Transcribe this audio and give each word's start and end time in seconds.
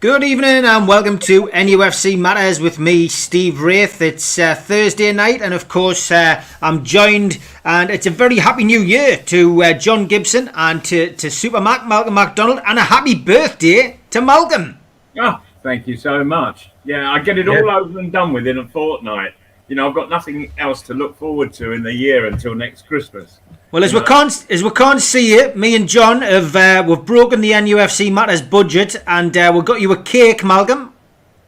Good 0.00 0.22
evening 0.22 0.64
and 0.64 0.86
welcome 0.86 1.18
to 1.26 1.48
NUFC 1.48 2.16
Matters 2.16 2.60
with 2.60 2.78
me, 2.78 3.08
Steve 3.08 3.60
Wraith. 3.60 4.00
It's 4.00 4.38
uh, 4.38 4.54
Thursday 4.54 5.12
night, 5.12 5.42
and 5.42 5.52
of 5.52 5.66
course, 5.66 6.12
uh, 6.12 6.44
I'm 6.62 6.84
joined, 6.84 7.40
and 7.64 7.90
it's 7.90 8.06
a 8.06 8.10
very 8.10 8.38
happy 8.38 8.62
new 8.62 8.78
year 8.78 9.16
to 9.16 9.64
uh, 9.64 9.72
John 9.72 10.06
Gibson 10.06 10.52
and 10.54 10.84
to, 10.84 11.16
to 11.16 11.28
Super 11.32 11.60
Mac, 11.60 11.88
Malcolm 11.88 12.14
MacDonald, 12.14 12.60
and 12.64 12.78
a 12.78 12.82
happy 12.82 13.16
birthday 13.16 13.98
to 14.10 14.20
Malcolm. 14.20 14.78
Oh, 15.20 15.42
thank 15.64 15.88
you 15.88 15.96
so 15.96 16.22
much. 16.22 16.70
Yeah, 16.84 17.10
I 17.10 17.18
get 17.18 17.36
it 17.36 17.48
all 17.48 17.68
over 17.68 17.98
and 17.98 18.12
done 18.12 18.32
with 18.32 18.46
in 18.46 18.58
a 18.58 18.68
fortnight. 18.68 19.34
You 19.66 19.74
know, 19.74 19.88
I've 19.88 19.96
got 19.96 20.08
nothing 20.08 20.52
else 20.58 20.80
to 20.82 20.94
look 20.94 21.18
forward 21.18 21.52
to 21.54 21.72
in 21.72 21.82
the 21.82 21.92
year 21.92 22.26
until 22.26 22.54
next 22.54 22.86
Christmas. 22.86 23.40
Well, 23.70 23.84
as 23.84 23.92
we 23.92 24.00
can't 24.00 24.46
as 24.48 24.64
we 24.64 24.70
can't 24.70 25.00
see 25.00 25.34
it, 25.34 25.54
me 25.54 25.76
and 25.76 25.86
John 25.86 26.22
have 26.22 26.56
uh, 26.56 26.82
we've 26.86 27.04
broken 27.04 27.42
the 27.42 27.50
NUFC 27.50 28.10
Matters 28.10 28.40
budget, 28.40 28.96
and 29.06 29.36
uh, 29.36 29.52
we've 29.54 29.64
got 29.64 29.82
you 29.82 29.92
a 29.92 30.02
cake, 30.02 30.42
Malcolm. 30.42 30.94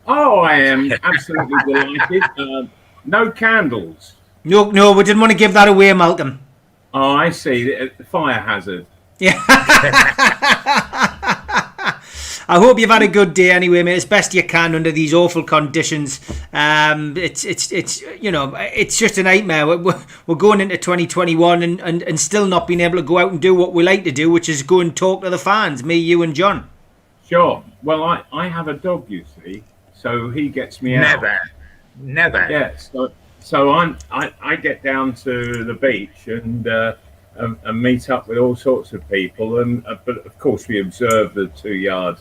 Oh, 0.07 0.41
I 0.41 0.57
am 0.57 0.93
absolutely 1.03 1.57
delighted. 1.67 2.23
Uh, 2.37 2.65
no 3.07 3.31
candles. 3.31 4.17
No, 4.45 4.71
no, 4.71 4.93
we 4.93 5.05
didn't 5.05 5.21
want 5.21 5.33
to 5.33 5.39
give 5.39 5.55
that 5.55 5.69
away, 5.69 5.93
Malcolm. 5.95 6.41
Oh, 6.93 7.13
I 7.13 7.31
see. 7.31 7.65
The 7.65 7.91
the 7.97 8.05
fire 8.05 8.41
hazard. 8.41 8.87
Yeah. 9.19 9.41
I 12.51 12.59
hope 12.59 12.81
you've 12.81 12.91
had 12.91 13.03
a 13.03 13.07
good 13.07 13.33
day 13.33 13.53
anyway, 13.53 13.85
mate. 13.85 13.95
As 13.95 14.05
best 14.05 14.35
you 14.35 14.43
can 14.43 14.75
under 14.75 14.91
these 14.91 15.15
awful 15.15 15.45
conditions. 15.45 16.19
Um, 16.53 17.17
it's 17.17 17.45
it's 17.45 17.71
it's 17.71 18.03
you 18.21 18.33
know 18.33 18.53
it's 18.57 18.99
just 18.99 19.19
a 19.19 19.23
nightmare. 19.23 19.69
We're, 19.69 20.03
we're 20.27 20.35
going 20.35 20.61
into 20.61 20.77
2021 20.77 21.63
and, 21.63 21.81
and, 21.81 22.03
and 22.03 22.19
still 22.19 22.49
not 22.49 22.67
being 22.67 22.81
able 22.81 22.97
to 22.97 23.05
go 23.05 23.19
out 23.19 23.31
and 23.31 23.41
do 23.41 23.55
what 23.55 23.73
we 23.73 23.85
like 23.85 24.03
to 24.03 24.11
do, 24.11 24.33
which 24.33 24.49
is 24.49 24.65
go 24.65 24.81
and 24.81 24.97
talk 24.97 25.23
to 25.23 25.31
the 25.31 25.39
fans. 25.39 25.85
Me, 25.85 25.95
you, 25.95 26.25
and 26.25 26.35
John. 26.35 26.69
Sure. 27.25 27.63
Well, 27.85 28.03
I, 28.03 28.25
I 28.33 28.49
have 28.49 28.67
a 28.67 28.75
dog, 28.75 29.09
you 29.09 29.25
see, 29.45 29.63
so 29.95 30.31
he 30.31 30.49
gets 30.49 30.83
me 30.83 30.97
out. 30.97 31.03
Never, 31.03 31.39
never. 32.01 32.51
Yeah, 32.51 32.77
so 32.77 33.13
so 33.39 33.71
I'm 33.71 33.97
I, 34.11 34.35
I 34.43 34.57
get 34.57 34.83
down 34.83 35.15
to 35.15 35.63
the 35.63 35.75
beach 35.75 36.27
and, 36.27 36.67
uh, 36.67 36.97
and 37.37 37.57
and 37.63 37.81
meet 37.81 38.11
up 38.11 38.27
with 38.27 38.39
all 38.39 38.57
sorts 38.57 38.93
of 38.93 39.09
people, 39.09 39.61
and 39.61 39.87
uh, 39.87 39.99
but 40.05 40.27
of 40.27 40.37
course 40.41 40.67
we 40.67 40.81
observe 40.81 41.33
the 41.35 41.47
two 41.47 41.75
yard 41.75 42.19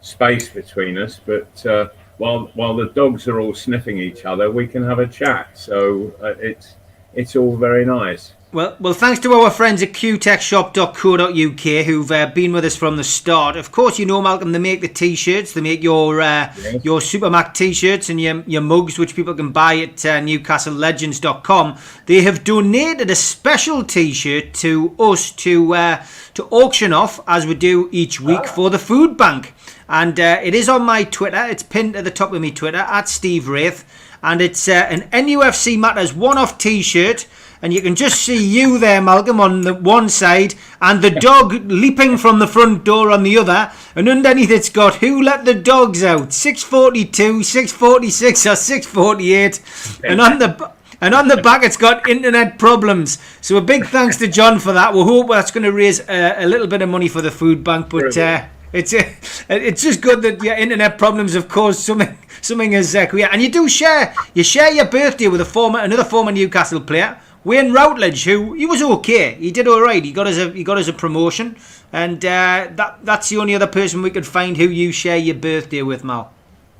space 0.00 0.48
between 0.48 0.98
us. 0.98 1.20
But 1.24 1.66
uh, 1.66 1.88
while 2.18 2.50
while 2.54 2.76
the 2.76 2.88
dogs 2.88 3.28
are 3.28 3.40
all 3.40 3.54
sniffing 3.54 3.98
each 3.98 4.24
other, 4.24 4.50
we 4.50 4.66
can 4.66 4.82
have 4.84 4.98
a 4.98 5.06
chat. 5.06 5.58
So 5.58 6.12
uh, 6.22 6.34
it's 6.38 6.76
it's 7.14 7.36
all 7.36 7.56
very 7.56 7.84
nice. 7.84 8.32
Well, 8.56 8.74
well, 8.80 8.94
thanks 8.94 9.20
to 9.20 9.34
our 9.34 9.50
friends 9.50 9.82
at 9.82 9.92
qtechshop.co.uk 9.92 11.84
who've 11.84 12.10
uh, 12.10 12.26
been 12.28 12.54
with 12.54 12.64
us 12.64 12.74
from 12.74 12.96
the 12.96 13.04
start. 13.04 13.54
Of 13.54 13.70
course, 13.70 13.98
you 13.98 14.06
know, 14.06 14.22
Malcolm, 14.22 14.52
they 14.52 14.58
make 14.58 14.80
the 14.80 14.88
t-shirts. 14.88 15.52
They 15.52 15.60
make 15.60 15.82
your 15.82 16.22
uh, 16.22 16.54
Yes. 16.56 16.82
your 16.82 17.00
Supermac 17.00 17.52
t-shirts 17.52 18.08
and 18.08 18.18
your, 18.18 18.42
your 18.46 18.62
mugs, 18.62 18.98
which 18.98 19.14
people 19.14 19.34
can 19.34 19.52
buy 19.52 19.76
at 19.80 20.06
uh, 20.06 20.20
newcastlelegends.com. 20.20 21.76
They 22.06 22.22
have 22.22 22.44
donated 22.44 23.10
a 23.10 23.14
special 23.14 23.84
t-shirt 23.84 24.54
to 24.54 24.96
us 24.98 25.32
to 25.32 25.74
uh, 25.74 26.06
to 26.32 26.44
auction 26.44 26.94
off, 26.94 27.20
as 27.28 27.44
we 27.44 27.56
do 27.56 27.90
each 27.92 28.22
week, 28.22 28.46
for 28.46 28.70
the 28.70 28.78
food 28.78 29.18
bank. 29.18 29.52
And 29.86 30.18
uh, 30.18 30.40
it 30.42 30.54
is 30.54 30.70
on 30.70 30.82
my 30.82 31.04
Twitter. 31.04 31.44
It's 31.44 31.62
pinned 31.62 31.94
at 31.94 32.04
the 32.04 32.10
top 32.10 32.32
of 32.32 32.40
my 32.40 32.48
Twitter, 32.48 32.78
at 32.78 33.10
Steve 33.10 33.48
Wraith. 33.48 33.84
And 34.22 34.40
it's 34.40 34.66
uh, 34.66 34.86
an 34.88 35.02
NUFC 35.10 35.78
Matters 35.78 36.14
one-off 36.14 36.56
t-shirt 36.56 37.26
and 37.62 37.72
you 37.72 37.80
can 37.80 37.94
just 37.94 38.20
see 38.20 38.44
you 38.44 38.78
there, 38.78 39.00
Malcolm, 39.00 39.40
on 39.40 39.62
the 39.62 39.74
one 39.74 40.08
side, 40.08 40.54
and 40.80 41.02
the 41.02 41.10
dog 41.10 41.52
leaping 41.70 42.18
from 42.18 42.38
the 42.38 42.46
front 42.46 42.84
door 42.84 43.10
on 43.10 43.22
the 43.22 43.38
other, 43.38 43.72
and 43.94 44.08
underneath 44.08 44.50
it's 44.50 44.68
got 44.68 44.96
"Who 44.96 45.22
let 45.22 45.44
the 45.44 45.54
dogs 45.54 46.04
out?" 46.04 46.32
Six 46.32 46.62
forty-two, 46.62 47.42
six 47.42 47.72
forty-six, 47.72 48.46
or 48.46 48.56
six 48.56 48.86
forty-eight, 48.86 49.60
and 50.04 50.20
on 50.20 50.38
the 50.38 50.72
and 51.00 51.14
on 51.14 51.28
the 51.28 51.36
back 51.36 51.62
it's 51.62 51.76
got 51.76 52.08
internet 52.08 52.58
problems. 52.58 53.18
So 53.40 53.56
a 53.56 53.60
big 53.60 53.86
thanks 53.86 54.16
to 54.18 54.28
John 54.28 54.58
for 54.58 54.72
that. 54.72 54.94
We 54.94 55.02
hope 55.02 55.28
that's 55.28 55.50
going 55.50 55.64
to 55.64 55.72
raise 55.72 56.00
uh, 56.00 56.34
a 56.36 56.46
little 56.46 56.66
bit 56.66 56.82
of 56.82 56.88
money 56.88 57.08
for 57.08 57.22
the 57.22 57.30
food 57.30 57.64
bank, 57.64 57.88
but. 57.88 58.16
Uh, 58.16 58.44
it's 58.72 58.92
uh, 58.92 59.04
it's 59.48 59.82
just 59.82 60.00
good 60.00 60.22
that 60.22 60.42
your 60.42 60.54
internet 60.54 60.98
problems 60.98 61.34
have 61.34 61.48
caused 61.48 61.80
something 61.80 62.18
something 62.42 62.74
as 62.74 62.94
uh, 62.94 63.06
yeah, 63.14 63.28
and 63.32 63.40
you 63.40 63.48
do 63.48 63.68
share 63.68 64.12
you 64.34 64.42
share 64.42 64.72
your 64.72 64.84
birthday 64.86 65.28
with 65.28 65.40
a 65.40 65.44
former 65.44 65.78
another 65.78 66.04
former 66.04 66.32
Newcastle 66.32 66.80
player 66.80 67.16
Wayne 67.46 67.72
Routledge, 67.72 68.24
who 68.24 68.54
he 68.54 68.66
was 68.66 68.82
okay. 68.82 69.34
He 69.34 69.52
did 69.52 69.68
all 69.68 69.80
right. 69.80 70.04
He 70.04 70.10
got 70.10 70.26
us 70.26 70.36
a 70.36 70.50
he 70.50 70.64
got 70.64 70.78
us 70.78 70.88
a 70.88 70.92
promotion, 70.92 71.56
and 71.92 72.24
uh, 72.24 72.70
that 72.72 72.98
that's 73.04 73.28
the 73.28 73.36
only 73.36 73.54
other 73.54 73.68
person 73.68 74.02
we 74.02 74.10
could 74.10 74.26
find 74.26 74.56
who 74.56 74.64
you 74.64 74.90
share 74.90 75.16
your 75.16 75.36
birthday 75.36 75.82
with, 75.82 76.02
Mal. 76.02 76.32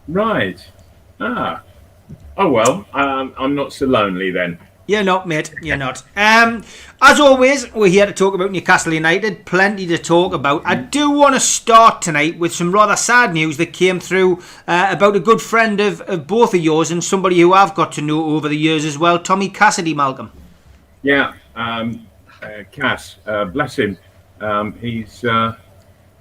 Right. 0.09 0.61
Ah. 1.21 1.63
Oh 2.37 2.51
well. 2.51 2.85
Um, 2.93 3.33
I'm 3.39 3.55
not 3.55 3.73
so 3.73 3.87
lonely 3.87 4.33
then. 4.33 4.59
You're 4.89 5.05
not, 5.05 5.29
mate. 5.29 5.55
You're 5.63 5.77
not. 5.77 6.03
Um, 6.17 6.65
as 7.01 7.21
always, 7.21 7.73
we're 7.73 7.87
here 7.87 8.07
to 8.07 8.13
talk 8.13 8.35
about 8.35 8.51
Newcastle 8.51 8.93
United. 8.93 9.47
Plenty 9.47 9.87
to 9.87 9.99
talk 9.99 10.33
about. 10.33 10.63
I 10.67 10.75
do 10.75 11.13
want 11.13 11.37
to 11.37 11.41
start 11.41 12.03
tonight 12.03 12.41
with 12.41 12.53
some 12.53 12.73
rather 12.73 12.97
sad 12.97 13.33
news 13.33 13.57
that 13.59 13.73
came 13.73 14.01
through 14.01 14.43
uh, 14.67 14.89
about 14.91 15.15
a 15.15 15.21
good 15.21 15.41
friend 15.41 15.81
of, 15.81 16.01
of 16.03 16.27
both 16.27 16.55
of 16.55 16.61
yours 16.61 16.91
and 16.91 17.05
somebody 17.05 17.41
who 17.41 17.53
I've 17.53 17.77
got 17.77 17.93
to 17.93 18.03
know 18.03 18.25
over 18.35 18.49
the 18.49 18.57
years 18.57 18.85
as 18.85 18.99
well, 18.99 19.21
Tommy 19.21 19.49
Cassidy, 19.49 19.95
Malcolm. 19.95 20.33
Yeah, 21.07 21.35
um, 21.55 22.05
uh, 22.43 22.65
Cass, 22.73 23.19
uh, 23.29 23.45
bless 23.45 23.79
him. 23.79 23.97
Um, 24.41 24.73
he's 24.73 25.25
uh, 25.25 25.55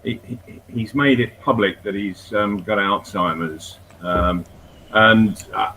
he, 0.03 0.19
he- 0.23 0.61
he's 0.71 0.93
made 0.93 1.19
it 1.19 1.41
public 1.41 1.81
that 1.81 1.95
he's 1.95 2.31
um, 2.35 2.57
got 2.57 2.77
Alzheimer's, 2.77 3.79
um, 4.01 4.43
and 4.91 5.43
uh, 5.55 5.71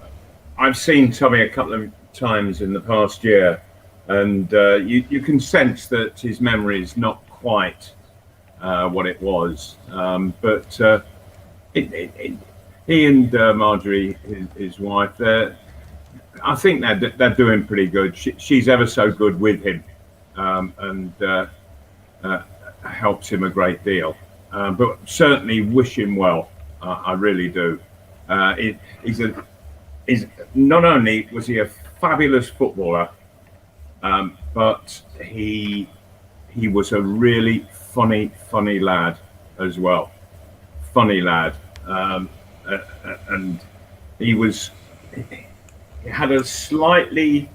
I've 0.58 0.76
seen 0.76 1.10
Tommy 1.10 1.40
a 1.40 1.48
couple 1.48 1.72
of 1.72 1.90
times 2.12 2.60
in 2.60 2.74
the 2.74 2.82
past 2.82 3.24
year, 3.24 3.62
and 4.08 4.52
uh, 4.52 4.74
you 4.74 5.02
you 5.08 5.22
can 5.22 5.40
sense 5.40 5.86
that 5.86 6.20
his 6.20 6.42
memory 6.42 6.82
is 6.82 6.98
not 6.98 7.26
quite 7.30 7.94
uh, 8.60 8.90
what 8.90 9.06
it 9.06 9.22
was. 9.22 9.76
Um, 9.90 10.34
but 10.42 10.78
it, 11.72 11.90
it, 11.94 12.12
it, 12.18 12.32
he 12.86 13.06
and 13.06 13.32
Marjorie, 13.56 14.18
his, 14.26 14.46
his 14.54 14.78
wife, 14.78 15.16
they're 15.16 15.56
I 16.42 16.54
think 16.54 16.80
they're, 16.80 17.10
they're 17.16 17.34
doing 17.34 17.66
pretty 17.66 17.86
good. 17.86 18.16
She, 18.16 18.34
she's 18.38 18.68
ever 18.68 18.86
so 18.86 19.10
good 19.10 19.38
with 19.40 19.62
him 19.62 19.84
um, 20.36 20.72
and 20.78 21.22
uh, 21.22 21.46
uh, 22.22 22.42
helps 22.84 23.28
him 23.28 23.44
a 23.44 23.50
great 23.50 23.84
deal. 23.84 24.16
Um, 24.52 24.76
but 24.76 24.98
certainly 25.06 25.60
wish 25.60 25.98
him 25.98 26.16
well. 26.16 26.50
I 26.80 27.12
really 27.12 27.48
do. 27.48 27.80
Uh, 28.28 28.54
he, 28.54 28.78
he's 29.02 29.20
a, 29.20 29.44
he's 30.06 30.26
not 30.54 30.84
only 30.84 31.28
was 31.32 31.46
he 31.46 31.58
a 31.58 31.66
fabulous 32.00 32.48
footballer, 32.48 33.10
um, 34.02 34.38
but 34.54 35.02
he 35.22 35.88
he 36.50 36.68
was 36.68 36.92
a 36.92 37.00
really 37.00 37.66
funny, 37.72 38.30
funny 38.48 38.78
lad 38.78 39.18
as 39.58 39.78
well. 39.78 40.10
Funny 40.92 41.20
lad, 41.20 41.56
um, 41.86 42.28
uh, 42.66 42.78
uh, 43.04 43.16
and 43.28 43.60
he 44.18 44.34
was 44.34 44.70
he 46.02 46.08
had 46.08 46.32
a 46.32 46.44
slightly 46.44 47.50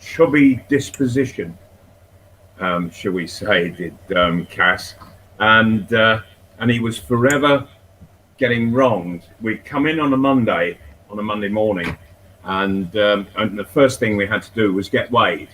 chubby 0.00 0.56
disposition, 0.68 1.56
um, 2.60 2.90
shall 2.90 3.12
we 3.12 3.26
say, 3.26 3.70
did 3.70 4.16
um, 4.16 4.46
Cass, 4.46 4.94
and 5.38 5.92
uh, 5.92 6.20
and 6.58 6.70
he 6.70 6.80
was 6.80 6.98
forever 6.98 7.68
getting 8.36 8.72
wronged. 8.72 9.24
We'd 9.40 9.64
come 9.64 9.86
in 9.86 10.00
on 10.00 10.12
a 10.12 10.16
Monday, 10.16 10.78
on 11.10 11.18
a 11.18 11.22
Monday 11.22 11.48
morning, 11.48 11.96
and 12.44 12.94
um, 12.96 13.26
and 13.36 13.58
the 13.58 13.64
first 13.64 14.00
thing 14.00 14.16
we 14.16 14.26
had 14.26 14.42
to 14.42 14.50
do 14.52 14.72
was 14.72 14.88
get 14.88 15.10
weighed, 15.10 15.50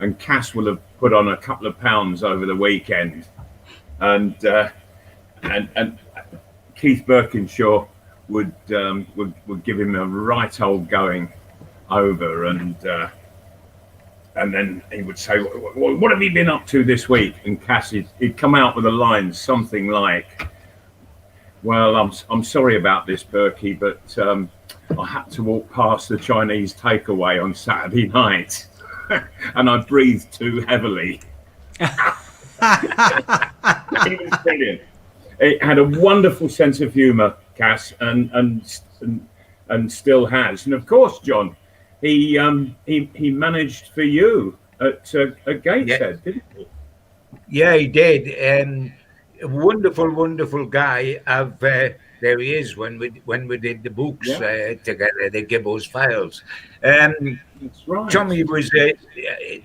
and 0.00 0.18
Cass 0.18 0.54
will 0.54 0.66
have 0.66 0.80
put 0.98 1.12
on 1.12 1.28
a 1.28 1.36
couple 1.36 1.66
of 1.66 1.78
pounds 1.80 2.22
over 2.22 2.46
the 2.46 2.56
weekend, 2.56 3.26
and 4.00 4.44
uh, 4.44 4.70
and 5.42 5.68
and 5.76 5.98
Keith 6.76 7.04
Burkinshaw 7.06 7.88
would 8.28 8.54
um, 8.74 9.06
would 9.16 9.34
would 9.46 9.64
give 9.64 9.80
him 9.80 9.96
a 9.96 10.06
right 10.06 10.60
old 10.60 10.88
going 10.88 11.32
over 11.90 12.44
and 12.46 12.86
uh, 12.86 13.08
and 14.36 14.52
then 14.52 14.82
he 14.92 15.02
would 15.02 15.18
say, 15.18 15.38
"Wh- 15.38 15.72
wh- 15.74 16.00
"What 16.00 16.10
have 16.10 16.22
you 16.22 16.32
been 16.32 16.48
up 16.48 16.66
to 16.68 16.84
this 16.84 17.08
week?" 17.08 17.34
And 17.44 17.60
Cassie, 17.60 18.08
he'd 18.18 18.36
come 18.36 18.54
out 18.54 18.74
with 18.76 18.86
a 18.86 18.90
line 18.90 19.32
something 19.32 19.88
like, 19.88 20.48
"Well, 21.62 21.96
I'm 21.96 22.12
I'm 22.30 22.42
sorry 22.42 22.76
about 22.76 23.06
this, 23.06 23.22
Berkey, 23.22 23.78
but 23.78 24.18
um, 24.18 24.50
I 24.98 25.06
had 25.06 25.30
to 25.32 25.42
walk 25.42 25.70
past 25.70 26.08
the 26.08 26.18
Chinese 26.18 26.74
takeaway 26.74 27.42
on 27.42 27.54
Saturday 27.54 28.08
night, 28.22 28.66
and 29.54 29.70
I 29.70 29.78
breathed 29.78 30.32
too 30.32 30.60
heavily." 30.62 31.20
he 31.80 31.86
was 34.16 34.38
brilliant. 34.42 34.80
It 35.40 35.62
had 35.62 35.78
a 35.78 35.84
wonderful 35.84 36.48
sense 36.48 36.80
of 36.80 36.94
humour, 36.94 37.36
Cass, 37.56 37.92
and 38.00 38.30
and 38.32 38.80
and, 39.00 39.28
and 39.68 39.92
still 39.92 40.26
has. 40.26 40.66
And 40.66 40.74
of 40.74 40.86
course, 40.86 41.20
John, 41.20 41.56
he 42.04 42.38
um, 42.38 42.76
he 42.86 43.10
he 43.14 43.30
managed 43.30 43.88
for 43.94 44.02
you 44.02 44.58
at 44.80 45.12
uh, 45.14 45.50
at 45.50 45.62
Gateshead, 45.62 46.22
didn't 46.22 46.44
he? 46.56 46.66
Yeah, 47.48 47.74
he 47.76 47.88
did. 47.88 48.22
Um, 48.50 48.92
a 49.42 49.48
wonderful, 49.48 50.10
wonderful 50.10 50.66
guy. 50.66 51.20
I've 51.26 51.62
uh, 51.62 51.88
there 52.20 52.38
he 52.38 52.54
is 52.54 52.76
when 52.76 52.98
we 52.98 53.08
when 53.24 53.48
we 53.48 53.56
did 53.56 53.82
the 53.82 53.90
books 53.90 54.28
Yeah. 54.28 54.36
uh, 54.36 54.84
together, 54.84 55.30
the 55.32 55.42
Gibbo's 55.42 55.86
files. 55.86 56.42
Um, 56.82 57.40
right. 57.86 58.10
Tommy 58.10 58.44
was 58.44 58.70
uh, 58.74 58.92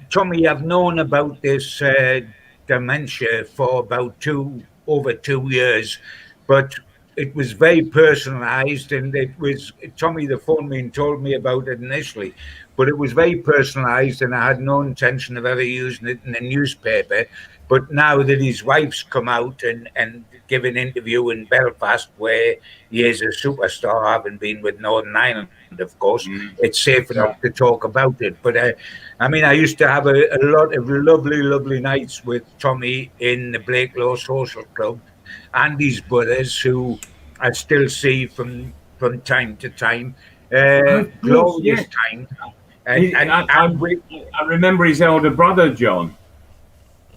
Tommy. 0.10 0.48
I've 0.48 0.64
known 0.64 1.00
about 1.00 1.42
this 1.42 1.82
uh, 1.82 2.22
dementia 2.68 3.46
for 3.46 3.82
about 3.82 4.20
two 4.22 4.64
over 4.88 5.14
two 5.14 5.44
years, 5.50 6.00
but 6.48 6.74
it 7.20 7.36
was 7.36 7.52
very 7.52 7.82
personalised, 7.82 8.98
and 8.98 9.14
it 9.14 9.38
was 9.38 9.74
Tommy 9.98 10.26
the 10.26 10.40
and 10.48 10.94
told 10.94 11.22
me 11.22 11.34
about 11.34 11.68
it 11.68 11.82
initially. 11.82 12.34
But 12.78 12.88
it 12.88 12.98
was 12.98 13.12
very 13.12 13.36
personalised, 13.36 14.22
and 14.22 14.34
I 14.34 14.48
had 14.48 14.62
no 14.62 14.82
intention 14.82 15.36
of 15.36 15.46
ever 15.46 15.62
using 15.62 16.08
it 16.08 16.22
in 16.26 16.34
a 16.36 16.40
newspaper. 16.40 17.26
But 17.68 17.92
now 17.92 18.24
that 18.24 18.42
his 18.42 18.64
wife's 18.64 19.04
come 19.04 19.28
out 19.28 19.64
and 19.64 19.90
and 19.98 20.24
give 20.48 20.64
an 20.64 20.78
interview 20.78 21.30
in 21.30 21.44
Belfast, 21.46 22.08
where 22.18 22.56
he 22.90 23.04
is 23.04 23.22
a 23.22 23.28
superstar, 23.44 24.08
having 24.08 24.38
been 24.38 24.62
with 24.62 24.80
Northern 24.80 25.16
Ireland, 25.16 25.50
of 25.78 26.00
course, 26.00 26.26
it's 26.60 26.82
safe 26.82 27.12
enough 27.12 27.42
to 27.42 27.50
talk 27.50 27.84
about 27.84 28.22
it. 28.22 28.42
But 28.42 28.56
uh, 28.56 28.72
I 29.20 29.28
mean, 29.28 29.44
I 29.44 29.54
used 29.66 29.78
to 29.80 29.88
have 29.90 30.08
a, 30.08 30.18
a 30.38 30.42
lot 30.56 30.74
of 30.74 30.90
lovely, 30.90 31.44
lovely 31.44 31.82
nights 31.82 32.24
with 32.24 32.44
Tommy 32.60 33.12
in 33.20 33.52
the 33.52 33.60
Blakelaw 33.60 34.18
Social 34.18 34.64
Club 34.74 35.00
and 35.54 35.80
his 35.80 36.02
brothers, 36.02 36.60
who 36.60 37.00
I 37.40 37.52
still 37.52 37.90
see 37.90 38.26
from 38.28 38.74
from 38.98 39.22
time 39.22 39.56
to 39.58 39.70
time. 39.70 40.16
Uh, 40.54 40.82
course, 40.82 41.08
glorious 41.22 41.80
yeah. 41.82 41.86
time. 42.16 42.28
And, 42.86 43.04
He- 43.04 43.14
and, 43.14 43.32
I, 43.32 43.42
I- 43.44 43.66
and 43.66 43.80
we, 43.80 44.02
I 44.34 44.44
remember 44.46 44.84
his 44.86 45.02
elder 45.02 45.30
brother, 45.30 45.74
John. 45.74 46.16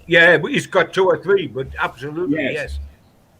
yeah, 0.07 0.39
he's 0.49 0.67
got 0.67 0.93
two 0.93 1.07
or 1.07 1.23
three, 1.23 1.47
but 1.47 1.69
absolutely, 1.79 2.43
Yes. 2.43 2.53
yes. 2.55 2.79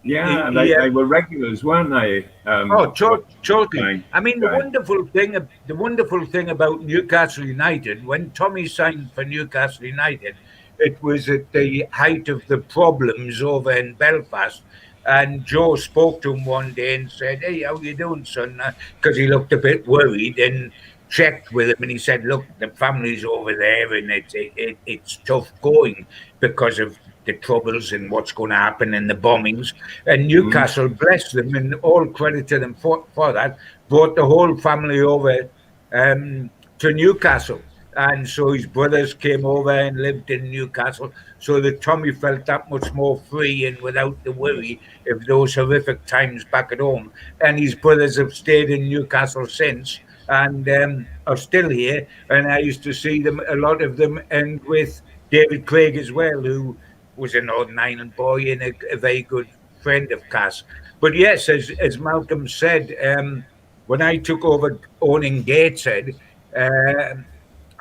Yeah, 0.05 0.49
He- 0.51 0.55
they, 0.57 0.67
he, 0.69 0.75
uh, 0.75 0.81
they 0.83 0.91
were 0.91 1.05
regulars, 1.05 1.63
weren't 1.63 1.91
they? 1.91 2.27
Um, 2.51 2.73
Oh, 2.73 2.91
to- 2.91 3.25
totally. 3.43 4.03
I 4.13 4.19
mean, 4.21 4.41
the 4.41 4.49
Right. 4.49 4.63
wonderful 4.63 5.07
thing, 5.07 5.37
the 5.67 5.75
wonderful 5.77 6.25
thing 6.27 6.51
about 6.51 6.83
Newcastle 6.83 7.45
United, 7.45 8.05
when 8.05 8.31
Tommy 8.31 8.67
signed 8.67 9.13
for 9.15 9.25
Newcastle 9.25 9.85
United, 9.85 10.35
it 10.83 11.03
was 11.03 11.29
at 11.29 11.51
the 11.53 11.87
height 11.91 12.29
of 12.29 12.47
the 12.47 12.59
problems 12.59 13.43
over 13.43 13.73
in 13.73 13.95
Belfast. 13.95 14.63
And 15.07 15.45
Joe 15.45 15.77
spoke 15.77 16.23
to 16.23 16.35
him 16.35 16.45
one 16.45 16.75
day 16.75 16.95
and 16.95 17.11
said, 17.11 17.41
"Hey, 17.43 17.63
how 17.63 17.77
you 17.79 17.95
doing, 17.95 18.25
son?" 18.25 18.61
Because 18.97 19.17
he 19.17 19.27
looked 19.27 19.53
a 19.53 19.57
bit 19.57 19.87
worried 19.87 20.39
and 20.39 20.71
checked 21.09 21.53
with 21.53 21.71
him, 21.71 21.77
and 21.81 21.91
he 21.91 21.99
said, 21.99 22.25
"Look, 22.25 22.45
the 22.59 22.69
family's 22.69 23.25
over 23.25 23.55
there, 23.55 23.95
and 23.95 24.11
it's 24.11 24.35
it, 24.35 24.53
it, 24.57 24.77
it's 24.87 25.17
tough 25.25 25.53
going 25.61 26.07
because 26.41 26.79
of." 26.79 26.99
The 27.25 27.35
troubles 27.35 27.93
and 27.93 28.11
what's 28.11 28.33
going 28.33 28.51
to 28.51 28.57
happen 28.57 28.95
and 28.95 29.09
the 29.09 29.15
bombings, 29.15 29.75
and 30.09 30.27
Newcastle, 30.27 30.89
bless 30.89 31.31
them, 31.31 31.55
and 31.55 31.73
all 31.75 32.05
credit 32.05 32.49
to 32.49 32.59
them 32.59 32.75
for, 32.75 33.07
for 33.15 33.33
that, 33.33 33.59
brought 33.89 34.17
the 34.17 34.27
whole 34.27 34.57
family 34.57 34.99
over 35.03 35.49
um, 35.93 36.51
to 36.81 36.93
Newcastle. 36.93 37.63
And 37.97 38.27
so 38.27 38.53
his 38.53 38.67
brothers 38.67 39.13
came 39.13 39.45
over 39.45 39.71
and 39.71 39.99
lived 39.99 40.31
in 40.31 40.51
Newcastle, 40.51 41.13
so 41.39 41.61
that 41.61 41.83
Tommy 41.83 42.13
felt 42.13 42.47
that 42.47 42.71
much 42.71 42.93
more 42.93 43.19
free 43.31 43.67
and 43.67 43.79
without 43.81 44.23
the 44.25 44.33
worry 44.33 44.81
of 45.11 45.27
those 45.27 45.55
horrific 45.55 46.07
times 46.07 46.45
back 46.45 46.73
at 46.73 46.81
home. 46.81 47.13
And 47.41 47.59
his 47.59 47.75
brothers 47.75 48.17
have 48.17 48.33
stayed 48.33 48.71
in 48.71 48.89
Newcastle 48.89 49.47
since 49.47 50.01
and 50.29 50.69
um, 50.69 51.07
are 51.27 51.37
still 51.37 51.69
here. 51.69 52.07
And 52.31 52.51
I 52.51 52.59
used 52.61 52.83
to 52.85 52.93
see 52.93 53.23
them, 53.23 53.41
a 53.49 53.57
lot 53.57 53.83
of 53.83 53.97
them, 53.97 54.21
and 54.31 54.63
with 54.65 55.03
David 55.31 55.67
Craig 55.67 55.97
as 55.97 56.13
well, 56.13 56.41
who 56.41 56.77
was 57.17 57.35
a 57.35 57.43
Northern 57.43 57.79
Ireland 57.79 58.17
boy 58.17 58.53
and 58.53 58.63
a, 58.63 58.73
a 58.91 58.97
very 58.97 59.23
good 59.23 59.49
friend 59.83 60.11
of 60.13 60.23
Cass. 60.31 60.63
But 61.01 61.15
yes, 61.15 61.49
as, 61.49 61.71
as 61.81 61.99
Malcolm 61.99 62.49
said, 62.49 62.95
um, 63.05 63.45
when 63.87 64.01
I 64.01 64.17
took 64.17 64.45
over 64.45 64.79
owning 65.01 65.43
Gateshead, 65.43 66.15
uh, 66.57 67.15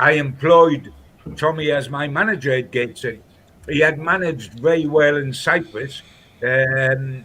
I 0.02 0.14
employed 0.14 0.92
Tommy 1.36 1.70
as 1.70 1.88
my 1.88 2.08
manager 2.08 2.54
at 2.54 2.72
Gateshead. 2.72 3.22
He 3.70 3.80
had 3.80 4.00
managed 4.00 4.60
very 4.60 4.88
well 4.88 5.18
in 5.18 5.32
Cyprus 5.32 6.02
um, 6.44 7.24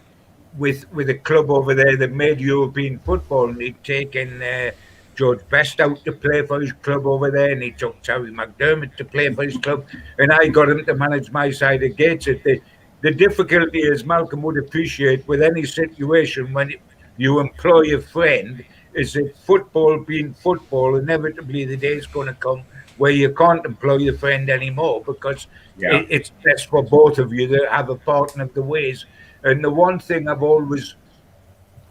with 0.55 0.89
with 0.93 1.09
a 1.09 1.15
club 1.15 1.49
over 1.49 1.73
there 1.73 1.97
that 1.97 2.11
made 2.11 2.39
European 2.39 2.99
football, 2.99 3.49
and 3.49 3.59
he'd 3.59 3.83
taken 3.83 4.43
uh, 4.43 4.69
George 5.15 5.39
Best 5.49 5.79
out 5.79 6.05
to 6.05 6.11
play 6.11 6.45
for 6.45 6.61
his 6.61 6.71
club 6.71 7.07
over 7.07 7.31
there, 7.31 7.51
and 7.51 7.63
he 7.63 7.71
took 7.71 7.99
Terry 8.03 8.31
McDermott 8.31 8.95
to 8.97 9.05
play 9.05 9.33
for 9.33 9.43
his 9.43 9.57
club, 9.57 9.87
and 10.19 10.31
I 10.31 10.47
got 10.47 10.69
him 10.69 10.85
to 10.85 10.93
manage 10.93 11.31
my 11.31 11.49
side 11.49 11.81
at 11.81 11.95
Gateshead. 11.95 12.41
The, 12.45 12.61
the 13.01 13.11
difficulty, 13.11 13.87
as 13.91 14.05
Malcolm 14.05 14.43
would 14.43 14.59
appreciate, 14.59 15.27
with 15.27 15.41
any 15.41 15.65
situation 15.65 16.53
when 16.53 16.75
you 17.17 17.39
employ 17.39 17.95
a 17.95 18.01
friend, 18.01 18.63
is 18.97 19.13
that 19.13 19.37
football 19.37 19.99
being 19.99 20.33
football, 20.33 20.95
inevitably 20.95 21.65
the 21.65 21.77
day 21.77 21.95
is 21.97 22.07
going 22.07 22.27
to 22.27 22.33
come 22.33 22.63
where 22.97 23.11
you 23.11 23.31
can't 23.33 23.65
employ 23.65 23.97
your 23.97 24.17
friend 24.17 24.49
anymore 24.49 25.03
because 25.05 25.47
Yeah. 25.77 25.97
it, 25.97 26.07
it's 26.09 26.31
best 26.43 26.67
for 26.69 26.81
both 26.83 27.19
of 27.19 27.31
you 27.31 27.47
to 27.47 27.67
have 27.71 27.89
a 27.89 27.95
partner 27.95 28.43
of 28.45 28.53
the 28.55 28.63
ways. 28.63 29.05
And 29.43 29.63
the 29.63 29.69
one 29.69 29.99
thing 29.99 30.27
I've 30.27 30.41
always 30.43 30.95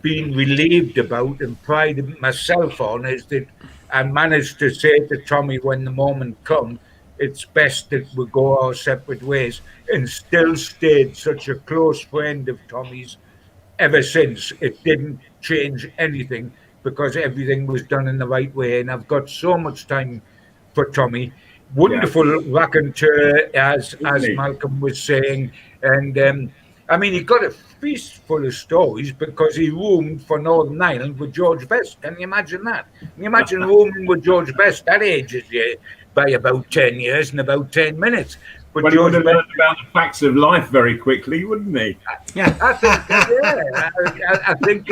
been 0.03 0.35
relieved 0.37 0.99
about 0.99 1.41
and 1.41 1.61
prided 1.63 2.21
myself 2.21 2.81
on 2.81 3.05
is 3.07 3.27
that 3.27 3.47
I 3.91 4.03
managed 4.03 4.59
to 4.59 4.71
say 4.71 4.99
to 5.01 5.17
Tommy 5.25 5.59
when 5.59 5.85
the 5.85 5.91
moment 5.91 6.43
comes, 6.45 6.79
it's 7.19 7.45
best 7.45 7.91
that 7.91 8.07
we 8.17 8.27
go 8.27 8.59
our 8.59 8.75
separate 8.75 9.23
ways, 9.23 9.63
and 9.93 10.09
still 10.09 10.55
stayed 10.57 11.17
such 11.17 11.49
a 11.49 11.55
close 11.55 12.01
friend 12.03 12.49
of 12.49 12.59
Tommy's 12.69 13.17
ever 13.79 14.03
since. 14.03 14.53
It 14.61 14.83
didn't 14.85 15.21
change 15.41 15.89
anything 15.99 16.53
because 16.87 17.17
everything 17.17 17.67
was 17.67 17.83
done 17.83 18.07
in 18.07 18.17
the 18.17 18.29
right 18.29 18.55
way, 18.55 18.81
and 18.81 18.93
I've 18.93 19.09
got 19.09 19.29
so 19.29 19.59
much 19.59 19.89
time 19.89 20.23
for 20.73 20.85
Tommy. 20.85 21.33
Wonderful 21.75 22.43
raconteur, 22.45 23.51
as 23.55 23.97
as 24.07 24.23
he? 24.23 24.35
Malcolm 24.37 24.79
was 24.81 25.03
saying, 25.03 25.51
and 25.83 26.17
um, 26.17 26.53
I 26.89 26.97
mean 26.97 27.13
he 27.13 27.23
got 27.25 27.45
a 27.45 27.51
feast 27.51 28.19
full 28.29 28.47
of 28.47 28.55
stories 28.55 29.11
because 29.11 29.57
he 29.57 29.69
roomed 29.71 30.23
for 30.23 30.39
Northern 30.39 30.81
Ireland 30.81 31.19
with 31.19 31.33
George 31.33 31.69
Best. 31.69 32.01
Can 32.03 32.15
you 32.21 32.23
imagine 32.31 32.63
that? 32.71 32.87
Can 33.01 33.11
you 33.19 33.27
imagine 33.27 33.61
rooming 33.73 34.07
with 34.07 34.23
George 34.23 34.57
Best? 34.57 34.87
That 34.87 35.03
ages 35.03 35.51
you 35.51 35.77
by 36.15 36.29
about 36.41 36.71
ten 36.71 37.01
years 37.01 37.33
and 37.33 37.41
about 37.41 37.73
ten 37.73 37.99
minutes. 37.99 38.37
But 38.77 38.83
But 38.83 38.93
he 38.93 38.99
would 38.99 39.13
George 39.13 39.25
have 39.25 39.35
learned 39.35 39.53
about 39.55 39.79
the 39.79 39.91
facts 39.91 40.21
of 40.21 40.37
life 40.37 40.69
very 40.69 40.99
quickly, 40.99 41.47
wouldn't 41.47 41.75
he? 41.79 41.97
I 42.37 42.75
think, 42.75 43.09
yeah, 43.09 43.71
I, 43.75 43.91
I, 44.29 44.51
I 44.51 44.55
think, 44.55 44.87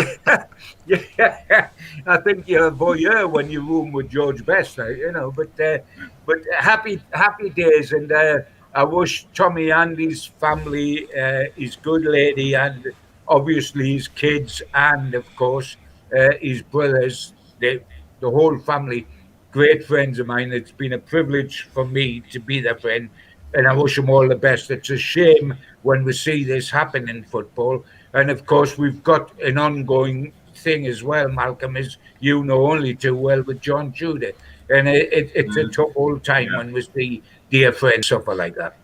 yeah, 1.18 1.68
I 2.06 2.16
think 2.16 2.48
you're 2.48 2.68
a 2.68 2.70
voyeur 2.70 3.30
when 3.30 3.50
you 3.50 3.60
room 3.60 3.92
with 3.92 4.08
George 4.08 4.42
Best, 4.46 4.78
you 4.78 5.12
know. 5.12 5.30
But, 5.30 5.60
uh, 5.60 5.80
but 6.24 6.38
happy, 6.58 7.02
happy 7.12 7.50
days, 7.50 7.92
and 7.92 8.10
uh, 8.10 8.38
I 8.74 8.84
wish 8.84 9.26
Tommy 9.34 9.68
and 9.68 9.98
his 9.98 10.24
family, 10.24 11.06
uh, 11.14 11.50
his 11.54 11.76
good 11.76 12.06
lady, 12.06 12.54
and 12.54 12.86
obviously 13.28 13.92
his 13.92 14.08
kids, 14.08 14.62
and 14.72 15.12
of 15.12 15.26
course 15.36 15.76
uh, 16.18 16.30
his 16.40 16.62
brothers, 16.62 17.34
the 17.58 17.82
the 18.20 18.30
whole 18.30 18.58
family, 18.60 19.06
great 19.52 19.84
friends 19.84 20.18
of 20.18 20.26
mine. 20.26 20.54
It's 20.54 20.72
been 20.72 20.94
a 20.94 20.98
privilege 20.98 21.68
for 21.74 21.84
me 21.84 22.20
to 22.30 22.40
be 22.40 22.62
their 22.62 22.78
friend 22.78 23.10
and 23.54 23.66
I 23.68 23.72
wish 23.74 23.96
them 23.96 24.10
all 24.10 24.28
the 24.28 24.36
best. 24.36 24.70
It's 24.70 24.90
a 24.90 24.96
shame 24.98 25.54
when 25.82 26.04
we 26.04 26.12
see 26.12 26.44
this 26.44 26.70
happen 26.70 27.08
in 27.08 27.24
football. 27.24 27.84
And 28.12 28.30
of 28.30 28.46
course, 28.46 28.76
we've 28.76 29.02
got 29.02 29.38
an 29.40 29.58
ongoing 29.58 30.32
thing 30.56 30.86
as 30.86 31.02
well, 31.02 31.28
Malcolm, 31.28 31.76
as 31.76 31.96
you 32.20 32.44
know 32.44 32.70
only 32.70 32.94
too 32.94 33.16
well 33.16 33.42
with 33.42 33.60
John 33.60 33.92
Tudor. 33.92 34.32
And 34.70 34.88
it, 34.88 35.12
it, 35.12 35.32
it's 35.34 35.56
a 35.56 35.68
tough 35.68 35.90
old 35.94 36.24
time 36.24 36.48
when 36.56 36.72
we 36.72 36.82
see 36.82 37.22
dear 37.50 37.72
friends 37.72 38.08
suffer 38.08 38.34
like 38.34 38.54
that. 38.56 38.76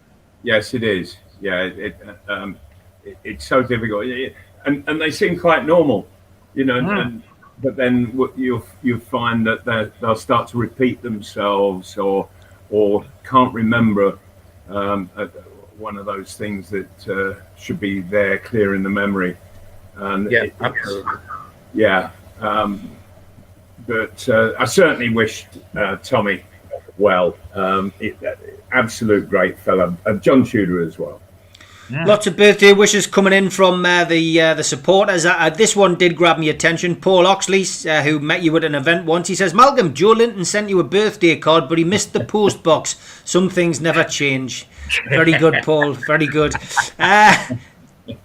Yes, 0.42 0.74
it 0.74 0.82
is. 0.82 1.16
Yeah, 1.40 1.62
it, 1.62 1.78
it, 1.78 2.18
um, 2.28 2.58
it, 3.04 3.16
it's 3.24 3.46
so 3.46 3.62
difficult, 3.62 4.06
Yeah, 4.06 4.14
yeah. 4.14 4.28
and 4.66 4.84
and 4.86 5.00
they 5.00 5.10
seem 5.10 5.38
quite 5.38 5.64
normal, 5.64 6.06
you 6.54 6.64
know. 6.64 6.80
Mm. 6.80 7.00
And, 7.00 7.22
but 7.62 7.76
then 7.76 8.12
you'll 8.36 8.64
you'll 8.82 9.00
find 9.00 9.46
that 9.46 9.64
they 9.64 9.90
they'll 10.00 10.14
start 10.16 10.48
to 10.48 10.58
repeat 10.58 11.00
themselves, 11.02 11.96
or 11.96 12.28
or 12.68 13.04
can't 13.24 13.54
remember 13.54 14.18
one 15.78 15.96
of 15.96 16.06
those 16.06 16.36
things 16.36 16.70
that 16.70 17.08
uh, 17.08 17.40
should 17.56 17.80
be 17.80 18.00
there, 18.00 18.38
clear 18.38 18.74
in 18.74 18.82
the 18.82 18.90
memory. 18.90 19.36
And 19.96 20.30
Yeah, 20.30 20.44
it- 20.44 20.54
absolutely. 20.60 21.12
yeah. 21.74 22.10
Um, 22.40 22.90
but 23.86 24.28
uh, 24.28 24.52
I 24.58 24.64
certainly 24.66 25.08
wished 25.08 25.48
uh, 25.76 25.96
Tommy 25.96 26.44
well. 26.98 27.36
Um, 27.54 27.92
it, 27.98 28.16
absolute 28.72 29.28
great 29.28 29.58
fellow. 29.58 29.96
Uh, 30.06 30.14
John 30.14 30.44
Tudor 30.44 30.82
as 30.82 30.98
well. 30.98 31.20
Lots 31.92 32.26
of 32.26 32.36
birthday 32.36 32.72
wishes 32.72 33.06
coming 33.06 33.32
in 33.32 33.50
from 33.50 33.84
uh, 33.84 34.04
the 34.04 34.40
uh, 34.40 34.54
the 34.54 34.62
supporters. 34.62 35.26
Uh, 35.26 35.34
uh, 35.38 35.50
this 35.50 35.74
one 35.74 35.96
did 35.96 36.14
grab 36.16 36.38
me 36.38 36.48
attention. 36.48 36.94
Paul 36.96 37.26
Oxley, 37.26 37.64
uh, 37.88 38.02
who 38.02 38.20
met 38.20 38.42
you 38.42 38.56
at 38.56 38.64
an 38.64 38.74
event 38.74 39.06
once, 39.06 39.28
he 39.28 39.34
says, 39.34 39.52
Malcolm, 39.54 39.92
Joelinton 39.92 40.46
sent 40.46 40.68
you 40.68 40.78
a 40.78 40.84
birthday 40.84 41.36
card, 41.36 41.68
but 41.68 41.78
he 41.78 41.84
missed 41.84 42.12
the 42.12 42.24
post 42.24 42.62
box. 42.62 42.96
Some 43.24 43.48
things 43.50 43.80
never 43.80 44.04
change. 44.20 44.66
Very 45.08 45.32
good, 45.32 45.56
Paul. 45.64 45.92
Very 45.94 46.26
good. 46.26 46.54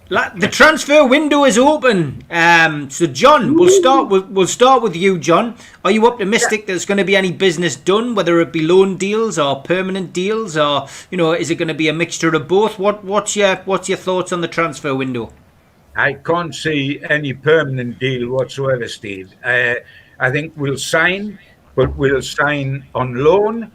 La- 0.08 0.30
the 0.30 0.48
transfer 0.48 1.04
window 1.04 1.44
is 1.44 1.58
open. 1.58 2.22
Um, 2.30 2.90
so, 2.90 3.06
John, 3.06 3.54
we'll 3.56 3.70
start 3.70 4.08
with 4.08 4.26
we'll 4.26 4.46
start 4.46 4.82
with 4.82 4.94
you, 4.94 5.18
John. 5.18 5.56
Are 5.84 5.90
you 5.90 6.06
optimistic 6.06 6.66
there's 6.66 6.84
going 6.84 6.98
to 6.98 7.04
be 7.04 7.16
any 7.16 7.32
business 7.32 7.76
done, 7.76 8.14
whether 8.14 8.40
it 8.40 8.52
be 8.52 8.62
loan 8.62 8.96
deals 8.96 9.38
or 9.38 9.62
permanent 9.62 10.12
deals, 10.12 10.56
or 10.56 10.86
you 11.10 11.18
know, 11.18 11.32
is 11.32 11.50
it 11.50 11.56
going 11.56 11.68
to 11.68 11.74
be 11.74 11.88
a 11.88 11.92
mixture 11.92 12.34
of 12.34 12.46
both? 12.46 12.78
What 12.78 13.04
what's 13.04 13.36
your 13.36 13.56
what's 13.64 13.88
your 13.88 13.98
thoughts 13.98 14.32
on 14.32 14.40
the 14.40 14.48
transfer 14.48 14.94
window? 14.94 15.32
I 15.96 16.12
can't 16.12 16.54
see 16.54 17.00
any 17.08 17.32
permanent 17.32 17.98
deal 17.98 18.28
whatsoever, 18.28 18.86
Steve. 18.86 19.32
Uh, 19.42 19.76
I 20.20 20.30
think 20.30 20.52
we'll 20.56 20.78
sign, 20.78 21.38
but 21.74 21.96
we'll 21.96 22.22
sign 22.22 22.86
on 22.94 23.14
loan. 23.14 23.72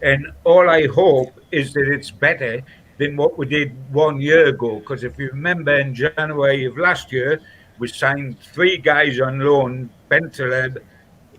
And 0.00 0.32
all 0.44 0.68
I 0.68 0.86
hope 0.86 1.40
is 1.50 1.72
that 1.72 1.88
it's 1.90 2.10
better 2.10 2.62
than 2.98 3.16
what 3.16 3.38
we 3.38 3.46
did 3.46 3.72
one 3.92 4.20
year 4.20 4.46
ago. 4.46 4.78
Because 4.80 5.04
if 5.04 5.18
you 5.18 5.28
remember 5.28 5.74
in 5.78 5.94
January 5.94 6.64
of 6.64 6.76
last 6.76 7.12
year, 7.12 7.40
we 7.78 7.88
signed 7.88 8.38
three 8.40 8.78
guys 8.78 9.20
on 9.20 9.40
loan 9.40 9.90
Bentaleb, 10.10 10.78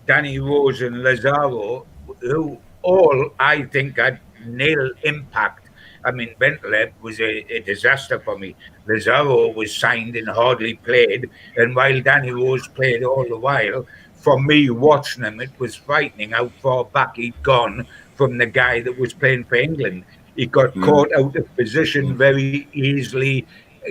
Danny 0.06 0.38
Rose, 0.38 0.82
and 0.82 1.02
Lazaro, 1.02 1.86
who 2.20 2.58
all 2.82 3.30
I 3.38 3.62
think 3.62 3.98
had 3.98 4.20
nil 4.44 4.90
impact. 5.02 5.68
I 6.04 6.12
mean, 6.12 6.34
Bentaleb 6.40 6.92
was 7.00 7.20
a, 7.20 7.52
a 7.52 7.60
disaster 7.60 8.20
for 8.20 8.38
me. 8.38 8.54
Lazaro 8.86 9.48
was 9.48 9.74
signed 9.74 10.14
and 10.14 10.28
hardly 10.28 10.74
played. 10.74 11.28
And 11.56 11.74
while 11.74 12.00
Danny 12.00 12.30
Rose 12.30 12.68
played 12.68 13.02
all 13.02 13.26
the 13.28 13.36
while, 13.36 13.86
for 14.14 14.40
me 14.40 14.70
watching 14.70 15.24
him, 15.24 15.40
it 15.40 15.50
was 15.58 15.74
frightening 15.74 16.30
how 16.30 16.48
far 16.60 16.84
back 16.84 17.16
he'd 17.16 17.42
gone 17.42 17.86
from 18.14 18.38
the 18.38 18.46
guy 18.46 18.80
that 18.80 18.98
was 18.98 19.12
playing 19.12 19.44
for 19.44 19.56
England. 19.56 20.04
He 20.36 20.46
got 20.46 20.72
hmm. 20.74 20.84
caught 20.84 21.12
out 21.14 21.36
of 21.36 21.56
position 21.56 22.10
hmm. 22.10 22.16
very 22.16 22.68
easily, 22.72 23.46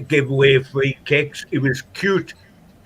give 0.08 0.30
away 0.30 0.62
free 0.64 0.98
kicks. 1.06 1.46
He 1.50 1.58
was 1.58 1.82
cute 1.94 2.34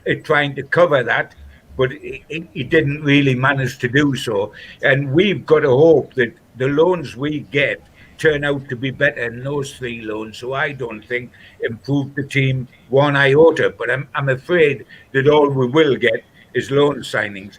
at 0.08 0.24
trying 0.24 0.56
to 0.56 0.64
cover 0.64 1.04
that, 1.04 1.36
but 1.78 1.92
he, 1.92 2.24
he- 2.54 2.64
didn't 2.64 3.04
really 3.04 3.36
manage 3.36 3.78
to 3.80 3.88
do 3.88 4.16
so. 4.16 4.54
And 4.82 5.12
we've 5.12 5.46
got 5.46 5.62
to 5.62 5.70
hope 5.70 6.14
that 6.16 6.34
the 6.58 6.68
loans 6.68 7.16
we 7.16 7.42
get 7.52 7.82
turn 8.18 8.44
out 8.44 8.68
to 8.70 8.76
be 8.76 8.92
better 8.92 9.30
than 9.30 9.44
those 9.44 9.78
three 9.78 10.02
loans. 10.02 10.38
So 10.38 10.54
I 10.54 10.74
don't 10.74 11.02
think 11.02 11.32
improve 11.62 12.14
the 12.16 12.24
team 12.24 12.68
one 12.90 13.16
iota. 13.16 13.74
But 13.76 13.90
I'm, 13.90 14.08
I'm 14.14 14.30
afraid 14.30 14.86
that 15.14 15.28
all 15.28 15.50
we 15.50 15.68
will 15.68 15.96
get 15.96 16.24
is 16.54 16.70
loan 16.70 16.98
signings. 17.00 17.58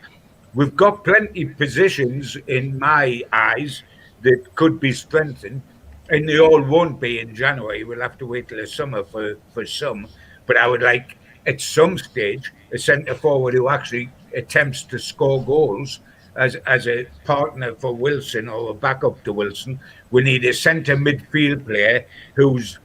We've 0.55 0.77
got 0.77 1.05
plenty 1.05 1.47
positions 1.47 2.37
in 2.47 2.79
my 2.79 3.23
eyes 3.33 3.83
that 4.23 4.55
could 4.55 4.81
be 4.81 4.93
strengthened, 4.93 5.63
and 6.11 6.29
they 6.29 6.39
all 6.39 6.63
won't 6.63 7.01
be 7.01 7.21
in 7.21 7.35
January. 7.35 7.85
We'll 7.85 8.01
have 8.01 8.19
to 8.19 8.27
wait 8.27 8.49
till 8.49 8.59
the 8.59 8.67
summer 8.67 9.05
for, 9.05 9.39
for 9.55 9.65
some. 9.65 10.09
But 10.47 10.57
I 10.57 10.67
would 10.67 10.83
like 10.83 11.17
at 11.47 11.61
some 11.61 11.97
stage 11.97 12.53
a 12.73 12.79
centre 12.79 13.15
forward 13.15 13.55
who 13.55 13.69
actually 13.69 14.11
attempts 14.35 14.83
to 14.85 14.99
score 14.99 15.43
goals 15.45 16.01
as 16.37 16.57
as 16.67 16.87
a 16.87 17.07
partner 17.25 17.75
for 17.75 17.95
Wilson 17.95 18.49
or 18.49 18.71
a 18.71 18.75
backup 18.75 19.23
to 19.25 19.33
Wilson. 19.33 19.81
We 20.11 20.23
need 20.23 20.45
a 20.45 20.53
centre 20.53 20.97
midfield 20.97 21.67
player 21.67 22.07
who's 22.35 22.79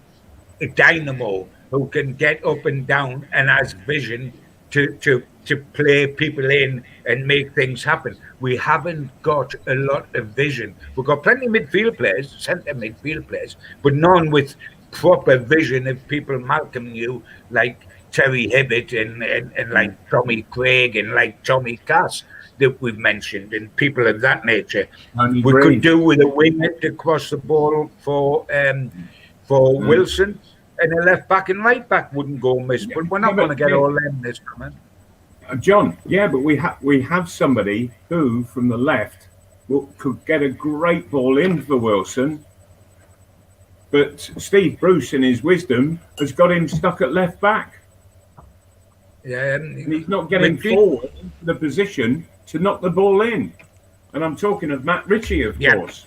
a 0.61 0.67
dynamo 0.67 1.47
who 1.71 1.87
can 1.87 2.13
get 2.13 2.45
up 2.45 2.65
and 2.65 2.87
down 2.87 3.27
and 3.31 3.49
has 3.49 3.73
vision 3.73 4.33
to 4.75 4.93
to 5.05 5.23
to 5.45 5.57
play 5.79 6.07
people 6.07 6.49
in 6.49 6.83
and 7.05 7.25
make 7.25 7.53
things 7.55 7.83
happen. 7.83 8.17
We 8.39 8.57
haven't 8.57 9.09
got 9.21 9.55
a 9.67 9.75
lot 9.75 10.13
of 10.15 10.27
vision. 10.43 10.75
We've 10.95 11.05
got 11.05 11.23
plenty 11.23 11.45
of 11.45 11.53
midfield 11.53 11.97
players, 11.97 12.35
centre 12.37 12.73
midfield 12.73 13.27
players, 13.27 13.55
but 13.81 13.93
none 13.93 14.31
with 14.31 14.55
proper 14.91 15.37
vision 15.37 15.87
of 15.87 16.05
people 16.07 16.39
Malcolm 16.39 16.91
knew, 16.91 17.23
like 17.51 17.87
Terry 18.11 18.47
Hibbitt 18.47 18.99
and, 18.99 19.23
and, 19.23 19.51
and 19.53 19.71
like 19.71 19.93
Tommy 20.09 20.41
Craig 20.43 20.95
and 20.95 21.13
like 21.13 21.43
Tommy 21.43 21.77
Cass 21.85 22.23
that 22.57 22.81
we've 22.81 22.97
mentioned 22.97 23.53
and 23.53 23.73
people 23.75 24.07
of 24.07 24.21
that 24.21 24.45
nature. 24.45 24.87
We 25.31 25.53
could 25.53 25.81
do 25.81 25.99
with 25.99 26.21
a 26.21 26.27
winger 26.27 26.71
to 26.81 26.91
cross 26.93 27.29
the 27.29 27.37
ball 27.37 27.91
for 27.99 28.45
um, 28.51 28.91
for 29.43 29.75
Mm. 29.75 29.87
Wilson, 29.87 30.39
and 30.79 30.93
a 30.93 31.03
left 31.03 31.27
back 31.29 31.49
and 31.49 31.63
right 31.63 31.87
back 31.87 32.13
wouldn't 32.13 32.41
go 32.41 32.59
miss. 32.59 32.85
But 32.85 33.07
we're 33.07 33.19
not 33.19 33.31
Yeah, 33.31 33.35
going 33.37 33.49
to 33.49 33.55
get 33.55 33.69
yeah. 33.69 33.75
all 33.75 33.93
them 33.93 34.21
this 34.21 34.39
coming. 34.39 34.75
Uh, 35.47 35.55
John, 35.55 35.97
yeah, 36.05 36.27
but 36.27 36.39
we 36.39 36.55
have 36.57 36.77
we 36.81 37.01
have 37.03 37.29
somebody 37.29 37.91
who 38.09 38.43
from 38.45 38.67
the 38.67 38.77
left 38.77 39.27
will, 39.67 39.87
could 39.97 40.23
get 40.25 40.41
a 40.41 40.49
great 40.49 41.09
ball 41.11 41.37
in 41.37 41.61
for 41.61 41.77
Wilson, 41.77 42.43
but 43.91 44.19
Steve 44.37 44.79
Bruce, 44.79 45.13
in 45.13 45.21
his 45.23 45.43
wisdom, 45.43 45.99
has 46.19 46.31
got 46.31 46.51
him 46.51 46.67
stuck 46.67 47.01
at 47.01 47.13
left 47.13 47.39
back, 47.41 47.79
Yeah, 49.23 49.55
and 49.55 49.91
he's 49.93 50.07
not 50.07 50.29
getting 50.29 50.55
Ritchie? 50.55 50.75
forward 50.75 51.11
into 51.21 51.31
the 51.43 51.55
position 51.55 52.27
to 52.47 52.59
knock 52.59 52.81
the 52.81 52.89
ball 52.89 53.21
in. 53.21 53.53
And 54.13 54.23
I'm 54.23 54.35
talking 54.35 54.71
of 54.71 54.83
Matt 54.85 55.07
Ritchie, 55.07 55.43
of 55.43 55.59
Yeah. 55.61 55.75
course. 55.75 56.05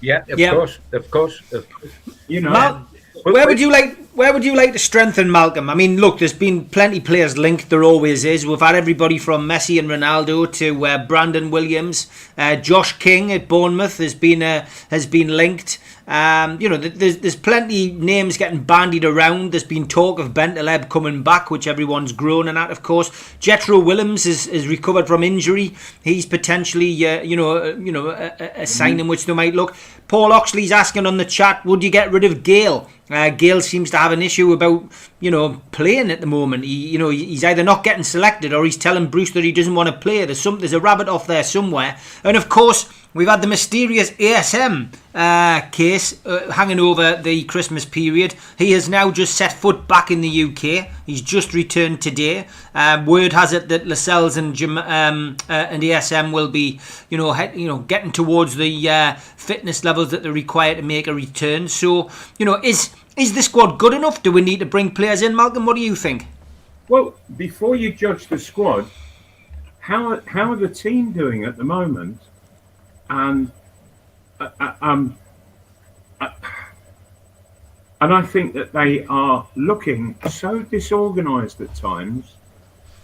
yeah, 0.00 0.24
of 0.30 0.38
Yeah. 0.38 0.50
course, 0.50 0.78
of 0.92 1.10
course. 1.10 1.40
Of 1.52 1.68
course. 1.70 1.92
You 2.28 2.40
know, 2.42 2.50
Mal- 2.50 2.86
But- 2.92 2.93
where 3.32 3.46
would 3.46 3.58
you 3.58 3.70
like? 3.70 3.96
Where 4.14 4.32
would 4.32 4.44
you 4.44 4.54
like 4.54 4.72
to 4.74 4.78
strengthen 4.78 5.32
Malcolm? 5.32 5.70
I 5.70 5.74
mean, 5.74 5.96
look, 5.96 6.18
there's 6.18 6.32
been 6.34 6.66
plenty 6.66 7.00
players 7.00 7.36
linked. 7.36 7.70
There 7.70 7.82
always 7.82 8.24
is. 8.24 8.46
We've 8.46 8.60
had 8.60 8.74
everybody 8.74 9.18
from 9.18 9.48
Messi 9.48 9.78
and 9.78 9.88
Ronaldo 9.88 10.52
to 10.52 10.86
uh, 10.86 11.06
Brandon 11.06 11.50
Williams, 11.50 12.06
uh, 12.36 12.56
Josh 12.56 12.98
King 12.98 13.32
at 13.32 13.48
Bournemouth 13.48 13.98
has 13.98 14.14
been 14.14 14.42
uh, 14.42 14.66
has 14.90 15.06
been 15.06 15.28
linked. 15.28 15.78
Um, 16.06 16.60
you 16.60 16.68
know, 16.68 16.76
there's 16.76 17.18
there's 17.18 17.36
plenty 17.36 17.90
names 17.92 18.36
getting 18.36 18.62
bandied 18.62 19.06
around. 19.06 19.52
There's 19.52 19.64
been 19.64 19.88
talk 19.88 20.18
of 20.18 20.34
Bentaleb 20.34 20.90
coming 20.90 21.22
back, 21.22 21.50
which 21.50 21.66
everyone's 21.66 22.12
groaning 22.12 22.58
at, 22.58 22.70
of 22.70 22.82
course. 22.82 23.08
Jetro 23.40 23.82
Willems 23.82 24.26
is, 24.26 24.46
is 24.46 24.68
recovered 24.68 25.06
from 25.06 25.22
injury. 25.22 25.74
He's 26.02 26.26
potentially, 26.26 27.06
uh, 27.06 27.22
you 27.22 27.36
know, 27.36 27.56
uh, 27.56 27.76
you 27.76 27.90
know, 27.90 28.08
a, 28.08 28.32
a- 28.38 28.62
a 28.62 28.66
signing 28.66 29.08
which 29.08 29.24
they 29.24 29.32
might 29.32 29.54
look. 29.54 29.74
Paul 30.06 30.34
Oxley's 30.34 30.70
asking 30.72 31.06
on 31.06 31.16
the 31.16 31.24
chat, 31.24 31.64
would 31.64 31.82
you 31.82 31.90
get 31.90 32.12
rid 32.12 32.24
of 32.24 32.42
Gayle? 32.42 32.90
Uh, 33.08 33.30
Gayle 33.30 33.62
seems 33.62 33.90
to 33.90 33.96
have 33.96 34.12
an 34.12 34.20
issue 34.20 34.52
about, 34.52 34.84
you 35.20 35.30
know, 35.30 35.62
playing 35.72 36.10
at 36.10 36.20
the 36.20 36.26
moment. 36.26 36.64
He, 36.64 36.88
you 36.90 36.98
know, 36.98 37.08
he's 37.08 37.42
either 37.44 37.62
not 37.62 37.82
getting 37.84 38.02
selected 38.04 38.52
or 38.52 38.64
he's 38.66 38.76
telling 38.76 39.06
Bruce 39.08 39.30
that 39.32 39.44
he 39.44 39.52
doesn't 39.52 39.74
want 39.74 39.88
to 39.88 39.96
play. 39.96 40.22
There's 40.26 40.40
some, 40.40 40.58
there's 40.58 40.74
a 40.74 40.80
rabbit 40.80 41.08
off 41.08 41.26
there 41.26 41.42
somewhere. 41.42 41.98
And 42.22 42.36
of 42.36 42.50
course, 42.50 42.88
we've 43.14 43.28
had 43.28 43.40
the 43.40 43.46
mysterious 43.46 44.10
ASM 44.12 44.94
uh, 45.14 45.62
case 45.70 46.24
uh, 46.26 46.50
hanging 46.50 46.80
over 46.80 47.16
the 47.16 47.44
Christmas 47.44 47.84
period. 47.84 48.34
He 48.58 48.72
has 48.72 48.88
now 48.88 49.10
just 49.10 49.34
set 49.36 49.52
foot 49.52 49.88
back 49.88 50.10
in 50.10 50.20
the 50.20 50.44
UK. 50.44 50.90
He's 51.06 51.22
just 51.22 51.54
returned 51.54 52.02
today. 52.02 52.46
Um, 52.74 53.06
word 53.06 53.32
has 53.32 53.52
it 53.52 53.68
that 53.68 53.86
Lascelles 53.86 54.36
and 54.36 54.60
um, 54.62 55.36
uh, 55.48 55.52
and 55.52 55.82
ASM 55.82 56.32
will 56.32 56.48
be, 56.48 56.80
you 57.08 57.16
know, 57.16 57.32
head, 57.32 57.56
you 57.56 57.66
know, 57.66 57.78
getting 57.78 58.12
towards 58.12 58.56
the 58.56 58.90
uh, 58.90 59.14
fitness 59.14 59.84
levels 59.84 60.10
that 60.10 60.22
they're 60.22 60.32
required 60.32 60.76
to 60.76 60.82
make 60.82 61.06
a 61.06 61.14
return. 61.14 61.68
So, 61.68 62.10
you 62.38 62.44
know, 62.44 62.60
is 62.62 62.90
is 63.16 63.34
the 63.34 63.42
squad 63.42 63.78
good 63.78 63.94
enough? 63.94 64.22
Do 64.22 64.32
we 64.32 64.42
need 64.42 64.58
to 64.58 64.66
bring 64.66 64.90
players 64.90 65.22
in, 65.22 65.34
Malcolm? 65.34 65.64
What 65.64 65.76
do 65.76 65.82
you 65.82 65.96
think? 65.96 66.26
well, 66.88 67.14
before 67.36 67.76
you 67.76 67.92
judge 67.92 68.26
the 68.26 68.38
squad, 68.38 68.90
how 69.80 70.20
how 70.26 70.52
are 70.52 70.56
the 70.56 70.68
team 70.68 71.12
doing 71.12 71.44
at 71.44 71.56
the 71.56 71.64
moment? 71.64 72.20
And 73.10 73.50
uh, 74.40 74.50
uh, 74.60 74.74
um, 74.80 75.16
uh, 76.20 76.30
and 78.00 78.12
I 78.12 78.22
think 78.22 78.54
that 78.54 78.72
they 78.72 79.04
are 79.06 79.46
looking 79.56 80.16
so 80.28 80.62
disorganised 80.62 81.60
at 81.60 81.74
times 81.74 82.34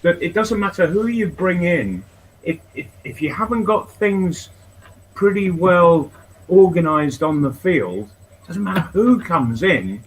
that 0.03 0.21
it 0.23 0.35
doesn't 0.35 0.59
matter 0.59 0.87
who 0.87 1.07
you 1.07 1.29
bring 1.29 1.65
in. 1.65 2.05
If, 2.43 2.59
if, 2.75 2.87
if 3.05 3.23
you 3.23 3.33
haven't 3.33 3.65
got 3.65 3.91
things 3.93 4.49
pretty 5.15 5.51
well 5.51 6.11
organised 6.49 7.23
on 7.23 7.43
the 7.43 7.53
field, 7.53 8.11
doesn't 8.47 8.65
matter 8.65 8.81
who 8.81 9.21
comes 9.21 9.63
in, 9.63 10.03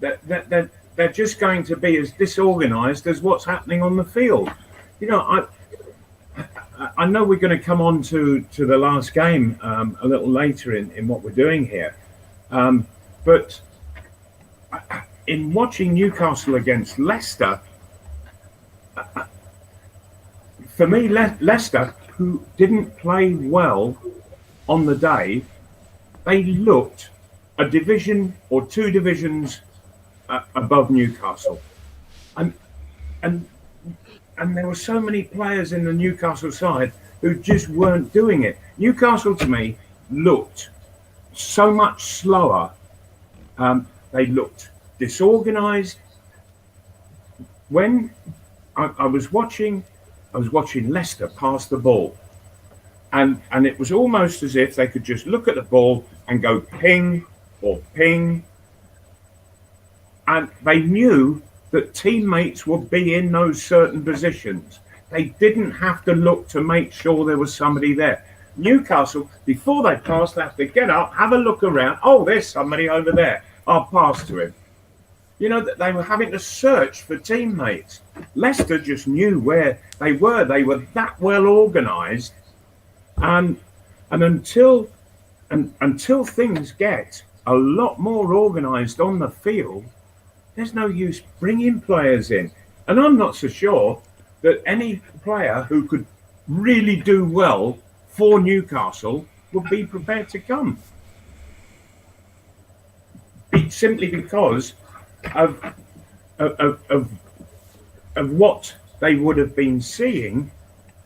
that, 0.00 0.26
that, 0.28 0.48
that 0.50 0.70
they're 0.96 1.12
just 1.12 1.40
going 1.40 1.64
to 1.64 1.76
be 1.76 1.96
as 1.96 2.12
disorganised 2.12 3.06
as 3.06 3.22
what's 3.22 3.44
happening 3.44 3.82
on 3.82 3.96
the 3.96 4.04
field. 4.04 4.50
You 5.00 5.08
know, 5.08 5.20
I 5.20 5.46
I- 6.96 7.06
know 7.06 7.24
we're 7.24 7.38
going 7.38 7.56
to 7.56 7.62
come 7.62 7.80
on 7.80 8.02
to, 8.04 8.40
to 8.52 8.66
the 8.66 8.76
last 8.78 9.12
game 9.12 9.58
um, 9.62 9.98
a 10.02 10.08
little 10.08 10.28
later 10.28 10.76
in, 10.76 10.90
in 10.92 11.06
what 11.06 11.22
we're 11.22 11.30
doing 11.30 11.66
here, 11.66 11.94
um, 12.50 12.86
but 13.24 13.60
in 15.26 15.52
watching 15.52 15.94
Newcastle 15.94 16.54
against 16.54 16.98
Leicester, 16.98 17.60
uh, 18.96 19.24
for 20.68 20.86
me, 20.86 21.08
Le- 21.08 21.36
Leicester, 21.40 21.94
who 22.16 22.42
didn't 22.56 22.96
play 22.96 23.34
well 23.34 23.96
on 24.68 24.86
the 24.86 24.96
day, 24.96 25.44
they 26.24 26.44
looked 26.44 27.10
a 27.58 27.68
division 27.68 28.34
or 28.48 28.66
two 28.66 28.90
divisions 28.90 29.60
uh, 30.28 30.40
above 30.54 30.90
Newcastle, 30.90 31.60
and 32.36 32.54
and 33.22 33.46
and 34.40 34.56
there 34.56 34.66
were 34.66 34.74
so 34.74 34.98
many 34.98 35.22
players 35.22 35.72
in 35.72 35.84
the 35.84 35.92
Newcastle 35.92 36.50
side 36.50 36.92
who 37.20 37.34
just 37.34 37.68
weren't 37.68 38.10
doing 38.12 38.42
it. 38.42 38.58
Newcastle 38.78 39.36
to 39.36 39.46
me 39.46 39.76
looked 40.10 40.70
so 41.34 41.70
much 41.70 42.02
slower. 42.02 42.72
Um, 43.58 43.86
they 44.12 44.26
looked 44.26 44.70
disorganized. 44.98 45.98
When 47.68 48.10
I, 48.76 48.90
I 48.98 49.06
was 49.06 49.30
watching, 49.30 49.84
I 50.34 50.38
was 50.38 50.50
watching 50.50 50.88
Leicester 50.88 51.28
pass 51.28 51.66
the 51.66 51.76
ball, 51.76 52.16
and 53.12 53.42
and 53.52 53.66
it 53.66 53.78
was 53.78 53.92
almost 53.92 54.42
as 54.42 54.56
if 54.56 54.74
they 54.74 54.88
could 54.88 55.04
just 55.04 55.26
look 55.26 55.48
at 55.48 55.54
the 55.54 55.62
ball 55.62 56.06
and 56.28 56.40
go 56.40 56.60
ping 56.60 57.26
or 57.60 57.78
ping, 57.94 58.42
and 60.26 60.48
they 60.62 60.80
knew 60.80 61.42
that 61.70 61.94
teammates 61.94 62.66
would 62.66 62.90
be 62.90 63.14
in 63.14 63.30
those 63.32 63.62
certain 63.62 64.04
positions. 64.04 64.80
They 65.10 65.24
didn't 65.24 65.72
have 65.72 66.04
to 66.04 66.12
look 66.12 66.48
to 66.48 66.60
make 66.60 66.92
sure 66.92 67.24
there 67.24 67.38
was 67.38 67.54
somebody 67.54 67.94
there. 67.94 68.24
Newcastle, 68.56 69.30
before 69.44 69.82
they 69.82 69.96
passed, 69.96 70.34
they 70.34 70.42
have 70.42 70.56
to 70.56 70.66
get 70.66 70.90
up, 70.90 71.14
have 71.14 71.32
a 71.32 71.38
look 71.38 71.62
around. 71.62 71.98
Oh, 72.02 72.24
there's 72.24 72.48
somebody 72.48 72.88
over 72.88 73.12
there. 73.12 73.44
I'll 73.66 73.86
pass 73.86 74.26
to 74.28 74.40
him. 74.40 74.54
You 75.38 75.48
know 75.48 75.64
that 75.64 75.78
they 75.78 75.92
were 75.92 76.02
having 76.02 76.30
to 76.32 76.38
search 76.38 77.02
for 77.02 77.16
teammates. 77.16 78.02
Leicester 78.34 78.78
just 78.78 79.08
knew 79.08 79.40
where 79.40 79.80
they 79.98 80.12
were. 80.12 80.44
They 80.44 80.64
were 80.64 80.86
that 80.92 81.18
well 81.18 81.46
organised, 81.46 82.34
and 83.16 83.58
and 84.10 84.22
until 84.22 84.90
and 85.50 85.72
until 85.80 86.24
things 86.24 86.72
get 86.72 87.22
a 87.46 87.54
lot 87.54 87.98
more 87.98 88.34
organised 88.34 89.00
on 89.00 89.18
the 89.18 89.30
field, 89.30 89.86
there's 90.54 90.74
no 90.74 90.86
use 90.86 91.22
bringing 91.38 91.80
players 91.80 92.30
in. 92.30 92.50
And 92.88 92.98
I'm 92.98 93.16
not 93.16 93.36
so 93.36 93.48
sure 93.48 94.02
that 94.42 94.62
any 94.66 94.96
player 95.22 95.66
who 95.68 95.86
could 95.86 96.06
really 96.48 96.96
do 96.96 97.24
well 97.24 97.78
for 98.08 98.40
Newcastle 98.40 99.26
would 99.52 99.68
be 99.70 99.84
prepared 99.86 100.28
to 100.30 100.38
come. 100.38 100.78
Be, 103.50 103.70
simply 103.70 104.08
because 104.08 104.74
of, 105.34 105.62
of, 106.38 106.60
of, 106.60 106.80
of, 106.90 107.10
of 108.16 108.30
what 108.32 108.74
they 109.00 109.16
would 109.16 109.36
have 109.36 109.56
been 109.56 109.80
seeing, 109.80 110.50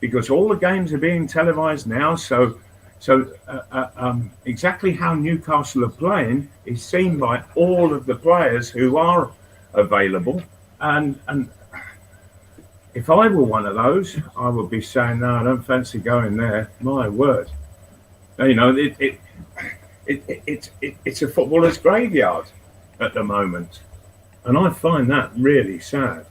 because 0.00 0.30
all 0.30 0.48
the 0.48 0.56
games 0.56 0.92
are 0.92 0.98
being 0.98 1.26
televised 1.26 1.86
now. 1.86 2.14
So, 2.16 2.58
so 3.04 3.30
uh, 3.48 3.60
uh, 3.70 3.90
um, 3.96 4.30
exactly 4.46 4.90
how 4.90 5.14
Newcastle 5.14 5.84
are 5.84 5.90
playing 5.90 6.48
is 6.64 6.82
seen 6.82 7.18
by 7.18 7.44
all 7.54 7.92
of 7.92 8.06
the 8.06 8.14
players 8.14 8.70
who 8.70 8.96
are 8.96 9.30
available. 9.74 10.42
And 10.80 11.20
and 11.28 11.50
if 12.94 13.10
I 13.10 13.28
were 13.28 13.44
one 13.44 13.66
of 13.66 13.74
those, 13.74 14.16
I 14.38 14.48
would 14.48 14.70
be 14.70 14.80
saying, 14.80 15.20
"No, 15.20 15.34
I 15.34 15.42
don't 15.42 15.60
fancy 15.60 15.98
going 15.98 16.38
there." 16.38 16.70
My 16.80 17.06
word, 17.06 17.50
you 18.38 18.54
know, 18.54 18.74
it 18.74 18.96
it 18.98 19.20
it, 20.06 20.22
it, 20.26 20.42
it, 20.46 20.70
it 20.80 20.96
it's 21.04 21.20
a 21.20 21.28
footballer's 21.28 21.76
graveyard 21.76 22.46
at 23.00 23.12
the 23.12 23.22
moment, 23.22 23.82
and 24.46 24.56
I 24.56 24.70
find 24.70 25.10
that 25.10 25.30
really 25.36 25.78
sad. 25.78 26.24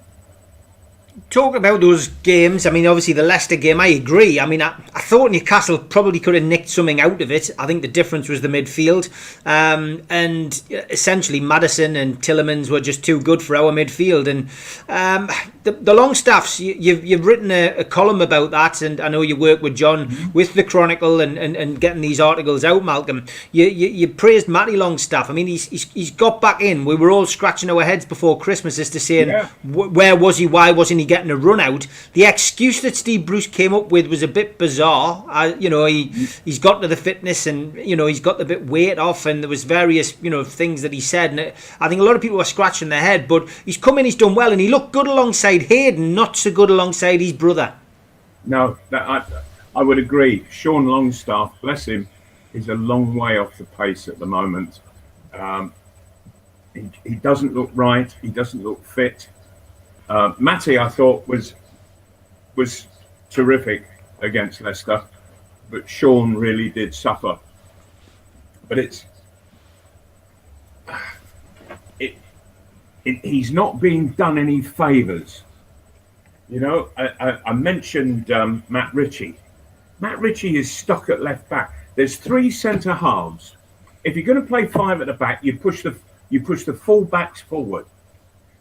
Talk 1.29 1.55
about 1.55 1.81
those 1.81 2.07
games. 2.07 2.65
I 2.65 2.71
mean, 2.71 2.87
obviously 2.87 3.13
the 3.13 3.23
Leicester 3.23 3.55
game. 3.55 3.79
I 3.79 3.87
agree. 3.87 4.39
I 4.39 4.47
mean, 4.47 4.63
I, 4.63 4.69
I 4.95 5.01
thought 5.01 5.29
Newcastle 5.31 5.77
probably 5.77 6.19
could 6.19 6.33
have 6.33 6.43
nicked 6.43 6.69
something 6.69 6.99
out 6.99 7.21
of 7.21 7.31
it. 7.31 7.51
I 7.59 7.67
think 7.67 7.83
the 7.83 7.87
difference 7.87 8.29
was 8.29 8.41
the 8.41 8.47
midfield, 8.47 9.09
um, 9.45 10.01
and 10.09 10.59
essentially 10.71 11.39
Maddison 11.39 11.95
and 11.95 12.19
Tielemans 12.19 12.71
were 12.71 12.79
just 12.79 13.03
too 13.03 13.21
good 13.21 13.43
for 13.43 13.55
our 13.55 13.71
midfield. 13.71 14.27
And 14.27 14.49
um, 14.89 15.29
the, 15.63 15.73
the 15.73 15.93
Longstaffs, 15.93 16.59
you, 16.59 16.75
you've 16.79 17.05
you've 17.05 17.25
written 17.25 17.51
a, 17.51 17.69
a, 17.77 17.83
column 17.83 18.21
about 18.21 18.51
that, 18.51 18.81
and 18.81 18.99
I 18.99 19.07
know 19.07 19.21
you 19.21 19.35
work 19.35 19.61
with 19.61 19.75
John 19.75 20.09
mm-hmm. 20.09 20.31
with 20.33 20.55
the 20.55 20.63
Chronicle 20.63 21.19
and, 21.19 21.37
and, 21.37 21.55
and 21.55 21.79
getting 21.79 22.01
these 22.01 22.19
articles 22.19 22.63
out. 22.63 22.83
Malcolm, 22.83 23.25
you 23.51 23.65
you, 23.65 23.87
you 23.87 24.07
praised 24.07 24.47
Matty 24.47 24.77
Longstaff. 24.77 25.29
I 25.29 25.33
mean, 25.33 25.47
he's, 25.47 25.67
he's 25.69 25.91
he's 25.93 26.11
got 26.11 26.41
back 26.41 26.61
in. 26.61 26.85
We 26.85 26.95
were 26.95 27.11
all 27.11 27.25
scratching 27.25 27.69
our 27.69 27.83
heads 27.83 28.05
before 28.05 28.39
Christmas 28.39 28.79
as 28.79 28.89
to 28.91 28.99
saying 28.99 29.29
yeah. 29.29 29.49
where 29.63 30.15
was 30.15 30.37
he, 30.37 30.47
why 30.47 30.71
wasn't 30.71 30.99
he 30.99 31.02
getting 31.05 31.31
a 31.31 31.35
run 31.35 31.59
out. 31.59 31.87
The 32.13 32.25
excuse 32.25 32.81
that 32.81 32.95
Steve 32.95 33.25
Bruce 33.25 33.47
came 33.47 33.73
up 33.73 33.91
with 33.91 34.07
was 34.07 34.23
a 34.23 34.27
bit 34.27 34.57
bizarre. 34.57 35.25
I, 35.27 35.53
you 35.55 35.69
know, 35.69 35.85
he 35.85 36.05
he's 36.45 36.59
got 36.59 36.81
to 36.81 36.87
the 36.87 36.95
fitness 36.95 37.47
and 37.47 37.75
you 37.75 37.95
know 37.95 38.05
he's 38.05 38.19
got 38.19 38.37
the 38.37 38.45
bit 38.45 38.65
weight 38.65 38.99
off, 38.99 39.25
and 39.25 39.43
there 39.43 39.49
was 39.49 39.63
various 39.63 40.15
you 40.21 40.29
know 40.29 40.43
things 40.43 40.81
that 40.81 40.93
he 40.93 40.99
said, 40.99 41.31
and 41.31 41.39
it, 41.39 41.55
I 41.79 41.89
think 41.89 42.01
a 42.01 42.03
lot 42.03 42.15
of 42.15 42.21
people 42.21 42.37
were 42.37 42.43
scratching 42.43 42.89
their 42.89 43.01
head. 43.01 43.27
But 43.27 43.49
he's 43.65 43.77
come 43.77 43.97
in, 43.97 44.05
he's 44.05 44.15
done 44.15 44.35
well, 44.35 44.51
and 44.51 44.61
he 44.61 44.67
looked 44.67 44.91
good 44.91 45.07
alongside 45.07 45.63
Hayden, 45.63 46.13
not 46.13 46.35
so 46.35 46.51
good 46.51 46.69
alongside 46.69 47.21
his 47.21 47.33
brother. 47.33 47.73
No, 48.45 48.77
that, 48.89 49.03
I 49.09 49.23
I 49.75 49.83
would 49.83 49.97
agree. 49.97 50.45
Sean 50.49 50.85
Longstaff, 50.85 51.59
bless 51.61 51.87
him, 51.87 52.07
is 52.53 52.69
a 52.69 52.75
long 52.75 53.15
way 53.15 53.37
off 53.37 53.57
the 53.57 53.63
pace 53.63 54.07
at 54.07 54.19
the 54.19 54.25
moment. 54.25 54.79
Um, 55.33 55.73
he, 56.73 56.89
he 57.03 57.15
doesn't 57.15 57.53
look 57.53 57.71
right. 57.73 58.13
He 58.21 58.29
doesn't 58.29 58.63
look 58.63 58.83
fit. 58.85 59.27
Uh, 60.09 60.33
Matty, 60.37 60.77
I 60.77 60.89
thought 60.89 61.27
was 61.27 61.55
was 62.55 62.87
terrific 63.29 63.85
against 64.21 64.61
Leicester, 64.61 65.03
but 65.69 65.89
Sean 65.89 66.35
really 66.35 66.69
did 66.69 66.93
suffer. 66.93 67.39
But 68.67 68.79
it's 68.79 69.05
it, 71.99 72.15
it 73.05 73.25
he's 73.25 73.51
not 73.51 73.79
being 73.79 74.09
done 74.09 74.37
any 74.37 74.61
favours. 74.61 75.43
You 76.49 76.59
know, 76.59 76.89
I, 76.97 77.07
I, 77.19 77.39
I 77.47 77.53
mentioned 77.53 78.29
um, 78.31 78.63
Matt 78.69 78.93
Ritchie. 78.93 79.37
Matt 80.01 80.19
Ritchie 80.19 80.57
is 80.57 80.69
stuck 80.69 81.09
at 81.09 81.21
left 81.21 81.47
back. 81.49 81.73
There's 81.95 82.17
three 82.17 82.51
centre 82.51 82.93
halves. 82.93 83.55
If 84.03 84.17
you're 84.17 84.25
going 84.25 84.41
to 84.41 84.47
play 84.47 84.65
five 84.67 84.99
at 84.99 85.07
the 85.07 85.13
back, 85.13 85.43
you 85.43 85.57
push 85.57 85.81
the 85.81 85.95
you 86.29 86.41
push 86.41 86.65
the 86.65 86.73
full 86.73 87.05
backs 87.05 87.39
forward 87.39 87.85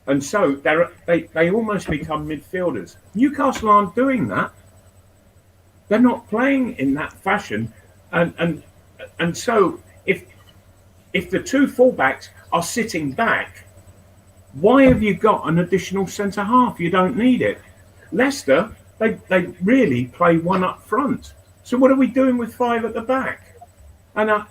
and 0.06 0.22
so 0.22 0.56
they 1.06 1.28
they 1.32 1.50
almost 1.50 1.88
become 1.88 2.26
midfielders. 2.26 2.96
Newcastle 3.14 3.68
aren't 3.68 3.94
doing 3.94 4.28
that. 4.28 4.52
They're 5.88 6.00
not 6.00 6.28
playing 6.28 6.76
in 6.76 6.94
that 6.94 7.12
fashion, 7.12 7.72
and 8.10 8.34
and 8.38 8.62
and 9.18 9.36
so 9.36 9.80
if 10.06 10.24
if 11.12 11.30
the 11.30 11.40
two 11.40 11.66
fullbacks 11.66 12.30
are 12.52 12.62
sitting 12.62 13.12
back, 13.12 13.64
why 14.54 14.84
have 14.84 15.02
you 15.02 15.14
got 15.14 15.48
an 15.48 15.58
additional 15.58 16.06
centre 16.06 16.44
half? 16.44 16.80
You 16.80 16.90
don't 16.90 17.16
need 17.16 17.42
it. 17.42 17.58
Leicester, 18.10 18.74
they 18.98 19.14
they 19.28 19.46
really 19.62 20.06
play 20.06 20.38
one 20.38 20.64
up 20.64 20.82
front. 20.82 21.34
So 21.62 21.78
what 21.78 21.92
are 21.92 21.96
we 21.96 22.08
doing 22.08 22.38
with 22.38 22.54
five 22.54 22.84
at 22.84 22.92
the 22.92 23.02
back? 23.02 23.56
And 24.16 24.30
I 24.30 24.44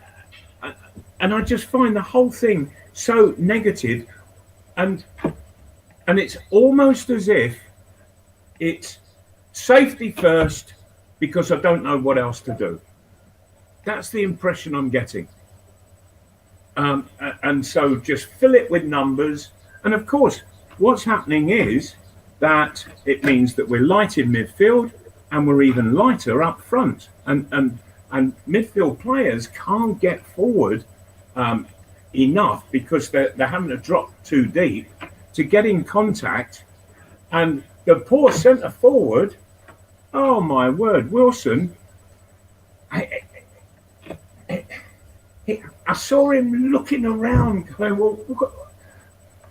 and 1.20 1.34
I 1.34 1.42
just 1.42 1.66
find 1.66 1.96
the 1.96 2.02
whole 2.02 2.32
thing 2.32 2.72
so 2.94 3.36
negative 3.38 4.08
and 4.78 5.04
and 6.12 6.19
it's 6.19 6.36
almost 6.50 7.10
as 7.10 7.30
if 7.30 7.58
it's 8.60 9.00
safety 9.54 10.12
first 10.12 10.74
because 11.19 11.54
I 11.54 11.56
don't 11.56 11.84
know 11.84 11.97
what 11.97 12.17
else 12.17 12.41
to 12.41 12.54
do. 12.54 12.82
That's 13.86 14.10
the 14.10 14.21
impression 14.21 14.76
I'm 14.76 14.89
getting. 14.89 15.30
Um, 16.76 17.10
and 17.43 17.65
so 17.65 17.95
just 17.95 18.26
fill 18.26 18.56
it 18.56 18.69
with 18.69 18.84
numbers. 18.84 19.52
And 19.86 19.93
of 19.93 20.06
course, 20.06 20.41
what's 20.80 21.06
happening 21.06 21.52
is 21.52 21.95
that 22.39 22.86
it 23.06 23.24
means 23.24 23.56
that 23.56 23.69
we're 23.69 23.80
light 23.80 24.17
in 24.17 24.34
midfield 24.34 24.91
and 25.32 25.47
we're 25.47 25.62
even 25.62 25.93
lighter 25.93 26.43
up 26.43 26.60
front. 26.60 27.08
And 27.26 27.47
and 27.54 27.80
and 28.12 28.36
midfield 28.45 29.00
players 29.00 29.47
can't 29.47 29.97
get 30.02 30.26
forward 30.26 30.84
um, 31.38 31.67
enough 32.13 32.69
because 32.69 33.10
they're, 33.10 33.30
they're 33.38 33.47
having 33.47 33.69
to 33.69 33.78
drop 33.78 34.12
too 34.26 34.45
deep 34.45 34.89
to 35.34 35.44
get 35.44 35.65
in 35.65 35.84
contact. 35.84 36.65
And 37.32 37.63
the 37.86 37.96
poor 37.96 38.32
centre 38.32 38.70
forward, 38.70 39.36
oh 40.13 40.41
my 40.41 40.70
word, 40.70 41.12
Wilson, 41.12 41.76
I, 42.91 43.22
I, 44.50 44.65
I 45.88 45.94
saw 45.94 46.32
him 46.32 46.72
looking 46.72 47.06
around, 47.06 47.76
going, 47.78 47.98
well, 47.98 48.20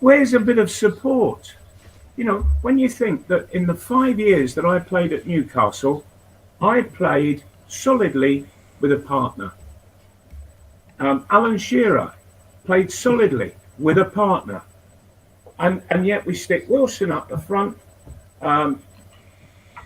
where's 0.00 0.34
a 0.34 0.40
bit 0.40 0.58
of 0.58 0.70
support? 0.70 1.54
You 2.16 2.24
know, 2.24 2.46
when 2.62 2.78
you 2.78 2.88
think 2.88 3.26
that 3.28 3.52
in 3.54 3.66
the 3.66 3.74
five 3.74 4.20
years 4.20 4.54
that 4.54 4.66
I 4.66 4.78
played 4.78 5.12
at 5.12 5.26
Newcastle, 5.26 6.04
I 6.60 6.82
played 6.82 7.42
solidly 7.68 8.46
with 8.80 8.92
a 8.92 8.98
partner. 8.98 9.52
Um, 10.98 11.24
Alan 11.30 11.56
Shearer 11.56 12.12
played 12.64 12.92
solidly 12.92 13.54
with 13.78 13.96
a 13.96 14.04
partner 14.04 14.62
and 15.60 15.82
and 15.90 16.06
yet 16.06 16.26
we 16.26 16.34
stick 16.34 16.68
Wilson 16.68 17.12
up 17.12 17.28
the 17.28 17.38
front. 17.38 17.78
Um, 18.40 18.82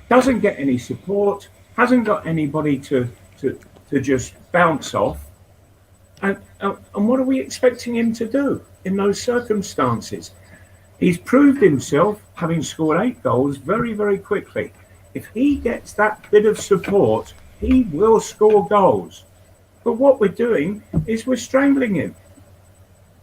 doesn't 0.08 0.40
get 0.40 0.58
any 0.58 0.78
support. 0.78 1.48
Hasn't 1.76 2.04
got 2.04 2.26
anybody 2.26 2.78
to 2.78 3.08
to 3.38 3.58
to 3.90 4.00
just 4.00 4.34
bounce 4.52 4.94
off. 4.94 5.26
And, 6.22 6.38
uh, 6.60 6.76
and 6.94 7.08
what 7.08 7.20
are 7.20 7.24
we 7.24 7.38
expecting 7.40 7.96
him 7.96 8.14
to 8.14 8.26
do 8.26 8.64
in 8.84 8.96
those 8.96 9.20
circumstances? 9.20 10.30
He's 10.98 11.18
proved 11.18 11.60
himself, 11.60 12.22
having 12.34 12.62
scored 12.62 13.00
eight 13.00 13.22
goals, 13.22 13.56
very, 13.56 13.92
very 13.92 14.18
quickly. 14.18 14.72
If 15.12 15.26
he 15.34 15.56
gets 15.56 15.92
that 15.94 16.30
bit 16.30 16.46
of 16.46 16.58
support, 16.58 17.34
he 17.60 17.82
will 17.92 18.20
score 18.20 18.66
goals. 18.68 19.24
But 19.82 19.94
what 19.94 20.18
we're 20.18 20.28
doing 20.28 20.82
is 21.06 21.26
we're 21.26 21.36
strangling 21.36 21.96
him, 21.96 22.14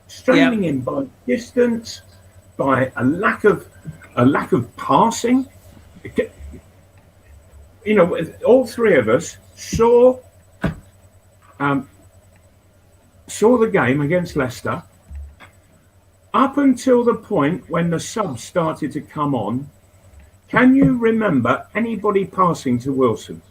strangling 0.08 0.66
him 0.66 0.82
by 0.82 1.08
distance, 1.26 2.02
by 2.62 2.92
a 2.96 3.04
lack 3.04 3.44
of 3.44 3.68
a 4.16 4.24
lack 4.24 4.52
of 4.52 4.64
passing. 4.78 5.48
You 7.84 7.96
know, 7.96 8.18
all 8.46 8.68
three 8.68 8.96
of 8.98 9.10
us 9.10 9.38
saw 9.56 10.20
um, 11.60 11.90
saw 13.28 13.58
the 13.58 13.68
game 13.68 14.02
against 14.02 14.36
Leicester. 14.36 14.84
Up 16.34 16.58
until 16.58 17.04
the 17.04 17.16
point 17.16 17.68
when 17.70 17.90
the 17.90 18.00
subs 18.00 18.44
started 18.44 18.92
to 18.94 19.02
come 19.02 19.34
on, 19.34 19.68
can 20.48 20.76
you 20.76 20.98
remember 20.98 21.68
anybody 21.76 22.26
passing 22.26 22.78
to 22.80 22.94
Wilson? 22.94 23.42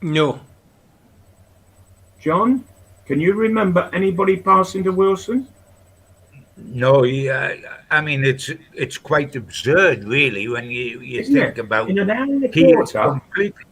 No. 0.00 0.40
John, 2.20 2.64
can 3.06 3.20
you 3.20 3.34
remember 3.34 3.90
anybody 3.92 4.36
passing 4.36 4.84
to 4.84 4.92
Wilson? 4.92 5.48
No, 6.56 7.02
yeah, 7.04 7.54
I 7.90 8.00
mean 8.00 8.24
it's 8.24 8.48
it's 8.74 8.96
quite 8.96 9.34
absurd, 9.34 10.04
really, 10.04 10.46
when 10.48 10.64
you, 10.70 11.00
you 11.00 11.20
Isn't 11.20 11.34
think 11.34 11.58
it? 11.58 11.60
about 11.60 11.90
in 11.90 11.98
an 11.98 12.10
hour 12.10 12.22
and 12.22 12.44
a 12.44 12.48
he 12.48 12.66
is 12.70 12.74
quarter. 12.92 13.02
completely, 13.10 13.64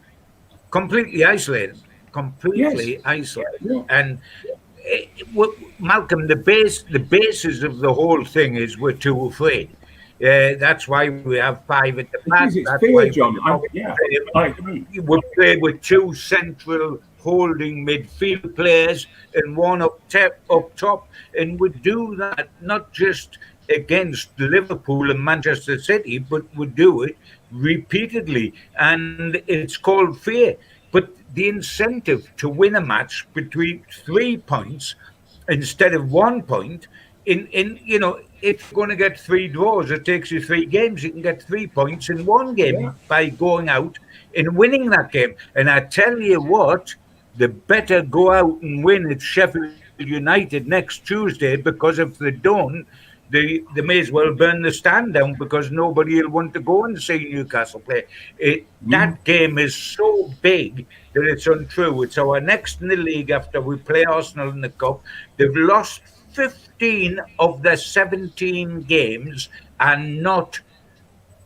completely 0.69 1.23
isolated, 1.23 1.77
completely 2.11 2.99
isolated, 3.05 3.61
Yeah. 3.61 3.83
and 3.89 4.19
it, 4.79 5.09
what- 5.33 5.55
Malcolm, 5.79 6.27
the 6.27 6.35
base, 6.35 6.83
the 6.83 6.99
basis 6.99 7.63
of 7.63 7.79
the 7.79 7.93
whole 7.93 8.23
thing 8.25 8.55
is 8.55 8.77
we're 8.77 8.91
too 9.07 9.25
afraid. 9.27 9.69
Uh, 10.21 10.55
that's 10.59 10.87
why 10.87 11.09
we 11.09 11.37
have 11.37 11.63
five 11.65 11.99
at 11.99 12.11
the 12.11 12.19
back. 12.29 12.51
That's 12.53 12.79
fear, 12.81 12.93
why 12.93 13.09
John. 13.09 13.33
we- 13.33 13.41
I, 13.45 13.59
yeah, 13.71 13.95
I 14.35 14.47
agree. 14.47 14.85
we 15.01 15.21
play 15.35 15.55
with 15.57 15.81
two 15.81 16.13
central 16.13 16.99
holding 17.23 17.85
midfield 17.85 18.55
players 18.55 19.07
and 19.35 19.55
one 19.55 19.81
up 19.81 19.99
top, 20.09 20.33
up 20.49 20.75
top, 20.75 21.07
and 21.39 21.59
we 21.59 21.69
do 21.69 22.15
that 22.17 22.49
not 22.61 22.91
just 22.91 23.37
against 23.69 24.37
Liverpool 24.37 25.09
and 25.09 25.23
Manchester 25.23 25.79
City, 25.79 26.17
but 26.19 26.43
we 26.55 26.65
do 26.67 27.03
it 27.03 27.17
repeatedly, 27.51 28.53
and 28.79 29.41
it's 29.47 29.77
called 29.77 30.19
fear. 30.19 30.55
But 30.91 31.09
the 31.33 31.47
incentive 31.47 32.29
to 32.37 32.49
win 32.49 32.75
a 32.75 32.81
match 32.81 33.25
between 33.33 33.83
three 34.05 34.37
points 34.37 34.95
instead 35.49 35.93
of 35.93 36.11
one 36.11 36.43
point. 36.43 36.87
In, 37.25 37.47
in 37.47 37.79
you 37.83 37.99
know, 37.99 38.19
if 38.41 38.69
you're 38.69 38.75
going 38.75 38.89
to 38.89 38.97
get 38.97 39.17
three 39.17 39.47
draws, 39.47 39.91
it 39.91 40.03
takes 40.03 40.29
you 40.29 40.41
three 40.41 40.65
games. 40.65 41.03
You 41.03 41.11
can 41.11 41.21
get 41.21 41.41
three 41.41 41.67
points 41.67 42.09
in 42.09 42.25
one 42.25 42.53
game 42.53 42.81
Yeah. 42.81 42.93
by 43.07 43.29
going 43.29 43.69
out 43.69 43.97
and 44.35 44.57
winning 44.57 44.89
that 44.89 45.11
game. 45.11 45.35
And 45.55 45.69
I 45.69 45.79
tell 45.81 46.19
you 46.19 46.41
what, 46.41 46.93
the 47.37 47.47
better 47.47 48.01
go 48.01 48.31
out 48.31 48.61
and 48.61 48.83
win 48.83 49.11
at 49.11 49.21
Sheffield 49.21 49.73
United 49.97 50.67
next 50.67 51.05
Tuesday 51.05 51.55
because 51.55 51.99
if 51.99 52.17
they 52.17 52.31
don't, 52.31 52.85
they, 53.29 53.63
they 53.73 53.81
may 53.81 53.99
as 53.99 54.11
well 54.11 54.33
burn 54.33 54.61
the 54.61 54.71
stand 54.71 55.13
down 55.15 55.33
because 55.33 55.71
nobody 55.71 56.21
will 56.21 56.29
want 56.29 56.53
to 56.53 56.59
go 56.59 56.85
and 56.85 57.01
see 57.01 57.29
Newcastle 57.31 57.79
play. 57.79 58.03
It, 58.37 58.67
That 58.83 59.23
game 59.23 59.57
is 59.57 59.75
so 59.75 60.31
big 60.41 60.85
that 61.13 61.23
it's 61.23 61.47
untrue. 61.47 62.03
It's 62.03 62.17
our 62.17 62.39
next 62.39 62.81
in 62.81 62.89
the 62.89 62.95
league 62.95 63.31
after 63.31 63.59
we 63.59 63.77
play 63.77 64.03
Arsenal 64.05 64.49
in 64.49 64.61
the 64.61 64.69
Cup. 64.69 65.01
They've 65.37 65.55
lost 65.55 66.01
15 66.33 67.19
of 67.39 67.63
their 67.63 67.77
17 67.77 68.81
games 68.83 69.49
and 69.79 70.21
not 70.21 70.59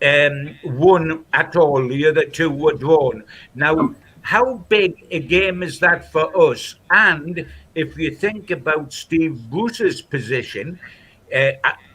um, 0.06 0.56
won 0.66 1.26
at 1.34 1.56
all. 1.56 1.88
The 1.88 2.08
other 2.08 2.26
two 2.26 2.50
were 2.50 2.74
drawn. 2.74 3.24
Now, 3.56 3.96
how 4.28 4.56
big 4.68 5.08
a 5.10 5.22
game 5.22 5.64
is 5.64 5.80
that 5.80 6.12
for 6.12 6.26
us? 6.52 6.76
And 6.92 7.48
if 7.76 7.98
you 7.98 8.14
think 8.14 8.52
about 8.52 8.92
Steve 8.92 9.50
Bruce's 9.50 10.02
position 10.02 10.78
uh, 11.34 11.52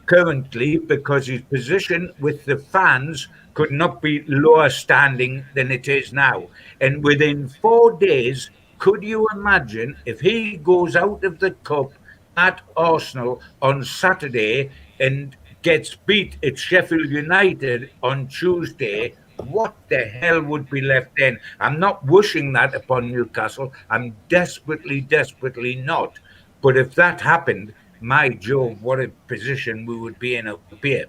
currently, 0.07 0.79
because 0.79 1.27
his 1.27 1.41
position 1.41 2.11
with 2.19 2.43
the 2.45 2.57
fans 2.57 3.27
could 3.53 3.69
not 3.69 4.01
be 4.01 4.23
lower 4.27 4.71
standing 4.71 5.45
than 5.53 5.71
it 5.71 5.87
is 5.87 6.11
now. 6.11 6.47
And 6.81 7.03
within 7.03 7.49
four 7.49 7.99
days, 7.99 8.49
could 8.79 9.03
you 9.03 9.27
imagine 9.35 9.95
if 10.07 10.19
he 10.19 10.57
goes 10.57 10.95
out 10.95 11.23
of 11.23 11.37
the 11.37 11.51
cup 11.51 11.91
at 12.35 12.61
Arsenal 12.75 13.43
on 13.61 13.83
Saturday 13.83 14.71
and 14.99 15.37
gets 15.61 15.95
beat 16.07 16.37
at 16.43 16.57
Sheffield 16.57 17.11
United 17.11 17.91
on 18.01 18.27
Tuesday, 18.27 19.13
what 19.37 19.75
the 19.89 20.05
hell 20.05 20.41
would 20.41 20.69
be 20.69 20.81
left 20.81 21.11
then? 21.17 21.39
I'm 21.59 21.79
not 21.79 22.05
wishing 22.05 22.53
that 22.53 22.73
upon 22.75 23.11
Newcastle. 23.11 23.73
I'm 23.89 24.15
desperately, 24.29 25.01
desperately 25.01 25.75
not. 25.75 26.19
But 26.61 26.77
if 26.77 26.95
that 26.95 27.19
happened, 27.21 27.73
my 27.99 28.29
Jove, 28.29 28.81
what 28.81 28.99
a 28.99 29.09
position 29.27 29.85
we 29.85 29.97
would 29.97 30.19
be 30.19 30.35
in 30.35 30.47
up 30.47 30.61
here. 30.81 31.07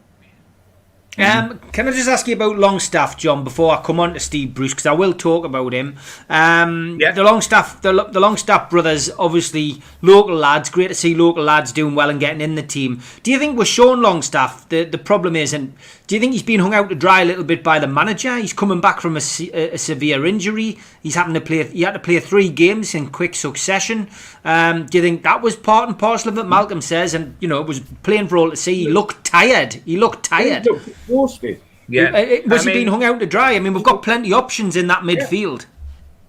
Um, 1.16 1.60
can 1.70 1.86
I 1.86 1.92
just 1.92 2.08
ask 2.08 2.26
you 2.26 2.34
about 2.34 2.58
Longstaff, 2.58 3.16
John, 3.16 3.44
before 3.44 3.72
I 3.72 3.80
come 3.82 4.00
on 4.00 4.14
to 4.14 4.20
Steve 4.20 4.52
Bruce, 4.52 4.72
because 4.72 4.86
I 4.86 4.92
will 4.92 5.12
talk 5.12 5.44
about 5.44 5.72
him. 5.72 5.96
Um, 6.28 6.98
Yeah. 7.00 7.12
The 7.12 7.22
Longstaff, 7.22 7.82
the, 7.82 7.92
the 8.04 8.18
Longstaff 8.18 8.68
brothers, 8.68 9.10
obviously 9.16 9.80
local 10.02 10.34
lads. 10.34 10.70
Great 10.70 10.88
to 10.88 10.94
see 10.94 11.14
local 11.14 11.44
lads 11.44 11.70
doing 11.70 11.94
well 11.94 12.10
and 12.10 12.18
getting 12.18 12.40
in 12.40 12.56
the 12.56 12.62
team. 12.62 13.00
Do 13.22 13.30
you 13.30 13.38
think 13.38 13.56
with 13.56 13.68
Sean 13.68 14.02
Longstaff, 14.02 14.68
the, 14.70 14.84
the 14.84 14.98
problem 14.98 15.36
is, 15.36 15.52
and 15.52 15.74
do 16.06 16.16
you 16.16 16.20
think 16.20 16.32
he's 16.32 16.42
been 16.42 16.60
hung 16.60 16.74
out 16.74 16.88
to 16.88 16.94
dry 16.94 17.22
a 17.22 17.24
little 17.24 17.44
bit 17.44 17.62
by 17.62 17.78
the 17.78 17.86
manager? 17.86 18.36
He's 18.36 18.52
coming 18.52 18.80
back 18.80 19.00
from 19.00 19.16
a, 19.16 19.20
a, 19.52 19.74
a 19.74 19.78
severe 19.78 20.26
injury. 20.26 20.78
He's 21.02 21.14
having 21.14 21.34
to 21.34 21.40
play. 21.40 21.62
He 21.64 21.82
had 21.82 21.92
to 21.92 22.00
play 22.00 22.18
three 22.18 22.48
games 22.48 22.94
in 22.94 23.10
quick 23.10 23.34
succession. 23.34 24.08
Um, 24.44 24.84
do 24.86 24.98
you 24.98 25.02
think 25.02 25.22
that 25.22 25.40
was 25.40 25.56
part 25.56 25.88
and 25.88 25.98
parcel 25.98 26.30
of 26.30 26.36
it? 26.38 26.44
Malcolm 26.44 26.80
says, 26.82 27.14
and 27.14 27.34
you 27.40 27.48
know, 27.48 27.60
it 27.60 27.66
was 27.66 27.80
plain 28.02 28.28
for 28.28 28.36
all 28.36 28.50
to 28.50 28.56
see. 28.56 28.74
He 28.84 28.88
looked 28.90 29.24
tired. 29.24 29.74
He 29.86 29.96
looked 29.96 30.24
tired. 30.24 30.66
Look, 30.66 30.86
exhausted. 30.86 31.60
Yeah. 31.88 32.10
Was 32.46 32.60
I 32.60 32.60
he 32.62 32.66
mean- 32.66 32.74
being 32.74 32.88
hung 32.88 33.04
out 33.04 33.20
to 33.20 33.26
dry? 33.26 33.54
I 33.54 33.58
mean, 33.58 33.72
we've 33.74 33.82
got 33.82 34.02
plenty 34.02 34.32
of 34.32 34.38
options 34.38 34.76
in 34.76 34.86
that 34.88 35.00
midfield. 35.02 35.66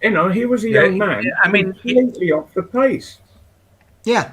You 0.02 0.12
know, 0.12 0.30
he 0.30 0.46
was 0.46 0.64
a 0.64 0.70
Yeah, 0.70 0.84
young 0.84 0.98
man. 0.98 1.24
yeah, 1.24 1.32
I 1.44 1.50
mean, 1.50 1.74
completely 1.74 2.32
off 2.32 2.54
the 2.54 2.64
pace. 2.64 3.20
Yeah. 4.04 4.32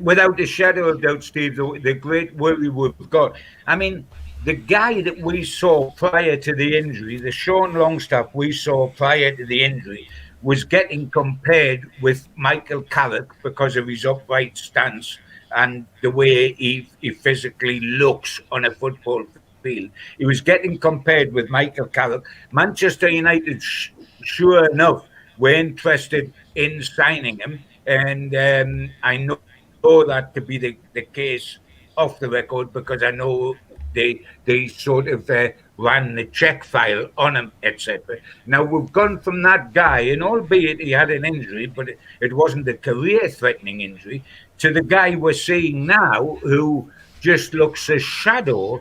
Without 0.00 0.38
a 0.40 0.46
shadow 0.46 0.88
of 0.88 1.02
doubt, 1.02 1.24
Steve, 1.24 1.56
the, 1.56 1.80
the 1.82 1.94
great 1.94 2.34
worry 2.36 2.68
we've 2.68 3.10
got. 3.10 3.36
I 3.66 3.74
mean, 3.76 4.06
the 4.44 4.54
guy 4.54 5.00
that 5.02 5.18
we 5.18 5.44
saw 5.44 5.90
prior 5.92 6.36
to 6.36 6.54
the 6.54 6.76
injury, 6.76 7.18
the 7.18 7.30
Sean 7.32 7.72
Longstaff 7.74 8.28
we 8.34 8.52
saw 8.52 8.88
prior 8.90 9.34
to 9.34 9.46
the 9.46 9.62
injury, 9.64 10.08
was 10.44 10.62
getting 10.62 11.10
compared 11.10 11.90
with 12.00 12.28
Michael 12.36 12.82
Carrick 12.82 13.28
because 13.42 13.76
of 13.76 13.88
his 13.88 14.04
upright 14.04 14.56
stance 14.56 15.18
and 15.56 15.86
the 16.02 16.10
way 16.10 16.52
he, 16.52 16.88
he 17.00 17.10
physically 17.10 17.80
looks 17.80 18.40
on 18.52 18.64
a 18.66 18.70
football 18.70 19.24
field. 19.62 19.90
He 20.18 20.26
was 20.26 20.40
getting 20.40 20.78
compared 20.78 21.32
with 21.32 21.48
Michael 21.48 21.86
Carrick. 21.86 22.24
Manchester 22.52 23.08
United, 23.08 23.62
sh- 23.62 23.90
sure 24.22 24.70
enough, 24.70 25.06
were 25.38 25.54
interested 25.54 26.32
in 26.54 26.82
signing 26.82 27.38
him. 27.38 27.60
And 27.86 28.34
um, 28.36 28.90
I 29.02 29.16
know 29.16 29.38
know 29.84 30.04
that 30.06 30.34
to 30.34 30.40
be 30.40 30.58
the, 30.58 30.76
the 30.94 31.02
case 31.02 31.58
off 31.96 32.18
the 32.18 32.28
record 32.28 32.72
because 32.72 33.02
I 33.02 33.10
know 33.10 33.54
they 33.94 34.22
they 34.44 34.66
sort 34.66 35.08
of 35.08 35.28
uh, 35.30 35.48
ran 35.76 36.14
the 36.14 36.24
check 36.26 36.64
file 36.64 37.08
on 37.18 37.36
him, 37.36 37.52
etc. 37.62 38.18
Now 38.46 38.62
we've 38.62 38.92
gone 38.92 39.18
from 39.20 39.42
that 39.42 39.72
guy, 39.72 40.00
and 40.00 40.22
albeit 40.22 40.80
he 40.80 40.92
had 40.92 41.10
an 41.10 41.24
injury, 41.24 41.66
but 41.66 41.88
it, 41.88 41.98
it 42.20 42.32
wasn't 42.32 42.68
a 42.68 42.74
career-threatening 42.74 43.80
injury, 43.80 44.22
to 44.58 44.72
the 44.72 44.82
guy 44.82 45.16
we're 45.16 45.32
seeing 45.32 45.86
now 45.86 46.36
who 46.42 46.90
just 47.20 47.54
looks 47.54 47.88
a 47.88 47.98
shadow 47.98 48.80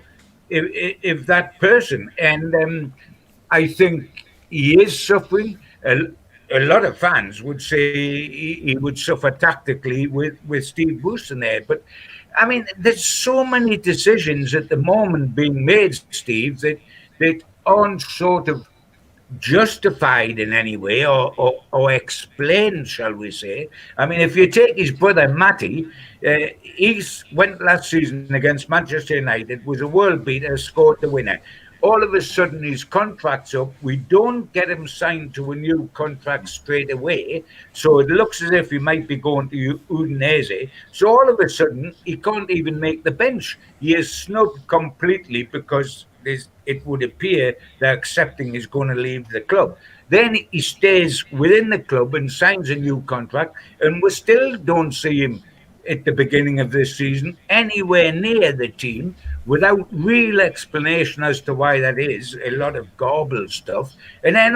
if 0.49 1.25
that 1.25 1.60
person. 1.60 2.12
And 2.19 2.53
um, 2.56 2.93
I 3.49 3.67
think 3.67 4.25
he 4.49 4.82
is 4.82 5.03
suffering. 5.03 5.58
A, 5.86 6.12
a 6.51 6.60
lot 6.60 6.86
of 6.86 6.97
fans 6.97 7.41
would 7.41 7.62
say 7.62 7.93
he, 7.93 8.62
he 8.63 8.77
would 8.77 8.99
suffer 8.99 9.32
tactically 9.32 10.08
with, 10.08 10.38
with 10.45 10.65
Steve 10.65 11.01
Bruce 11.01 11.32
in 11.32 11.39
there. 11.39 11.62
But 11.62 11.84
I 12.35 12.45
mean, 12.45 12.65
there's 12.77 13.05
so 13.05 13.43
many 13.43 13.77
decisions 13.77 14.55
at 14.55 14.69
the 14.69 14.77
moment 14.77 15.35
being 15.35 15.63
made, 15.65 15.99
Steve, 16.11 16.59
that 16.61 16.79
that 17.19 17.41
aren't 17.65 18.01
sort 18.01 18.47
of 18.49 18.67
justified 19.39 20.39
in 20.39 20.53
any 20.53 20.77
way 20.77 21.05
or, 21.05 21.33
or, 21.37 21.63
or 21.71 21.91
explained, 21.91 22.87
shall 22.87 23.13
we 23.13 23.31
say. 23.31 23.67
I 23.97 24.05
mean, 24.05 24.19
if 24.19 24.35
you 24.35 24.47
take 24.47 24.77
his 24.77 24.91
brother 24.91 25.27
Matty, 25.27 25.87
uh, 26.27 26.47
he's 26.61 27.23
went 27.33 27.61
last 27.61 27.89
season 27.89 28.33
against 28.33 28.69
Manchester 28.69 29.15
United, 29.15 29.65
was 29.65 29.81
a 29.81 29.87
world 29.87 30.23
beater, 30.25 30.57
scored 30.57 31.01
the 31.01 31.09
winner. 31.09 31.39
All 31.83 32.01
of 32.01 32.13
a 32.13 32.21
sudden, 32.21 32.63
his 32.63 32.85
contract's 32.85 33.53
up. 33.53 33.73
We 33.81 33.97
don't 33.97 34.51
get 34.53 34.69
him 34.69 34.87
signed 34.87 35.33
to 35.35 35.51
a 35.51 35.55
new 35.55 35.89
contract 35.93 36.47
straight 36.47 36.89
away. 36.89 37.43
So 37.73 37.99
it 37.99 38.07
looks 38.07 38.41
as 38.41 38.51
if 38.51 38.69
he 38.69 38.79
might 38.79 39.05
be 39.05 39.17
going 39.17 39.49
to 39.49 39.79
Udinese. 39.89 40.69
So 40.93 41.09
all 41.09 41.29
of 41.29 41.37
a 41.41 41.49
sudden, 41.49 41.93
he 42.05 42.15
can't 42.15 42.49
even 42.49 42.79
make 42.79 43.03
the 43.03 43.11
bench. 43.11 43.59
He 43.81 43.97
is 43.97 44.09
snubbed 44.13 44.65
completely 44.67 45.43
because 45.43 46.05
it 46.25 46.85
would 46.85 47.03
appear 47.03 47.57
they're 47.79 47.93
accepting 47.93 48.53
he's 48.53 48.65
going 48.65 48.87
to 48.87 48.95
leave 48.95 49.27
the 49.27 49.41
club. 49.41 49.77
Then 50.07 50.37
he 50.51 50.61
stays 50.61 51.29
within 51.33 51.69
the 51.69 51.79
club 51.79 52.15
and 52.15 52.31
signs 52.31 52.69
a 52.69 52.75
new 52.75 53.01
contract, 53.01 53.57
and 53.81 54.01
we 54.01 54.09
still 54.09 54.55
don't 54.57 54.93
see 54.93 55.21
him 55.21 55.43
at 55.89 56.05
the 56.05 56.13
beginning 56.13 56.61
of 56.61 56.71
this 56.71 56.95
season 56.95 57.35
anywhere 57.49 58.13
near 58.13 58.53
the 58.53 58.69
team 58.69 59.13
without 59.45 59.88
real 59.91 60.41
explanation 60.41 61.23
as 61.23 61.41
to 61.41 61.53
why 61.53 61.79
that 61.79 61.99
is. 61.99 62.38
A 62.43 62.51
lot 62.51 62.75
of 62.75 62.95
garble 62.97 63.47
stuff, 63.47 63.93
and 64.23 64.36
then 64.36 64.56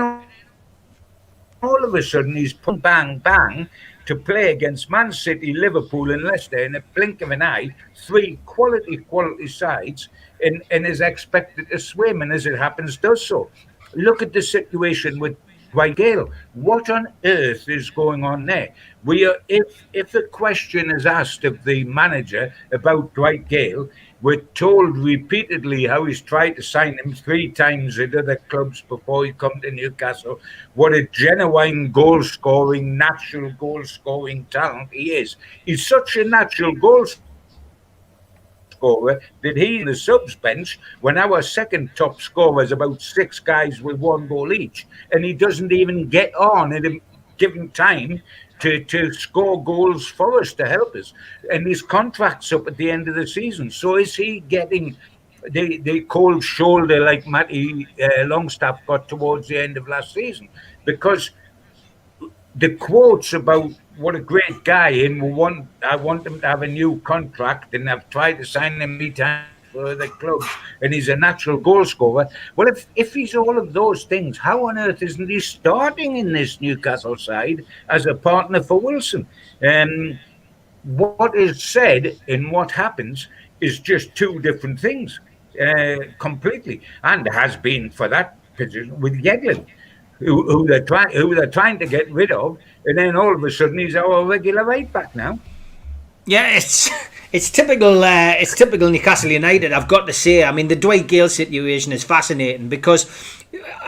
all 1.61 1.83
of 1.83 1.93
a 1.95 2.03
sudden 2.03 2.35
he's 2.35 2.53
put 2.53 2.81
bang 2.81 3.19
bang 3.19 3.69
to 4.05 4.15
play 4.15 4.51
against 4.51 4.89
Man 4.89 5.11
City, 5.11 5.53
Liverpool, 5.53 6.11
and 6.11 6.23
Leicester 6.23 6.59
in 6.59 6.75
a 6.75 6.83
blink 6.95 7.21
of 7.21 7.31
an 7.31 7.41
eye, 7.41 7.75
three 7.95 8.39
quality 8.45 8.97
quality 8.97 9.47
sides, 9.47 10.07
and, 10.41 10.63
and 10.71 10.85
is 10.85 11.01
expected 11.01 11.69
to 11.69 11.77
swim, 11.77 12.21
and 12.21 12.31
as 12.31 12.45
it 12.45 12.57
happens, 12.57 12.97
does 12.97 13.25
so. 13.25 13.49
Look 13.95 14.21
at 14.21 14.31
the 14.31 14.41
situation 14.41 15.19
with 15.19 15.35
Dwight 15.71 15.97
Gayle. 15.97 16.31
What 16.53 16.89
on 16.89 17.07
earth 17.25 17.67
is 17.67 17.89
going 17.89 18.23
on 18.23 18.45
there? 18.45 18.73
We 19.03 19.25
are 19.25 19.37
if 19.49 19.85
if 19.93 20.11
the 20.11 20.23
question 20.23 20.89
is 20.91 21.05
asked 21.05 21.43
of 21.43 21.63
the 21.65 21.83
manager 21.83 22.53
about 22.71 23.13
Dwight 23.13 23.47
Gayle, 23.49 23.89
we're 24.21 24.41
told 24.55 24.97
repeatedly 24.97 25.85
how 25.85 26.05
he's 26.05 26.21
tried 26.21 26.55
to 26.55 26.63
sign 26.63 26.97
him 26.97 27.13
three 27.13 27.49
times 27.51 27.99
at 27.99 28.15
other 28.15 28.37
clubs 28.49 28.81
before 28.81 29.25
he 29.25 29.31
come 29.33 29.61
to 29.61 29.71
Newcastle. 29.71 30.39
What 30.73 30.93
a 30.93 31.07
genuine 31.07 31.91
goal 31.91 32.23
scoring, 32.23 32.97
natural 32.97 33.51
goal 33.51 33.83
scoring 33.83 34.47
talent 34.49 34.89
he 34.91 35.11
is. 35.11 35.35
He's 35.65 35.85
such 35.85 36.15
a 36.15 36.23
natural 36.23 36.73
goal 36.73 37.05
scorer 38.71 39.21
that 39.43 39.57
he 39.57 39.81
in 39.81 39.87
the 39.87 39.95
subs 39.95 40.35
bench 40.35 40.79
when 41.01 41.17
our 41.17 41.41
second 41.43 41.91
top 41.95 42.19
scorer 42.19 42.63
is 42.63 42.71
about 42.71 43.01
six 43.01 43.39
guys 43.39 43.81
with 43.81 43.99
one 43.99 44.27
goal 44.27 44.51
each, 44.51 44.87
and 45.11 45.23
he 45.23 45.33
doesn't 45.33 45.71
even 45.71 46.09
get 46.09 46.33
on 46.35 46.73
at 46.73 46.85
a 46.85 46.99
given 47.37 47.69
time 47.69 48.21
to, 48.59 48.83
to 48.85 49.13
score 49.13 49.63
goals 49.63 50.07
for 50.07 50.39
us 50.39 50.53
to 50.53 50.67
help 50.67 50.95
us. 50.95 51.13
And 51.51 51.67
his 51.67 51.81
contract's 51.81 52.51
up 52.51 52.67
at 52.67 52.77
the 52.77 52.89
end 52.89 53.07
of 53.07 53.15
the 53.15 53.27
season. 53.27 53.69
So 53.69 53.97
is 53.97 54.15
he 54.15 54.41
getting 54.41 54.97
the, 55.49 55.77
the 55.77 56.01
cold 56.01 56.43
shoulder 56.43 56.99
like 56.99 57.27
Matty 57.27 57.87
uh, 58.01 58.25
Longstaff 58.25 58.85
got 58.85 59.07
towards 59.07 59.47
the 59.47 59.57
end 59.57 59.77
of 59.77 59.87
last 59.87 60.13
season? 60.13 60.49
Because 60.85 61.31
the 62.55 62.75
quotes 62.75 63.33
about 63.33 63.71
what 63.97 64.15
a 64.15 64.19
great 64.19 64.63
guy 64.63 64.89
and 64.89 65.21
want 65.35 65.67
I 65.83 65.95
want 65.95 66.25
him 66.25 66.39
to 66.41 66.47
have 66.47 66.63
a 66.63 66.67
new 66.67 66.99
contract 67.01 67.73
and 67.75 67.89
I've 67.89 68.09
tried 68.09 68.33
to 68.39 68.45
sign 68.45 68.81
him 68.81 68.97
many 68.97 69.11
times 69.11 69.45
for 69.71 69.95
the 69.95 70.07
clubs 70.07 70.45
and 70.81 70.93
he's 70.93 71.09
a 71.09 71.15
natural 71.15 71.57
goal 71.57 71.85
scorer. 71.85 72.27
Well 72.55 72.67
if 72.67 72.87
if 72.95 73.13
he's 73.13 73.35
all 73.35 73.57
of 73.57 73.73
those 73.73 74.03
things, 74.03 74.37
how 74.37 74.67
on 74.67 74.77
earth 74.77 75.01
isn't 75.01 75.29
he 75.29 75.39
starting 75.39 76.17
in 76.17 76.33
this 76.33 76.61
Newcastle 76.61 77.17
side 77.17 77.65
as 77.89 78.05
a 78.05 78.15
partner 78.15 78.61
for 78.61 78.79
Wilson? 78.79 79.27
Um 79.67 80.19
what 80.83 81.35
is 81.35 81.63
said 81.63 82.19
and 82.27 82.51
what 82.51 82.71
happens 82.71 83.27
is 83.59 83.79
just 83.79 84.15
two 84.15 84.39
different 84.39 84.79
things 84.79 85.19
uh, 85.59 85.97
completely 86.19 86.81
and 87.03 87.27
has 87.33 87.57
been 87.57 87.89
for 87.89 88.07
that 88.07 88.37
position 88.55 88.99
with 89.01 89.13
Yedlin 89.21 89.65
who, 90.19 90.43
who 90.49 90.67
they're 90.67 90.83
trying 90.83 91.11
who 91.11 91.35
they're 91.35 91.47
trying 91.47 91.79
to 91.79 91.85
get 91.85 92.11
rid 92.11 92.31
of, 92.31 92.57
and 92.85 92.97
then 92.97 93.15
all 93.15 93.35
of 93.35 93.43
a 93.43 93.51
sudden 93.51 93.77
he's 93.77 93.95
our 93.95 94.25
regular 94.25 94.63
right 94.63 94.91
back 94.91 95.15
now. 95.15 95.39
Yeah, 96.25 96.57
it's 96.57 96.89
it's 97.31 97.49
typical. 97.49 98.03
Uh, 98.03 98.35
it's 98.39 98.55
typical 98.55 98.89
Newcastle 98.89 99.31
United. 99.31 99.73
I've 99.73 99.87
got 99.87 100.07
to 100.07 100.13
say. 100.13 100.43
I 100.43 100.51
mean, 100.51 100.67
the 100.67 100.75
Dwight 100.75 101.07
Gayle 101.07 101.29
situation 101.29 101.91
is 101.91 102.03
fascinating 102.03 102.69
because, 102.69 103.05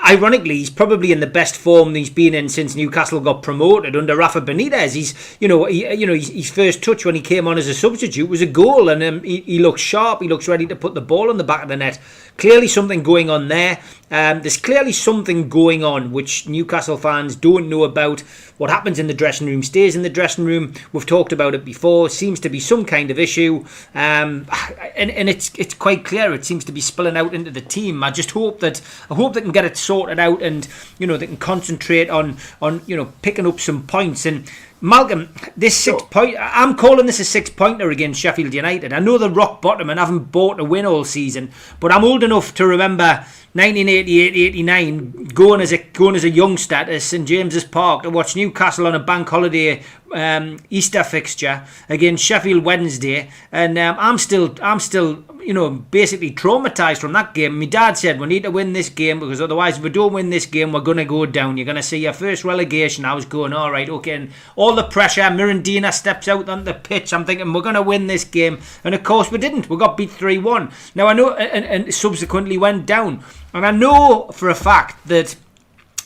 ironically, 0.08 0.58
he's 0.58 0.70
probably 0.70 1.12
in 1.12 1.20
the 1.20 1.28
best 1.28 1.56
form 1.56 1.96
he's 1.96 2.10
been 2.10 2.34
in 2.34 2.50
since 2.50 2.76
Newcastle 2.76 3.20
got 3.20 3.44
promoted 3.44 3.96
under 3.96 4.16
Rafa 4.16 4.42
Benitez. 4.42 4.96
He's, 4.96 5.38
you 5.40 5.48
know, 5.48 5.66
he, 5.66 5.92
you 5.94 6.06
know, 6.06 6.14
his, 6.14 6.30
his 6.30 6.52
first 6.52 6.84
touch 6.84 7.06
when 7.06 7.16
he 7.16 7.22
came 7.22 7.48
on 7.48 7.58
as 7.58 7.68
a 7.68 7.74
substitute 7.74 8.30
was 8.30 8.42
a 8.42 8.46
goal, 8.46 8.90
and 8.90 9.04
um, 9.04 9.24
he, 9.24 9.42
he 9.42 9.60
looks 9.60 9.82
sharp. 9.82 10.22
He 10.22 10.28
looks 10.28 10.48
ready 10.48 10.66
to 10.68 10.76
put 10.76 10.94
the 10.94 11.02
ball 11.02 11.30
on 11.30 11.38
the 11.38 11.44
back 11.44 11.64
of 11.64 11.70
the 11.70 11.78
net. 11.78 12.00
Clearly, 12.38 12.68
something 12.68 13.04
going 13.04 13.30
on 13.30 13.50
there. 13.50 13.80
Um, 14.12 14.42
there's 14.42 14.58
clearly 14.58 14.92
something 14.92 15.50
going 15.50 15.84
on 15.84 16.12
which 16.12 16.48
Newcastle 16.48 16.98
fans 16.98 17.36
don't 17.36 17.70
know 17.70 17.84
about. 17.84 18.22
What 18.58 18.70
happens 18.70 18.98
in 19.00 19.08
the 19.08 19.14
dressing 19.14 19.48
room 19.48 19.64
stays 19.64 19.96
in 19.96 20.02
the 20.02 20.10
dressing 20.10 20.46
room. 20.46 20.74
We've 20.92 21.06
talked 21.06 21.32
about 21.32 21.54
it 21.54 21.64
before. 21.64 22.10
Seems 22.10 22.40
to 22.42 22.50
be 22.50 22.60
some 22.60 22.86
kind 22.86 23.12
of 23.12 23.20
issue, 23.20 23.66
um, 23.94 24.48
and 24.96 25.12
and 25.12 25.30
it's 25.30 25.52
it's 25.58 25.74
quite 25.74 26.06
clear. 26.06 26.34
It 26.34 26.46
seems 26.46 26.66
to 26.66 26.72
be 26.72 26.82
spilling 26.82 27.18
out 27.18 27.34
into 27.34 27.52
the 27.52 27.62
team. 27.62 28.04
I 28.04 28.12
just 28.12 28.32
hope 28.32 28.60
that 28.62 28.82
I 29.10 29.16
hope 29.16 29.34
they 29.34 29.42
can 29.42 29.52
get 29.52 29.59
it 29.66 29.78
sorted 29.78 30.20
out, 30.20 30.42
and 30.42 30.68
you 30.98 31.08
know 31.08 31.18
they 31.18 31.28
can 31.28 31.38
concentrate 31.38 32.10
on 32.10 32.38
on 32.62 32.82
you 32.86 32.96
know 32.96 33.14
picking 33.22 33.48
up 33.48 33.60
some 33.60 33.86
points 33.86 34.26
and. 34.26 34.50
Malcolm, 34.82 35.28
this 35.58 35.76
six 35.76 36.02
point, 36.04 36.38
I'm 36.40 36.74
calling 36.78 37.06
this 37.06 37.20
a 37.20 37.26
six 37.26 37.50
pointer 37.50 37.90
against 37.90 38.22
Sheffield 38.22 38.54
United. 38.54 38.94
I 38.94 39.00
know 39.00 39.18
the 39.18 39.30
rock 39.30 39.62
bottom 39.62 39.90
and 39.90 40.00
haven't 40.00 40.32
bought 40.32 40.58
a 40.58 40.64
win 40.64 40.86
all 40.86 41.04
season, 41.04 41.52
but 41.82 41.92
I'm 41.92 42.06
old 42.06 42.24
enough 42.24 42.56
to 42.56 42.66
remember 42.66 43.26
1988-89 43.56 45.34
going 45.34 45.62
as 45.62 45.72
a 45.74 45.78
going 45.78 46.16
as 46.16 46.24
a 46.24 46.30
youngster 46.30 46.76
at 46.76 47.02
St 47.02 47.28
James's 47.28 47.64
Park 47.64 48.04
to 48.04 48.10
watch 48.10 48.36
Newcastle 48.36 48.86
on 48.86 48.96
a 48.96 49.00
bank 49.00 49.28
holiday 49.28 49.84
um, 50.14 50.60
Easter 50.70 51.04
fixture 51.04 51.66
against 51.88 52.24
Sheffield 52.24 52.64
Wednesday, 52.64 53.30
and 53.52 53.78
um, 53.78 53.96
I'm 54.00 54.18
still 54.18 54.56
I'm 54.62 54.80
still 54.80 55.24
you 55.42 55.54
know 55.54 55.70
basically 55.70 56.32
traumatized 56.32 57.00
from 57.00 57.14
that 57.14 57.34
game. 57.34 57.60
My 57.60 57.66
dad 57.66 57.98
said 57.98 58.20
we 58.20 58.28
need 58.28 58.44
to 58.44 58.52
win 58.52 58.74
this 58.74 58.90
game 58.90 59.20
because 59.20 59.42
otherwise 59.42 59.78
if 59.78 59.84
we 59.84 59.90
don't 59.90 60.14
win 60.14 60.30
this 60.30 60.46
game 60.46 60.72
we're 60.72 60.82
gonna 60.82 61.06
go 61.06 61.26
down. 61.26 61.58
You're 61.58 61.66
gonna 61.66 61.84
see 61.84 62.00
your 62.00 62.14
first 62.14 62.44
relegation. 62.44 63.06
I 63.06 63.14
was 63.14 63.26
going 63.26 63.54
all 63.54 63.72
right, 63.72 63.90
okay, 63.90 64.14
and 64.14 64.32
all 64.56 64.76
the 64.76 64.84
pressure. 64.84 65.22
Mirandinha 65.22 65.94
steps 65.94 66.28
out 66.28 66.50
on 66.50 66.64
the 66.64 66.74
pitch. 66.74 67.14
I'm 67.14 67.26
thinking 67.26 67.54
we're 67.54 67.62
gonna 67.62 67.82
win 67.82 68.08
this 68.08 68.24
game, 68.24 68.60
and 68.84 68.96
of 68.96 69.04
course 69.04 69.32
we 69.32 69.38
didn't. 69.38 69.70
We 69.70 69.78
got 69.78 69.98
beat 69.98 70.12
three 70.12 70.38
one. 70.38 70.72
Now 70.96 71.08
I 71.08 71.14
know 71.14 71.34
and, 71.34 71.66
and 71.66 71.94
subsequently 71.94 72.58
went 72.58 72.86
down, 72.86 73.24
and 73.54 73.66
I 73.66 73.72
know 73.72 74.30
for 74.34 74.50
a 74.50 74.56
fact 74.56 75.08
that 75.08 75.36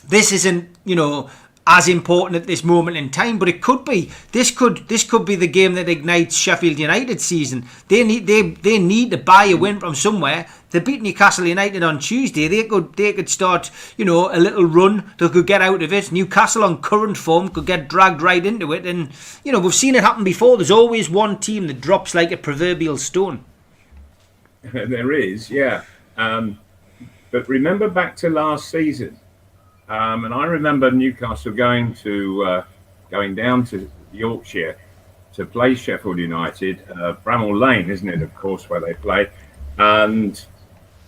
this 0.08 0.32
isn't 0.32 0.70
you 0.86 0.96
know 0.96 1.30
as 1.66 1.88
important 1.88 2.36
at 2.42 2.46
this 2.46 2.64
moment 2.64 2.98
in 2.98 3.10
time, 3.10 3.40
but 3.40 3.48
it 3.48 3.62
could 3.62 3.86
be. 3.86 4.12
This 4.32 4.52
could 4.52 4.88
this 4.90 5.04
could 5.04 5.26
be 5.26 5.36
the 5.36 5.48
game 5.48 5.74
that 5.74 5.88
ignites 5.88 6.36
Sheffield 6.36 6.78
United 6.78 7.22
season. 7.22 7.66
They 7.88 8.04
need 8.04 8.28
they 8.28 8.42
they 8.42 8.80
need 8.80 9.12
to 9.12 9.18
buy 9.18 9.46
a 9.46 9.56
win 9.56 9.80
from 9.80 9.96
somewhere. 9.96 10.48
They 10.72 10.80
beat 10.80 11.02
Newcastle 11.02 11.46
United 11.46 11.84
on 11.84 12.00
Tuesday. 12.00 12.48
They 12.48 12.64
could 12.64 12.94
they 12.96 13.14
could 13.14 13.30
start 13.30 13.72
you 13.96 14.04
know 14.04 14.34
a 14.34 14.40
little 14.40 14.66
run. 14.66 15.12
They 15.20 15.30
could 15.30 15.48
get 15.48 15.62
out 15.62 15.82
of 15.82 15.94
it. 15.94 16.12
Newcastle 16.12 16.64
on 16.64 16.82
current 16.82 17.18
form 17.18 17.48
could 17.50 17.66
get 17.66 17.88
dragged 17.88 18.22
right 18.22 18.46
into 18.46 18.74
it, 18.74 18.86
and 18.86 19.12
you 19.46 19.52
know 19.52 19.60
we've 19.60 19.74
seen 19.74 19.96
it 19.96 20.04
happen 20.04 20.24
before. 20.24 20.58
There's 20.58 20.72
always 20.72 21.10
one 21.10 21.40
team 21.40 21.68
that 21.68 21.80
drops 21.80 22.14
like 22.14 22.32
a 22.32 22.38
proverbial 22.38 22.98
stone. 22.98 23.46
there 24.64 25.12
is, 25.12 25.50
yeah. 25.50 25.84
Um, 26.16 26.60
but 27.34 27.50
remember 27.50 27.90
back 27.90 28.16
to 28.18 28.30
last 28.30 28.70
season, 28.70 29.20
um, 29.90 30.26
and 30.26 30.36
I 30.36 30.46
remember 30.46 30.92
Newcastle 30.92 31.52
going 31.52 31.96
to 31.96 32.44
uh, 32.44 32.64
going 33.10 33.34
down 33.34 33.66
to 33.66 33.90
Yorkshire 34.14 34.78
to 35.34 35.46
play 35.48 35.74
Sheffield 35.74 36.20
United, 36.20 36.84
uh, 36.92 37.16
Bramall 37.26 37.60
Lane, 37.60 37.90
isn't 37.90 38.08
it? 38.08 38.22
Of 38.22 38.36
course, 38.36 38.70
where 38.70 38.80
they 38.80 38.94
play, 38.94 39.32
and 39.80 40.46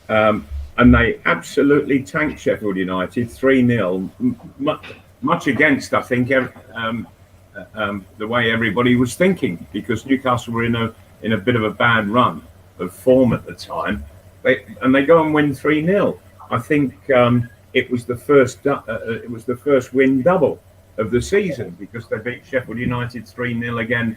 um, 0.09 0.47
and 0.77 0.95
they 0.95 1.21
absolutely 1.25 2.01
tanked 2.01 2.39
Sheffield 2.39 2.77
United 2.77 3.29
three 3.29 3.65
0 3.65 4.09
much, 4.57 4.83
much 5.21 5.45
against 5.45 5.93
I 5.93 6.01
think 6.01 6.31
um, 6.73 7.07
uh, 7.55 7.65
um, 7.75 8.03
the 8.17 8.27
way 8.27 8.51
everybody 8.51 8.95
was 8.95 9.13
thinking 9.13 9.63
because 9.71 10.07
Newcastle 10.07 10.55
were 10.55 10.65
in 10.65 10.75
a 10.75 10.91
in 11.21 11.33
a 11.33 11.38
bit 11.38 11.55
of 11.55 11.63
a 11.63 11.71
bad 11.71 12.09
run 12.09 12.41
of 12.79 12.91
form 12.91 13.31
at 13.31 13.45
the 13.45 13.53
time. 13.53 14.03
They 14.45 14.63
and 14.81 14.93
they 14.93 15.03
go 15.05 15.23
and 15.23 15.34
win 15.34 15.55
three 15.55 15.84
0 15.84 16.19
I 16.51 16.60
think 16.60 17.10
um, 17.10 17.49
it 17.73 17.89
was 17.89 18.05
the 18.05 18.15
first 18.15 18.65
uh, 18.67 18.84
uh, 18.88 18.99
it 19.23 19.29
was 19.29 19.43
the 19.43 19.58
first 19.58 19.91
win 19.91 20.21
double 20.21 20.62
of 20.97 21.10
the 21.10 21.21
season 21.21 21.71
because 21.79 22.08
they 22.08 22.19
beat 22.19 22.45
Sheffield 22.45 22.77
United 22.77 23.27
three 23.27 23.60
0 23.60 23.79
again 23.79 24.15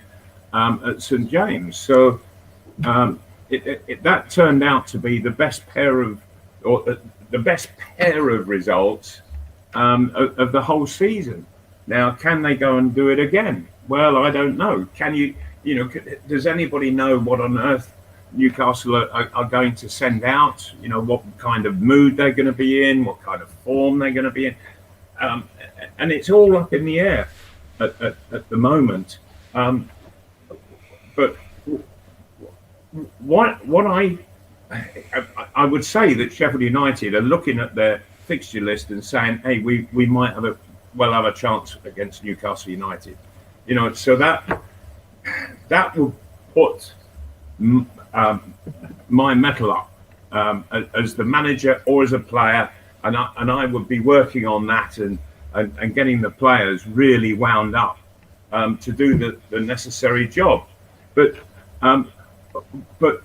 um, 0.52 0.82
at 0.86 1.00
St 1.02 1.28
James. 1.30 1.78
So 1.78 2.20
um, 2.84 3.18
it, 3.48 3.66
it, 3.66 3.84
it, 3.88 4.02
that 4.02 4.28
turned 4.28 4.62
out 4.62 4.86
to 4.88 4.98
be 4.98 5.18
the 5.18 5.30
best 5.30 5.66
pair 5.66 6.02
of 6.02 6.20
or 6.62 6.88
uh, 6.90 6.96
the 7.30 7.38
best 7.38 7.70
pair 7.96 8.28
of 8.28 8.50
results 8.50 9.22
um, 9.74 10.12
of, 10.14 10.38
of 10.38 10.52
the 10.52 10.60
whole 10.60 10.86
season. 10.86 11.46
Now, 11.86 12.10
can 12.10 12.42
they 12.42 12.54
go 12.54 12.76
and 12.76 12.94
do 12.94 13.08
it 13.08 13.18
again? 13.18 13.66
Well, 13.88 14.18
I 14.18 14.30
don't 14.30 14.58
know. 14.58 14.86
Can 14.94 15.14
you? 15.14 15.34
You 15.64 15.74
know, 15.74 15.90
does 16.28 16.46
anybody 16.46 16.90
know 16.90 17.18
what 17.18 17.40
on 17.40 17.58
earth 17.58 17.92
Newcastle 18.32 18.96
are, 18.96 19.30
are, 19.34 19.44
going 19.44 19.74
to 19.76 19.88
send 19.88 20.24
out. 20.24 20.70
You 20.82 20.88
know 20.88 21.00
what 21.00 21.22
kind 21.38 21.66
of 21.66 21.80
mood 21.80 22.16
they're 22.16 22.32
going 22.32 22.46
to 22.46 22.52
be 22.52 22.88
in, 22.88 23.04
what 23.04 23.22
kind 23.22 23.42
of 23.42 23.50
form 23.64 23.98
they're 23.98 24.10
going 24.10 24.24
to 24.24 24.30
be 24.30 24.46
in, 24.46 24.56
um, 25.20 25.48
and 25.98 26.12
it's 26.12 26.30
all 26.30 26.56
up 26.56 26.72
in 26.72 26.84
the 26.84 27.00
air 27.00 27.28
at, 27.80 28.00
at, 28.00 28.16
at 28.32 28.48
the 28.48 28.56
moment. 28.56 29.18
Um, 29.54 29.90
but 31.16 31.36
what 33.18 33.64
what 33.66 33.86
I, 33.86 34.18
I 35.54 35.64
would 35.64 35.84
say 35.84 36.14
that 36.14 36.32
Sheffield 36.32 36.62
United 36.62 37.14
are 37.14 37.22
looking 37.22 37.58
at 37.58 37.74
their 37.74 38.02
fixture 38.26 38.60
list 38.60 38.90
and 38.90 39.04
saying, 39.04 39.38
"Hey, 39.38 39.58
we, 39.60 39.88
we 39.92 40.06
might 40.06 40.34
have 40.34 40.44
a 40.44 40.56
well 40.94 41.12
have 41.12 41.24
a 41.24 41.32
chance 41.32 41.76
against 41.84 42.24
Newcastle 42.24 42.70
United," 42.70 43.16
you 43.66 43.74
know. 43.74 43.92
So 43.92 44.16
that 44.16 44.62
that 45.68 45.96
will 45.96 46.14
put 46.54 46.92
um, 48.14 48.54
my 49.08 49.34
mettle 49.34 49.70
up 49.72 49.90
um, 50.32 50.64
as 50.94 51.14
the 51.14 51.24
manager 51.24 51.82
or 51.86 52.02
as 52.02 52.12
a 52.12 52.18
player, 52.18 52.70
and 53.04 53.16
I, 53.16 53.30
and 53.36 53.50
I 53.50 53.66
would 53.66 53.88
be 53.88 54.00
working 54.00 54.46
on 54.46 54.66
that 54.66 54.98
and, 54.98 55.18
and, 55.54 55.76
and 55.78 55.94
getting 55.94 56.20
the 56.20 56.30
players 56.30 56.86
really 56.86 57.32
wound 57.32 57.76
up 57.76 57.98
um, 58.52 58.78
to 58.78 58.92
do 58.92 59.16
the, 59.16 59.38
the 59.50 59.60
necessary 59.60 60.26
job. 60.28 60.66
But 61.14 61.34
um, 61.82 62.12
but 62.98 63.22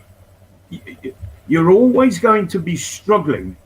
you're 1.47 1.71
always 1.71 2.19
going 2.19 2.47
to 2.47 2.59
be 2.59 2.75
struggling 2.75 3.57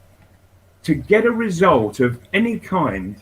to 0.84 0.96
get 0.96 1.26
a 1.26 1.32
result 1.32 2.00
of 2.00 2.20
any 2.34 2.60
kind 2.60 3.22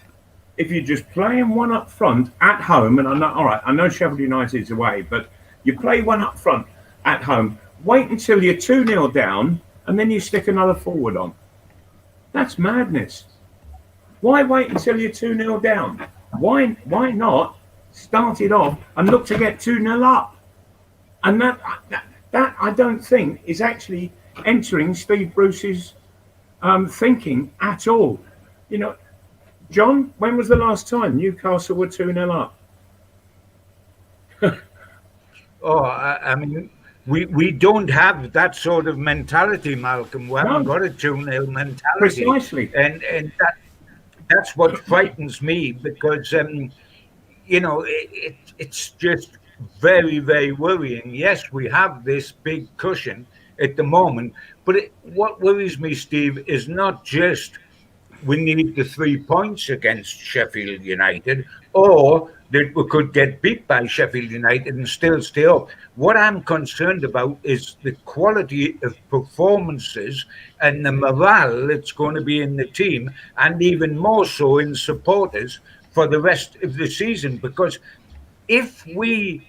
if 0.57 0.71
you're 0.71 0.83
just 0.83 1.09
playing 1.09 1.49
one 1.49 1.71
up 1.71 1.89
front 1.89 2.31
at 2.41 2.61
home. 2.61 2.99
And 2.99 3.07
I 3.07 3.15
know, 3.15 3.33
all 3.33 3.45
right, 3.45 3.61
I 3.65 3.73
know 3.73 3.89
Sheffield 3.89 4.19
United's 4.19 4.71
away, 4.71 5.01
but 5.01 5.29
you 5.63 5.77
play 5.77 6.01
one 6.01 6.21
up 6.21 6.37
front 6.37 6.67
at 7.03 7.23
home. 7.23 7.57
Wait 7.85 8.09
until 8.09 8.43
you're 8.43 8.57
2 8.57 8.85
0 8.85 9.07
down 9.09 9.61
and 9.85 9.97
then 9.97 10.09
you 10.09 10.19
stick 10.19 10.47
another 10.47 10.73
forward 10.73 11.15
on. 11.15 11.33
That's 12.31 12.57
madness. 12.57 13.25
Why 14.21 14.41
wait 14.41 14.71
until 14.71 14.99
you're 14.99 15.11
2 15.11 15.37
0 15.37 15.59
down? 15.59 16.07
Why, 16.39 16.69
why 16.85 17.11
not 17.11 17.59
start 17.91 18.41
it 18.41 18.51
off 18.51 18.79
and 18.97 19.07
look 19.07 19.25
to 19.27 19.37
get 19.37 19.59
2 19.59 19.79
0 19.81 20.03
up? 20.03 20.35
And 21.23 21.39
that, 21.41 21.61
that, 21.89 22.05
that 22.31 22.55
I 22.59 22.71
don't 22.71 22.99
think 22.99 23.41
is 23.45 23.61
actually 23.61 24.11
entering 24.45 24.95
Steve 24.95 25.33
Bruce's 25.35 25.93
um, 26.63 26.87
thinking 26.87 27.53
at 27.61 27.87
all. 27.87 28.19
You 28.69 28.79
know, 28.79 28.95
John, 29.69 30.11
when 30.17 30.37
was 30.37 30.47
the 30.47 30.55
last 30.55 30.87
time 30.87 31.17
Newcastle 31.17 31.75
were 31.75 31.87
2 31.87 32.13
0 32.13 32.31
up? 32.31 32.57
Oh, 35.67 35.79
I, 35.79 36.33
I 36.33 36.35
mean, 36.35 36.69
we, 37.07 37.25
we 37.25 37.51
don't 37.51 37.89
have 37.89 38.31
that 38.33 38.55
sort 38.55 38.87
of 38.87 38.97
mentality, 38.97 39.75
Malcolm. 39.75 40.27
We 40.27 40.39
haven't 40.39 40.63
No. 40.63 40.73
got 40.73 40.83
a 40.83 40.89
2 40.89 41.23
0 41.23 41.45
mentality. 41.47 42.25
Precisely. 42.25 42.71
And, 42.75 43.03
and 43.03 43.31
that, 43.39 43.55
that's 44.29 44.55
what 44.57 44.79
frightens 44.79 45.41
me 45.41 45.71
because, 45.71 46.33
um, 46.33 46.71
you 47.45 47.59
know, 47.59 47.81
it, 47.81 48.09
it, 48.11 48.35
it's 48.57 48.89
just 48.91 49.37
very, 49.79 50.19
very 50.19 50.51
worrying. 50.51 51.13
Yes, 51.13 51.51
we 51.51 51.67
have 51.69 52.03
this 52.03 52.31
big 52.31 52.75
cushion 52.77 53.27
at 53.61 53.75
the 53.75 53.83
moment, 53.83 54.33
but 54.65 54.75
it, 54.75 54.93
what 55.03 55.39
worries 55.41 55.79
me, 55.79 55.93
Steve, 55.93 56.43
is 56.47 56.67
not 56.67 57.05
just 57.05 57.59
we 58.25 58.43
need 58.43 58.75
the 58.75 58.83
three 58.83 59.17
points 59.17 59.69
against 59.69 60.17
Sheffield 60.17 60.81
United, 60.81 61.45
or 61.73 62.31
that 62.51 62.71
we 62.75 62.87
could 62.89 63.11
get 63.13 63.41
beat 63.41 63.67
by 63.67 63.85
Sheffield 63.85 64.29
United 64.29 64.75
and 64.75 64.87
still 64.87 65.21
stay 65.21 65.45
up. 65.45 65.69
What 65.95 66.15
I'm 66.15 66.43
concerned 66.43 67.03
about 67.03 67.37
is 67.43 67.77
the 67.83 67.93
quality 68.05 68.77
of 68.83 68.95
performances 69.09 70.25
and 70.61 70.85
the 70.85 70.91
morale 70.91 71.67
that's 71.67 71.91
going 71.91 72.15
to 72.15 72.21
be 72.21 72.41
in 72.41 72.55
the 72.55 72.67
team, 72.67 73.11
and 73.37 73.61
even 73.61 73.97
more 73.97 74.25
so 74.25 74.59
in 74.59 74.75
supporters 74.75 75.59
for 75.91 76.07
the 76.07 76.19
rest 76.19 76.55
of 76.63 76.75
the 76.75 76.87
season. 76.87 77.37
Because 77.37 77.79
if 78.47 78.85
we 78.95 79.47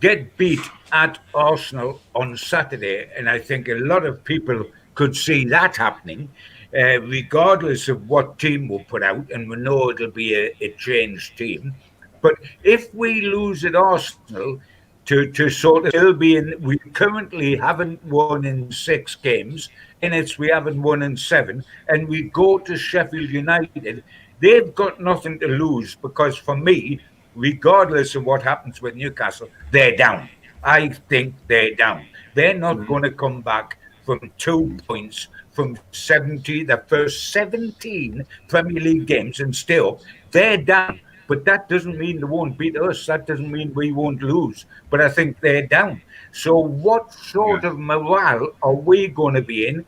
get 0.00 0.36
beat 0.36 0.60
at 0.92 1.18
Arsenal 1.34 2.00
on 2.14 2.36
Saturday, 2.36 3.08
and 3.16 3.28
I 3.28 3.38
think 3.38 3.68
a 3.68 3.74
lot 3.74 4.06
of 4.06 4.22
people 4.22 4.64
could 4.94 5.16
see 5.16 5.44
that 5.46 5.76
happening, 5.76 6.28
uh, 6.74 7.00
regardless 7.00 7.88
of 7.88 8.08
what 8.08 8.38
team 8.38 8.68
we'll 8.68 8.80
put 8.80 9.02
out, 9.02 9.30
and 9.30 9.48
we 9.48 9.56
know 9.56 9.90
it'll 9.90 10.10
be 10.10 10.34
a, 10.34 10.54
a 10.60 10.72
changed 10.72 11.36
team. 11.38 11.74
But 12.20 12.34
if 12.62 12.92
we 12.94 13.22
lose 13.22 13.64
at 13.64 13.74
Arsenal, 13.74 14.60
to, 15.06 15.32
to 15.32 15.48
sort 15.48 15.86
of 15.86 15.90
still 15.90 16.12
be 16.12 16.36
in, 16.36 16.54
we 16.60 16.76
currently 16.76 17.56
haven't 17.56 18.04
won 18.04 18.44
in 18.44 18.70
six 18.70 19.14
games, 19.14 19.70
and 20.02 20.14
it's 20.14 20.38
we 20.38 20.48
haven't 20.48 20.82
won 20.82 21.02
in 21.02 21.16
seven, 21.16 21.64
and 21.88 22.06
we 22.06 22.24
go 22.24 22.58
to 22.58 22.76
Sheffield 22.76 23.30
United, 23.30 24.04
they've 24.40 24.74
got 24.74 25.00
nothing 25.00 25.38
to 25.38 25.48
lose 25.48 25.94
because 25.94 26.36
for 26.36 26.56
me, 26.56 27.00
regardless 27.34 28.16
of 28.16 28.24
what 28.24 28.42
happens 28.42 28.82
with 28.82 28.96
Newcastle, 28.96 29.48
they're 29.70 29.96
down. 29.96 30.28
I 30.62 30.90
think 30.90 31.34
they're 31.46 31.74
down. 31.74 32.06
They're 32.34 32.58
not 32.58 32.76
mm. 32.76 32.86
going 32.86 33.04
to 33.04 33.10
come 33.10 33.40
back 33.40 33.78
from 34.04 34.30
two 34.36 34.76
points 34.86 35.28
from 35.52 35.78
70, 35.92 36.64
the 36.64 36.84
first 36.86 37.32
17 37.32 38.24
Premier 38.48 38.82
League 38.82 39.06
games 39.06 39.40
and 39.40 39.54
still 39.56 40.00
they're 40.30 40.58
down. 40.58 41.00
But 41.28 41.44
that 41.44 41.68
doesn't 41.68 41.98
mean 41.98 42.16
they 42.16 42.24
won't 42.24 42.58
beat 42.58 42.76
us. 42.76 43.06
That 43.06 43.26
doesn't 43.26 43.52
mean 43.52 43.72
we 43.74 43.92
won't 43.92 44.22
lose. 44.22 44.64
But 44.90 45.02
I 45.02 45.10
think 45.10 45.38
they're 45.40 45.66
down. 45.66 46.02
So, 46.32 46.58
what 46.58 47.12
sort 47.12 47.64
of 47.64 47.78
morale 47.78 48.48
are 48.62 48.74
we 48.74 49.08
going 49.08 49.34
to 49.34 49.42
be 49.42 49.68
in 49.68 49.84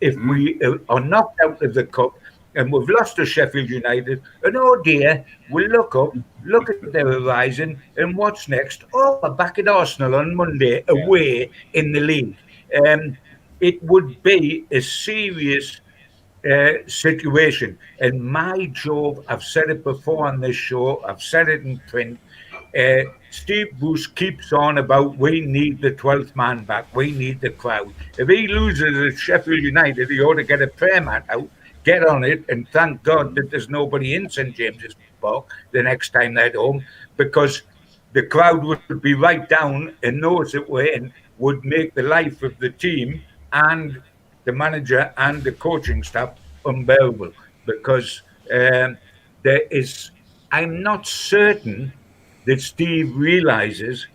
if 0.00 0.16
we 0.16 0.60
uh, 0.62 0.78
are 0.88 1.00
knocked 1.00 1.40
out 1.42 1.62
of 1.62 1.74
the 1.74 1.84
cup 1.84 2.18
and 2.56 2.72
we've 2.72 2.88
lost 2.88 3.16
to 3.16 3.24
Sheffield 3.24 3.70
United? 3.70 4.20
And 4.42 4.56
oh 4.56 4.82
dear, 4.82 5.24
we 5.48 5.68
look 5.68 5.94
up, 5.94 6.12
look 6.44 6.68
at 6.68 6.92
the 6.92 7.00
horizon, 7.00 7.80
and 7.96 8.16
what's 8.16 8.48
next? 8.48 8.84
Oh, 8.92 9.20
we're 9.22 9.30
back 9.30 9.60
at 9.60 9.68
Arsenal 9.68 10.16
on 10.16 10.34
Monday 10.34 10.84
away 10.88 11.50
in 11.72 11.92
the 11.92 12.00
league. 12.00 12.36
Um, 12.84 13.16
it 13.60 13.80
would 13.84 14.22
be 14.24 14.64
a 14.72 14.80
serious 14.80 15.80
uh, 16.48 16.72
situation. 16.86 17.78
And 18.00 18.22
my 18.22 18.66
job, 18.66 19.24
I've 19.28 19.42
said 19.42 19.70
it 19.70 19.84
before 19.84 20.26
on 20.26 20.40
this 20.40 20.56
show, 20.56 21.02
I've 21.04 21.22
said 21.22 21.48
it 21.48 21.62
in 21.62 21.78
print. 21.86 22.18
Uh, 22.76 23.02
Steve 23.30 23.68
Bruce 23.78 24.06
keeps 24.06 24.52
on 24.52 24.78
about 24.78 25.16
we 25.18 25.40
need 25.40 25.80
the 25.80 25.92
12th 25.92 26.34
man 26.36 26.64
back, 26.64 26.94
we 26.94 27.10
need 27.10 27.40
the 27.40 27.50
crowd. 27.50 27.92
If 28.18 28.28
he 28.28 28.48
loses 28.48 29.14
at 29.14 29.18
Sheffield 29.18 29.62
United, 29.62 30.08
he 30.08 30.20
ought 30.20 30.34
to 30.34 30.44
get 30.44 30.62
a 30.62 30.68
prayer 30.68 31.00
mat 31.00 31.24
out, 31.28 31.48
get 31.84 32.06
on 32.06 32.24
it, 32.24 32.44
and 32.48 32.68
thank 32.68 33.02
God 33.02 33.34
that 33.34 33.50
there's 33.50 33.68
nobody 33.68 34.14
in 34.14 34.30
St 34.30 34.54
James's 34.54 34.94
Park 35.20 35.46
the 35.72 35.82
next 35.82 36.10
time 36.10 36.34
they're 36.34 36.46
at 36.46 36.54
home 36.54 36.84
because 37.16 37.62
the 38.12 38.22
crowd 38.22 38.64
would 38.64 39.02
be 39.02 39.14
right 39.14 39.48
down 39.48 39.94
and 40.02 40.20
knows 40.20 40.54
it 40.54 40.68
way 40.68 40.94
and 40.94 41.12
would 41.38 41.64
make 41.64 41.94
the 41.94 42.02
life 42.02 42.42
of 42.42 42.58
the 42.58 42.70
team 42.70 43.22
and 43.52 44.00
the 44.50 44.56
manager 44.56 45.12
and 45.16 45.42
the 45.44 45.52
coaching 45.52 46.02
staff 46.02 46.30
unbearable 46.64 47.32
because 47.66 48.22
um, 48.52 48.98
there 49.42 49.62
is, 49.70 50.10
I'm 50.50 50.82
not 50.82 51.06
certain 51.06 51.92
that 52.46 52.60
Steve 52.60 53.14
realizes 53.16 54.06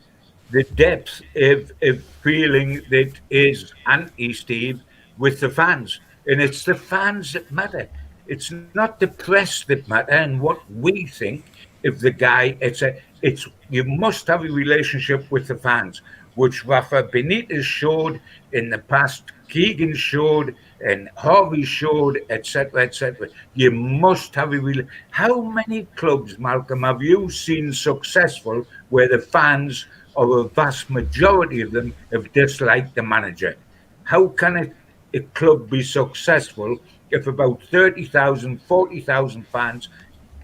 the 0.52 0.64
depth 0.64 1.22
of, 1.36 1.72
of 1.82 2.04
feeling 2.22 2.82
that 2.90 3.14
is 3.30 3.74
anti 3.88 4.34
Steve 4.34 4.82
with 5.18 5.40
the 5.40 5.50
fans. 5.50 6.02
And 6.28 6.42
it's 6.42 6.66
the 6.66 6.76
fans 6.76 7.34
that 7.34 7.52
matter. 7.52 7.90
It's 8.28 8.52
not 8.74 9.00
the 9.00 9.08
press 9.08 9.64
that 9.66 9.88
matter 9.88 10.12
and 10.12 10.42
what 10.42 10.60
we 10.70 11.06
think 11.06 11.46
of 11.86 12.00
the 12.00 12.12
guy. 12.12 12.58
It's 12.60 12.82
a 12.82 13.00
it's 13.22 13.48
you 13.70 13.84
must 13.84 14.28
have 14.28 14.44
a 14.44 14.50
relationship 14.50 15.32
with 15.32 15.48
the 15.48 15.56
fans, 15.56 16.02
which 16.36 16.66
Rafa 16.66 17.04
Benitez 17.04 17.64
showed 17.64 18.20
in 18.52 18.70
the 18.70 18.80
past, 18.80 19.24
Keegan 19.50 19.96
showed, 19.96 20.56
and 20.86 21.10
Harvey 21.16 21.64
showed, 21.64 22.22
etc., 22.30 22.84
etc. 22.84 23.30
You 23.54 23.72
must 23.72 24.36
have 24.36 24.54
a 24.54 24.60
real. 24.60 24.86
How 25.12 25.42
many 25.42 25.84
clubs, 25.96 26.38
Malcolm, 26.38 26.84
have 26.84 27.02
you 27.02 27.30
seen 27.30 27.74
successful 27.74 28.66
where 28.90 29.08
the 29.08 29.20
fans, 29.20 29.86
or 30.16 30.40
a 30.40 30.44
vast 30.44 30.90
majority 30.90 31.62
of 31.62 31.72
them, 31.72 31.94
have 32.12 32.32
disliked 32.34 32.96
the 32.96 33.04
manager? 33.04 33.56
How 34.04 34.28
can 34.28 34.58
a, 34.58 35.18
a 35.18 35.22
club 35.34 35.70
be 35.70 35.84
successful 35.84 36.78
if 37.12 37.28
about 37.28 37.64
30,000, 37.64 38.62
40,000 38.62 39.48
fans 39.48 39.90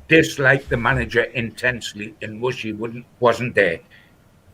dislike 0.07 0.67
the 0.67 0.77
manager 0.77 1.23
intensely 1.23 2.13
and 2.21 2.41
wish 2.41 2.63
he 2.63 2.73
wouldn't, 2.73 3.05
wasn't 3.19 3.55
there? 3.55 3.79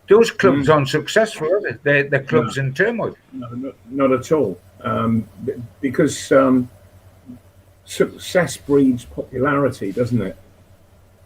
Those 0.08 0.32
clubs 0.32 0.70
aren't 0.70 0.88
successful, 0.88 1.51
are 1.51 1.62
they? 1.62 1.78
They're, 1.84 2.03
they're 2.03 2.24
clubs 2.24 2.58
in 2.58 2.74
turmoil. 2.74 3.16
No, 3.34 3.49
not, 3.49 3.76
not 3.89 4.12
at 4.14 4.32
all. 4.32 4.60
Um, 4.82 5.28
because 5.82 6.32
um, 6.32 6.70
success 7.84 8.55
breeds 8.55 9.03
popularity, 9.03 9.91
doesn't 9.91 10.22
it? 10.22 10.38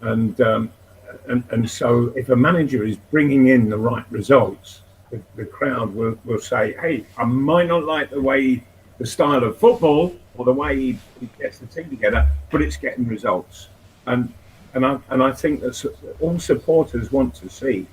And, 0.01 0.39
um, 0.41 0.71
and 1.27 1.43
and 1.51 1.69
so 1.69 2.13
if 2.15 2.29
a 2.29 2.35
manager 2.35 2.83
is 2.83 2.97
bringing 2.97 3.49
in 3.49 3.69
the 3.69 3.77
right 3.77 4.05
results, 4.09 4.81
the, 5.11 5.21
the 5.35 5.45
crowd 5.45 5.93
will, 5.93 6.17
will 6.25 6.39
say, 6.39 6.73
"Hey, 6.79 7.05
I 7.17 7.25
might 7.25 7.67
not 7.67 7.83
like 7.83 8.09
the 8.09 8.21
way 8.21 8.63
the 8.97 9.05
style 9.05 9.43
of 9.43 9.57
football 9.57 10.15
or 10.37 10.45
the 10.45 10.53
way 10.53 10.75
he, 10.75 10.97
he 11.19 11.29
gets 11.37 11.59
the 11.59 11.67
team 11.67 11.89
together, 11.89 12.27
but 12.49 12.61
it's 12.61 12.77
getting 12.77 13.07
results." 13.07 13.67
And 14.07 14.33
and 14.73 14.85
I 14.85 14.97
and 15.09 15.21
I 15.21 15.33
think 15.33 15.59
that 15.61 16.15
all 16.19 16.39
supporters 16.39 17.11
want 17.11 17.35
to 17.35 17.49
see 17.49 17.85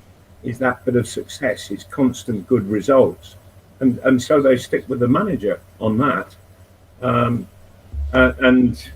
is 0.43 0.59
that 0.59 0.85
bit 0.85 0.97
of 0.97 1.09
success, 1.09 1.71
is 1.71 1.85
constant 1.85 2.47
good 2.47 2.69
results, 2.69 3.37
and 3.81 3.99
and 4.01 4.23
so 4.23 4.41
they 4.41 4.57
stick 4.57 4.89
with 4.89 5.01
the 5.01 5.09
manager 5.09 5.61
on 5.81 5.99
that. 5.99 6.37
Um, 7.03 7.49
uh, 8.13 8.33
and 8.41 8.91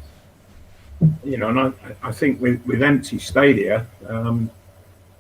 you 1.25 1.37
know, 1.37 1.49
and 1.49 1.59
I, 1.61 1.73
I 2.03 2.13
think 2.13 2.41
with, 2.41 2.65
with 2.65 2.83
empty 2.83 3.19
stadia, 3.19 3.87
um, 4.09 4.51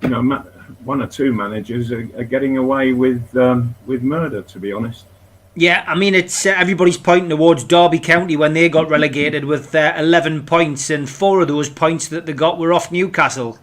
you 0.00 0.08
know, 0.08 0.22
ma- 0.22 0.44
one 0.84 1.02
or 1.02 1.06
two 1.06 1.32
managers 1.32 1.90
are, 1.90 2.08
are 2.16 2.24
getting 2.24 2.56
away 2.56 2.92
with 2.92 3.36
um, 3.36 3.74
with 3.86 4.02
murder. 4.02 4.42
To 4.42 4.58
be 4.58 4.72
honest, 4.72 5.06
Yeah, 5.54 5.84
I 5.86 5.94
mean, 5.94 6.14
it's 6.14 6.46
uh, 6.46 6.50
everybody's 6.56 6.98
pointing 6.98 7.30
towards 7.30 7.64
Derby 7.64 7.98
County 7.98 8.36
when 8.36 8.54
they 8.54 8.68
got 8.68 8.88
relegated 8.88 9.44
with 9.44 9.74
uh, 9.74 9.92
11 9.96 10.46
points, 10.46 10.88
and 10.90 11.08
four 11.08 11.42
of 11.42 11.48
those 11.48 11.68
points 11.68 12.08
that 12.08 12.26
they 12.26 12.32
got 12.32 12.58
were 12.58 12.72
off 12.72 12.90
Newcastle. 12.90 13.58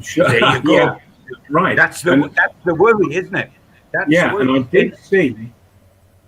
Sure. 0.00 0.28
There 0.28 0.56
you 0.56 0.62
go. 0.62 0.72
yeah, 0.72 0.98
right. 1.48 1.76
That's 1.76 2.02
the 2.02 2.12
And- 2.12 2.24
that's 2.34 2.54
the 2.64 2.74
worry, 2.74 3.14
isn't 3.14 3.34
it? 3.34 3.50
That's 3.92 4.10
yeah, 4.10 4.36
and 4.38 4.50
I 4.50 4.58
did 4.58 4.96
see. 4.98 5.50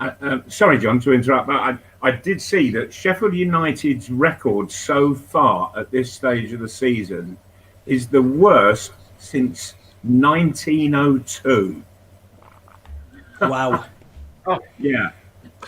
Uh, 0.01 0.12
uh, 0.22 0.38
sorry, 0.48 0.78
John, 0.78 0.98
to 1.01 1.12
interrupt, 1.12 1.46
but 1.46 1.57
I, 1.57 1.76
I 2.01 2.11
did 2.11 2.40
see 2.40 2.70
that 2.70 2.90
Sheffield 2.92 3.34
United's 3.34 4.09
record 4.11 4.72
so 4.72 5.14
far 5.14 5.70
at 5.76 5.90
this 5.90 6.11
stage 6.11 6.55
of 6.55 6.61
the 6.61 6.68
season 6.68 7.36
is 7.84 8.09
the 8.09 8.22
worst 8.22 8.92
since 9.18 9.74
1902. 10.03 11.82
Wow. 13.42 13.86
oh, 14.46 14.59
Yeah. 14.78 15.11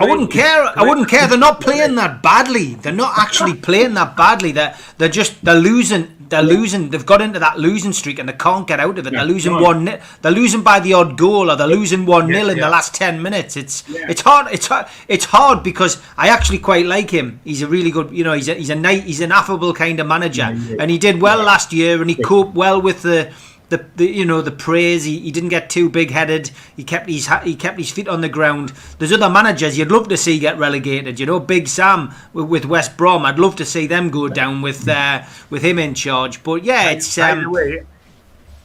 I 0.01 0.07
wouldn't 0.07 0.31
care. 0.31 0.65
I 0.79 0.83
wouldn't 0.87 1.09
care. 1.09 1.27
They're 1.29 1.39
not 1.39 1.61
playing 1.61 1.95
that 1.97 2.23
badly. 2.23 2.75
They're 2.77 2.93
not 2.95 3.19
actually 3.19 3.55
playing 3.55 3.93
that 3.95 4.17
badly. 4.17 4.53
They're 4.53 4.75
they're 4.97 5.11
just 5.11 5.45
they're 5.45 5.55
losing. 5.55 6.22
They're 6.33 6.43
losing. 6.43 6.89
They've 6.89 7.05
got 7.05 7.21
into 7.21 7.39
that 7.39 7.59
losing 7.59 7.93
streak 7.93 8.19
and 8.19 8.27
they 8.29 8.33
can't 8.33 8.67
get 8.67 8.81
out 8.81 8.99
of 8.99 9.07
it. 9.07 9.13
Yeah, 9.13 9.19
they're 9.21 9.29
losing 9.29 9.53
right. 9.53 9.63
one. 9.63 9.85
They're 10.23 10.33
losing 10.33 10.63
by 10.63 10.81
the 10.81 10.95
odd 10.95 11.19
goal, 11.19 11.51
or 11.51 11.57
they're 11.57 11.67
losing 11.67 12.07
one 12.07 12.27
nil 12.29 12.49
in 12.49 12.57
yeah. 12.57 12.65
the 12.65 12.71
last 12.71 12.95
ten 12.95 13.21
minutes. 13.23 13.57
It's 13.57 13.85
Yeah. 13.87 14.07
it's 14.09 14.23
hard. 14.23 14.49
It's 14.51 14.67
hard. 14.67 14.87
It's 15.09 15.27
hard 15.27 15.63
because 15.63 16.01
I 16.17 16.29
actually 16.29 16.59
quite 16.59 16.87
like 16.87 17.11
him. 17.11 17.41
He's 17.45 17.61
a 17.61 17.67
really 17.67 17.91
good. 17.91 18.11
You 18.11 18.25
know, 18.25 18.33
he's 18.33 18.49
a 18.49 18.55
he's 18.55 18.71
a 18.71 18.75
nice, 18.75 19.03
he's 19.03 19.21
an 19.21 19.31
affable 19.31 19.75
kind 19.75 20.01
of 20.01 20.07
manager, 20.07 20.49
and 20.79 20.91
he 20.91 20.97
did 20.99 21.21
well 21.21 21.43
last 21.45 21.73
year, 21.73 22.01
and 22.01 22.09
he 22.09 22.17
coped 22.17 22.55
well 22.55 22.81
with 22.81 23.03
the. 23.03 23.31
The, 23.73 23.87
the 23.97 24.05
you 24.05 24.27
know 24.27 24.43
the 24.43 24.51
praise 24.51 25.05
he, 25.05 25.19
he 25.19 25.31
didn't 25.31 25.49
get 25.49 25.71
too 25.71 25.89
big 25.89 26.11
headed 26.11 26.51
he 26.77 26.85
kept 26.85 27.09
his 27.09 27.27
he 27.43 27.57
kept 27.57 27.79
his 27.79 27.91
feet 27.91 28.07
on 28.07 28.21
the 28.21 28.29
ground 28.29 28.75
there's 28.99 29.13
other 29.13 29.31
managers 29.31 29.79
you'd 29.79 29.91
love 29.91 30.09
to 30.09 30.17
see 30.19 30.39
get 30.39 30.59
relegated 30.59 31.19
you 31.19 31.25
know 31.25 31.41
Big 31.41 31.69
Sam 31.69 32.15
with, 32.35 32.49
with 32.51 32.67
West 32.67 32.99
Brom 32.99 33.25
I'd 33.25 33.39
love 33.39 33.57
to 33.57 33.65
see 33.65 33.87
them 33.87 34.11
go 34.11 34.29
down 34.29 34.61
with 34.61 34.87
uh, 34.87 35.23
with 35.49 35.63
him 35.63 35.79
in 35.79 35.95
charge 35.95 36.43
but 36.43 36.65
yeah 36.65 36.91
it's 36.91 37.17
By 37.17 37.35
the 37.35 37.47
um, 37.47 37.51
way, 37.51 37.87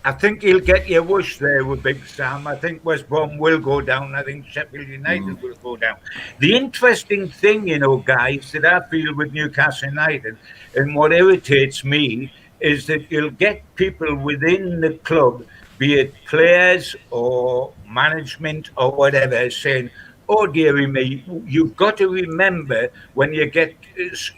I 0.04 0.12
think 0.12 0.42
he'll 0.42 0.60
get 0.60 0.88
your 0.88 1.04
wish 1.04 1.38
there 1.38 1.66
with 1.66 1.84
Big 1.84 2.06
Sam. 2.06 2.48
I 2.48 2.56
think 2.56 2.84
West 2.86 3.10
Brom 3.10 3.38
will 3.38 3.60
go 3.60 3.82
down. 3.82 4.16
I 4.16 4.24
think 4.24 4.46
Sheffield 4.46 4.88
United 4.88 5.42
will 5.42 5.56
go 5.56 5.76
down. 5.76 5.98
The 6.40 6.56
interesting 6.56 7.28
thing, 7.28 7.68
you 7.68 7.80
know, 7.80 7.98
guys, 7.98 8.50
that 8.54 8.66
I 8.66 8.80
feel 8.90 9.14
with 9.16 9.34
Newcastle 9.34 9.90
United 9.90 10.38
and 10.76 10.96
what 10.96 11.12
irritates 11.12 11.84
me 11.84 12.32
is 12.60 12.88
that 12.88 13.12
you'll 13.12 13.32
get 13.32 13.64
people 13.76 14.16
within 14.16 14.82
the 14.82 14.94
club, 15.04 15.46
be 15.78 16.00
it 16.00 16.14
players 16.26 16.96
or 17.12 17.74
management 17.88 18.72
or 18.78 18.92
whatever, 18.92 19.50
saying, 19.50 19.90
oh 20.30 20.46
dearie 20.46 20.88
me, 20.88 21.24
you've 21.46 21.76
got 21.76 21.98
to 21.98 22.10
remember 22.10 22.90
when 23.14 23.34
you 23.34 23.46
get, 23.46 23.76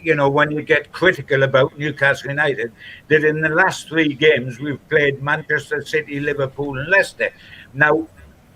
you 0.02 0.14
know, 0.14 0.28
when 0.28 0.50
you 0.50 0.62
get 0.62 0.92
critical 0.92 1.42
about 1.42 1.76
Newcastle 1.78 2.30
United, 2.30 2.72
that 3.08 3.24
in 3.24 3.40
the 3.40 3.48
last 3.48 3.88
three 3.88 4.14
games 4.14 4.60
we've 4.60 4.86
played 4.88 5.22
Manchester 5.22 5.82
City, 5.82 6.20
Liverpool, 6.20 6.78
and 6.78 6.88
Leicester. 6.88 7.30
Now, 7.74 8.06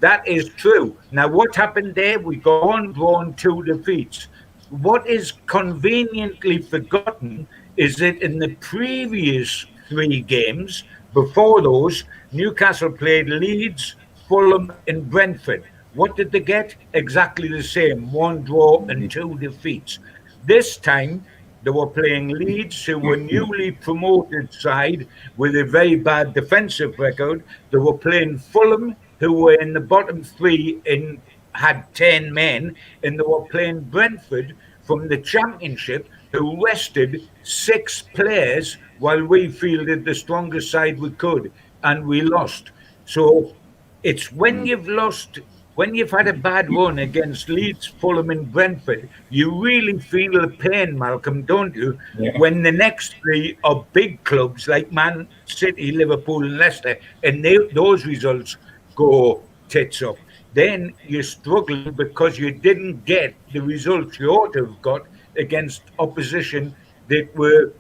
that 0.01 0.27
is 0.29 0.51
true. 0.51 0.97
Now, 1.13 1.29
what 1.29 1.55
happened 1.55 1.95
there? 1.95 2.19
We 2.19 2.37
go 2.37 2.61
on 2.63 2.93
drawn 2.93 3.35
two 3.35 3.63
defeats. 3.63 4.29
What 4.71 5.07
is 5.07 5.33
conveniently 5.47 6.59
forgotten 6.59 7.49
is 7.77 7.97
that 7.97 8.23
in 8.23 8.39
the 8.39 8.55
previous 8.57 9.67
three 9.89 10.21
games, 10.21 10.85
before 11.13 11.63
those, 11.63 12.05
Newcastle 12.33 12.91
played 12.91 13.29
Leeds, 13.29 13.97
Fulham, 14.29 14.73
and 14.89 15.09
Brentford. 15.09 15.65
What 15.95 16.17
did 16.17 16.33
they 16.33 16.41
get? 16.41 16.75
Exactly 16.93 17.49
the 17.49 17.63
same 17.63 18.11
one 18.11 18.43
draw 18.43 18.85
and 18.89 19.11
two 19.11 19.39
defeats. 19.39 20.01
This 20.45 20.77
time, 20.77 21.25
they 21.63 21.71
were 21.71 21.87
playing 21.87 22.29
Leeds, 22.29 22.85
who 22.85 22.99
were 22.99 23.17
newly 23.17 23.71
promoted 23.73 24.53
side 24.53 25.07
with 25.37 25.57
a 25.57 25.65
very 25.65 25.97
bad 25.97 26.35
defensive 26.35 26.99
record. 26.99 27.45
They 27.71 27.79
were 27.79 27.97
playing 27.97 28.39
Fulham, 28.39 28.97
who 29.19 29.33
were 29.33 29.55
in 29.55 29.73
the 29.73 29.81
bottom 29.81 30.23
three 30.23 30.81
and 30.85 31.21
had 31.53 31.87
10 31.95 32.35
men, 32.35 32.77
and 33.03 33.19
they 33.19 33.23
were 33.23 33.47
playing 33.47 33.81
Brentford 33.81 34.55
from 34.83 35.09
the 35.09 35.19
Championship, 35.19 36.09
who 36.35 36.65
rested 36.65 37.29
six 37.43 38.03
players 38.15 38.77
while 38.99 39.25
we 39.25 39.49
fielded 39.49 40.05
the 40.05 40.15
strongest 40.15 40.71
side 40.71 40.99
we 40.99 41.11
could, 41.11 41.53
and 41.83 42.07
we 42.07 42.21
lost. 42.23 42.71
So 43.07 43.55
it's 44.03 44.33
when 44.33 44.63
mm. 44.63 44.67
you've 44.69 44.89
lost, 44.89 45.41
when 45.75 45.95
you've 45.95 46.11
had 46.11 46.29
a 46.29 46.33
bad 46.33 46.73
run 46.73 46.99
against 46.99 47.49
Leeds, 47.49 47.87
Fulham, 47.87 48.31
and 48.31 48.51
Brentford, 48.53 49.09
you 49.31 49.61
really 49.61 49.99
feel 49.99 50.41
the 50.41 50.49
pain, 50.49 50.99
Malcolm, 50.99 51.43
don't 51.43 51.75
you? 51.75 51.99
Yeah. 52.19 52.39
When 52.39 52.63
the 52.63 52.73
next 52.73 53.17
three 53.17 53.59
are 53.65 53.85
big 53.93 54.23
clubs 54.25 54.69
like 54.69 54.93
Man 54.93 55.27
City, 55.47 55.93
Liverpool, 55.93 56.45
and 56.45 56.59
Leicester, 56.59 56.99
and 57.23 57.45
they, 57.45 57.59
those 57.75 58.07
results 58.07 58.57
go 58.95 59.43
tits 59.69 60.03
up. 60.03 60.17
Then 60.55 60.95
you're 61.09 61.25
struggling 61.25 61.93
because 61.93 62.39
you 62.39 62.53
didn't 62.53 63.05
get 63.05 63.35
the 63.53 63.61
results 63.61 64.21
you 64.21 64.31
ought 64.31 64.53
to 64.53 64.67
have 64.67 64.83
got 64.83 65.07
against 65.39 65.83
opposition 65.99 66.75
that 67.09 67.35
were 67.37 67.73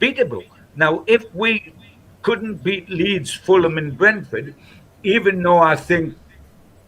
beatable. 0.00 0.44
Now, 0.74 1.04
if 1.06 1.24
we 1.34 1.72
couldn't 2.22 2.62
beat 2.62 2.88
Leeds, 2.88 3.32
Fulham, 3.32 3.78
and 3.78 3.96
Brentford, 3.96 4.54
even 5.02 5.42
though 5.42 5.58
I 5.58 5.76
think 5.76 6.16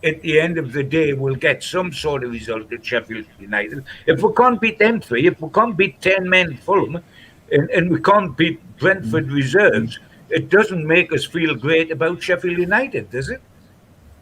at 0.05 0.21
the 0.23 0.41
end 0.41 0.59
of 0.59 0.73
the 0.73 0.83
day 0.83 1.13
we'll 1.13 1.35
get 1.35 1.63
some 1.63 1.93
sort 1.93 2.25
of 2.25 2.31
result 2.31 2.73
at 2.73 2.85
Sheffield 2.85 3.25
United, 3.39 3.85
if 4.07 4.23
we 4.23 4.33
can't 4.35 4.61
beat 4.61 4.79
them 4.79 5.01
three, 5.01 5.27
if 5.27 5.41
we 5.41 5.49
can't 5.51 5.77
beat 5.77 6.01
10 6.01 6.29
men 6.29 6.57
Fulham, 6.57 7.03
and, 7.51 7.71
and 7.71 7.91
we 7.91 8.01
can't 8.01 8.37
beat 8.37 8.61
Brentford 8.79 9.29
mm. 9.29 9.35
reserves, 9.35 9.99
it 10.31 10.49
doesn't 10.51 10.87
make 10.87 11.13
us 11.13 11.25
feel 11.25 11.55
great 11.55 11.91
about 11.91 12.23
Sheffield 12.23 12.59
United, 12.59 13.11
does 13.11 13.31
it? 13.31 13.41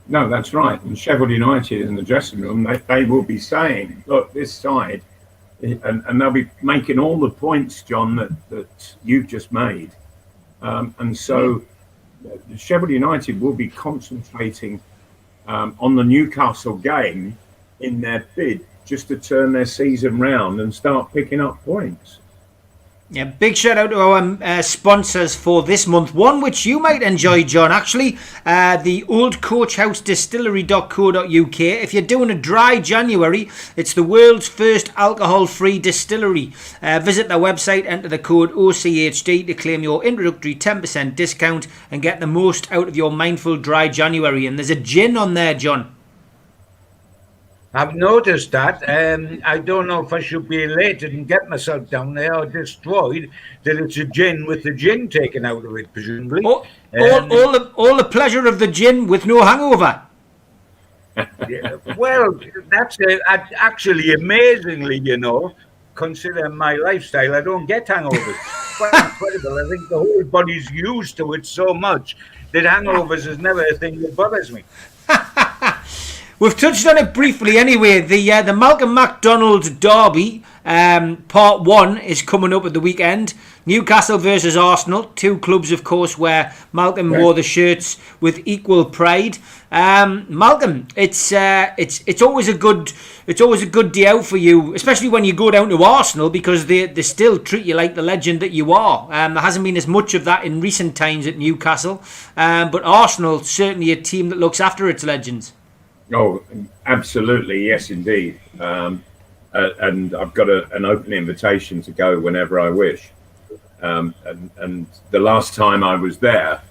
No, 0.09 0.28
that's 0.28 0.55
right. 0.55 0.80
And 0.82 0.97
Sheffield 0.97 1.30
United 1.30 1.80
in 1.80 1.97
the 1.97 2.03
dressing 2.03 2.40
room, 2.40 2.62
they, 2.62 2.76
they 2.76 3.05
will 3.05 3.22
be 3.22 3.38
saying, 3.38 4.05
look, 4.07 4.32
this 4.32 4.55
side, 4.55 5.03
and, 5.63 6.05
and 6.07 6.21
they'll 6.21 6.31
be 6.31 6.49
making 6.63 6.99
all 6.99 7.19
the 7.19 7.31
points, 7.31 7.83
John, 7.83 8.17
that, 8.17 8.31
that 8.51 8.95
you've 9.05 9.27
just 9.27 9.53
made. 9.53 9.91
Um, 10.63 10.95
and 10.99 11.17
so 11.17 11.63
uh, 12.27 12.57
Sheffield 12.57 12.91
United 12.91 13.41
will 13.41 13.55
be 13.55 13.69
concentrating 13.69 14.81
um, 15.47 15.77
on 15.79 15.95
the 15.95 16.05
Newcastle 16.05 16.77
game 16.77 17.39
in 17.81 18.01
their 18.01 18.27
bid 18.35 18.67
just 18.85 19.09
to 19.09 19.17
turn 19.19 19.53
their 19.53 19.67
season 19.67 20.19
round 20.19 20.61
and 20.61 20.75
start 20.75 21.13
picking 21.13 21.41
up 21.41 21.63
points. 21.65 22.19
Yeah, 23.09 23.27
big 23.27 23.57
shout 23.57 23.79
out 23.79 23.91
to 23.91 24.01
our 24.01 24.37
uh, 24.43 24.63
sponsors 24.63 25.37
for 25.37 25.63
this 25.63 25.87
month. 25.87 26.13
One 26.13 26.41
which 26.41 26.67
you 26.67 26.81
might 26.81 27.03
enjoy, 27.03 27.45
John. 27.45 27.71
Actually, 27.71 28.19
uh, 28.45 28.79
the 28.79 29.05
Old 29.05 29.41
Coach 29.41 29.77
House 29.77 30.01
Distillery.co.uk. 30.01 31.61
If 31.61 31.95
you're 31.95 32.03
doing 32.03 32.31
a 32.31 32.35
dry 32.35 32.81
January, 32.81 33.49
it's 33.77 33.95
the 33.95 34.03
world's 34.03 34.49
first 34.49 34.91
alcohol-free 34.97 35.79
distillery. 35.79 36.53
Uh, 36.83 36.99
visit 36.99 37.29
their 37.29 37.39
website, 37.39 37.87
enter 37.87 38.09
the 38.09 38.19
code 38.19 38.51
OCHD 38.51 39.47
to 39.47 39.55
claim 39.55 39.85
your 39.85 40.03
introductory 40.05 40.57
10% 40.57 41.15
discount 41.15 41.69
and 41.93 42.03
get 42.03 42.19
the 42.19 42.27
most 42.27 42.71
out 42.73 42.89
of 42.89 42.97
your 42.97 43.13
mindful 43.13 43.57
dry 43.57 43.87
January. 43.87 44.49
And 44.49 44.59
there's 44.59 44.71
a 44.71 44.75
gin 44.75 45.17
on 45.17 45.35
there, 45.35 45.55
John. 45.55 45.95
I've 47.77 47.95
noticed 47.95 48.53
that. 48.53 48.77
Um, 48.89 49.41
I 49.45 49.59
don't 49.59 49.87
know 49.87 50.03
if 50.05 50.11
I 50.12 50.20
should 50.20 50.49
be 50.49 50.62
elated 50.64 51.12
and 51.12 51.29
get 51.29 51.47
myself 51.49 51.91
down 51.91 52.14
there 52.14 52.35
or 52.35 52.47
destroyed 52.47 53.29
that 53.64 53.77
it's 53.77 53.99
a 53.99 54.05
gin 54.07 54.47
with 54.47 54.62
the 54.62 54.72
gin 54.72 55.09
taken 55.11 55.45
out 55.45 55.62
of 55.62 55.77
it, 55.77 55.93
presumably. 55.93 56.43
All, 56.43 56.66
Um, 56.95 57.31
all, 57.31 57.33
all, 57.39 57.53
the, 57.53 57.62
all 57.77 57.97
the 57.99 58.05
pleasure 58.05 58.47
of 58.47 58.59
the 58.59 58.66
gin 58.66 59.07
with 59.07 59.27
no 59.27 59.43
hangover. 59.45 60.03
Yeah, 61.49 61.77
well, 61.97 62.39
that's 62.68 62.99
uh, 63.01 63.18
ac- 63.35 63.55
actually 63.57 64.12
amazingly, 64.12 64.99
you 64.99 65.16
know, 65.16 65.55
considering 65.95 66.55
my 66.55 66.74
lifestyle, 66.77 67.35
I 67.35 67.41
don't 67.41 67.64
get 67.66 67.87
hangovers. 67.87 68.37
Quite 68.77 68.93
incredible. 69.05 69.55
I 69.59 69.68
think 69.70 69.89
the 69.89 69.99
whole 69.99 70.24
body's 70.24 70.70
used 70.70 71.16
to 71.18 71.33
it 71.33 71.47
so 71.47 71.72
much 71.72 72.16
that 72.53 72.64
hangovers 72.64 73.27
is 73.27 73.39
never 73.39 73.64
a 73.64 73.74
thing 73.74 74.01
that 74.03 74.14
bothers 74.14 74.53
me. 74.53 74.62
We've 76.39 76.55
touched 76.57 76.87
on 76.87 76.99
it 76.99 77.14
briefly 77.14 77.57
anyway. 77.57 78.03
The 78.03 78.30
uh, 78.30 78.43
the 78.43 78.55
Malcolm 78.55 78.93
MacDonald 78.93 79.80
derby, 79.80 80.43
um, 80.66 81.16
part 81.28 81.62
one, 81.62 81.97
is 81.97 82.20
coming 82.20 82.53
up 82.53 82.66
at 82.66 82.74
the 82.74 82.80
weekend. 82.80 83.32
Newcastle 83.64 84.18
versus 84.18 84.55
Arsenal, 84.55 85.05
two 85.16 85.39
clubs, 85.39 85.72
of 85.72 85.82
course, 85.82 86.18
where 86.18 86.53
Malcolm 86.74 87.11
Right. 87.11 87.22
wore 87.22 87.32
the 87.32 87.43
shirts 87.43 87.97
with 88.20 88.43
equal 88.45 88.84
pride. 88.84 89.39
Um, 89.72 90.26
Malcolm, 90.28 90.87
it's 90.95 91.32
uh, 91.32 91.70
it's 91.78 92.05
it's 92.07 92.20
always 92.20 92.49
a 92.49 92.55
good 92.55 92.93
it's 93.26 93.41
always 93.41 93.62
a 93.62 93.66
good 93.66 93.93
day 93.93 94.07
out 94.07 94.26
for 94.26 94.37
you, 94.37 94.74
especially 94.74 95.09
when 95.09 95.24
you 95.24 95.32
go 95.32 95.51
down 95.51 95.70
to 95.70 95.82
Arsenal 95.82 96.28
because 96.28 96.66
they 96.66 96.84
they 96.87 97.01
still 97.03 97.39
treat 97.39 97.64
you 97.64 97.74
like 97.74 97.95
the 97.95 98.03
legend 98.03 98.41
that 98.41 98.51
you 98.53 98.74
are. 98.74 99.09
Um, 99.11 99.32
there 99.32 99.43
hasn't 99.43 99.64
been 99.64 99.76
as 99.78 99.87
much 99.87 100.12
of 100.12 100.26
that 100.26 100.45
in 100.45 100.61
recent 100.61 100.95
times 100.95 101.26
at 101.26 101.39
Newcastle, 101.39 102.03
um, 102.37 102.70
but 102.70 102.82
Arsenal 102.84 103.43
certainly 103.43 103.91
a 103.91 103.97
team 103.97 104.28
that 104.28 104.39
looks 104.39 104.61
after 104.61 104.87
its 104.91 105.03
legends. 105.03 105.55
Oh, 106.13 106.43
absolutely, 106.87 107.67
yes, 107.67 107.91
indeed. 107.91 108.41
Um, 108.61 109.05
uh, 109.53 109.71
and 109.81 110.15
I've 110.15 110.35
got 110.35 110.49
a, 110.49 110.69
an 110.75 110.85
open 110.85 111.13
invitation 111.13 111.83
to 111.83 111.91
go 111.91 112.21
whenever 112.21 112.61
I 112.61 112.71
wish. 112.71 113.11
Um, 113.83 114.15
and, 114.25 114.51
and 114.59 114.87
the 115.11 115.19
last 115.19 115.55
time 115.55 115.83
I 115.83 115.97
was 115.97 116.19
there, 116.19 116.63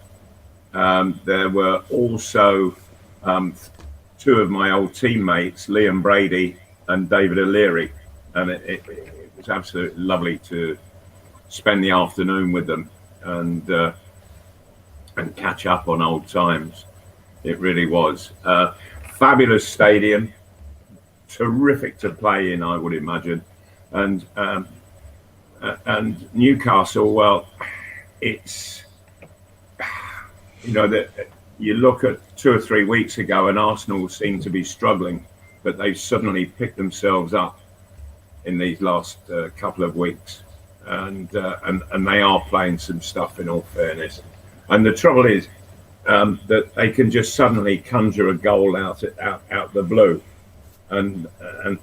um, 0.74 1.20
there 1.26 1.50
were 1.50 1.84
also 1.90 2.76
um, 3.24 3.56
two 4.20 4.40
of 4.42 4.50
my 4.50 4.72
old 4.72 4.94
teammates, 4.94 5.68
Liam 5.68 6.02
Brady 6.02 6.58
and 6.88 7.10
David 7.10 7.40
O'Leary, 7.40 7.92
and 8.36 8.52
it, 8.52 8.62
it, 8.66 8.88
it 8.88 9.32
was 9.38 9.50
absolutely 9.50 10.04
lovely 10.04 10.38
to 10.40 10.78
spend 11.50 11.84
the 11.84 11.92
afternoon 11.92 12.52
with 12.52 12.68
them 12.68 12.90
and 13.24 13.70
uh, 13.70 13.94
and 15.18 15.36
catch 15.36 15.66
up 15.66 15.88
on 15.88 16.02
old 16.02 16.28
times. 16.28 16.86
It 17.44 17.60
really 17.60 17.86
was. 17.86 18.32
Uh, 18.44 18.74
fabulous 19.16 19.68
stadium, 19.68 20.34
terrific 21.28 21.97
to 21.99 22.09
play 22.09 22.53
in, 22.53 22.61
I 22.61 22.78
would 22.78 22.93
imagine, 22.93 23.43
and 23.91 24.26
um, 24.36 24.68
uh, 25.61 25.78
and 25.86 26.30
Newcastle. 26.34 27.13
Well, 27.13 27.47
it's 28.22 28.84
you 30.63 30.74
know 30.74 30.88
that 30.88 31.09
you 31.59 31.76
look 31.76 32.03
at 32.03 32.20
two 32.38 32.51
or 32.51 32.59
three 32.59 32.84
weeks 32.84 33.18
ago, 33.18 33.47
and 33.47 33.57
Arsenal 33.57 34.09
seemed 34.09 34.43
to 34.43 34.49
be 34.49 34.63
struggling, 34.63 35.26
but 35.63 35.78
they've 35.78 35.97
suddenly 35.97 36.45
picked 36.45 36.78
themselves 36.78 37.34
up 37.34 37.59
in 38.43 38.57
these 38.57 38.82
last 38.82 39.18
uh, 39.30 39.49
couple 39.57 39.84
of 39.84 39.95
weeks, 39.95 40.43
and 40.86 41.34
uh, 41.36 41.57
and 41.63 41.82
and 41.91 42.05
they 42.05 42.22
are 42.22 42.41
playing 42.49 42.78
some 42.78 43.01
stuff. 43.01 43.39
In 43.39 43.47
all 43.47 43.61
fairness, 43.61 44.22
and 44.70 44.86
the 44.86 44.93
trouble 44.93 45.26
is 45.26 45.47
um, 46.08 46.39
that 46.47 46.74
they 46.76 46.91
can 46.91 47.10
just 47.10 47.36
suddenly 47.36 47.78
conjure 47.78 48.30
a 48.30 48.38
goal 48.38 48.78
out 48.78 49.03
out 49.20 49.43
out 49.51 49.74
the 49.74 49.84
blue, 49.84 50.22
and 50.89 51.28
and 51.64 51.80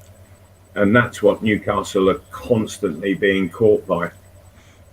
and 0.75 0.95
that's 0.95 1.23
what 1.23 1.43
Newcastle 1.43 2.09
are 2.11 2.21
constantly 2.31 3.15
being 3.15 3.51
caught 3.51 3.87
by. 3.87 4.11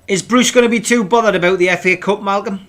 Is 0.07 0.21
Bruce 0.21 0.51
going 0.51 0.63
to 0.63 0.69
be 0.69 0.79
too 0.79 1.03
bothered 1.03 1.35
about 1.35 1.59
the 1.59 1.69
FA 1.75 1.95
Cup, 1.95 2.23
Malcolm? 2.23 2.65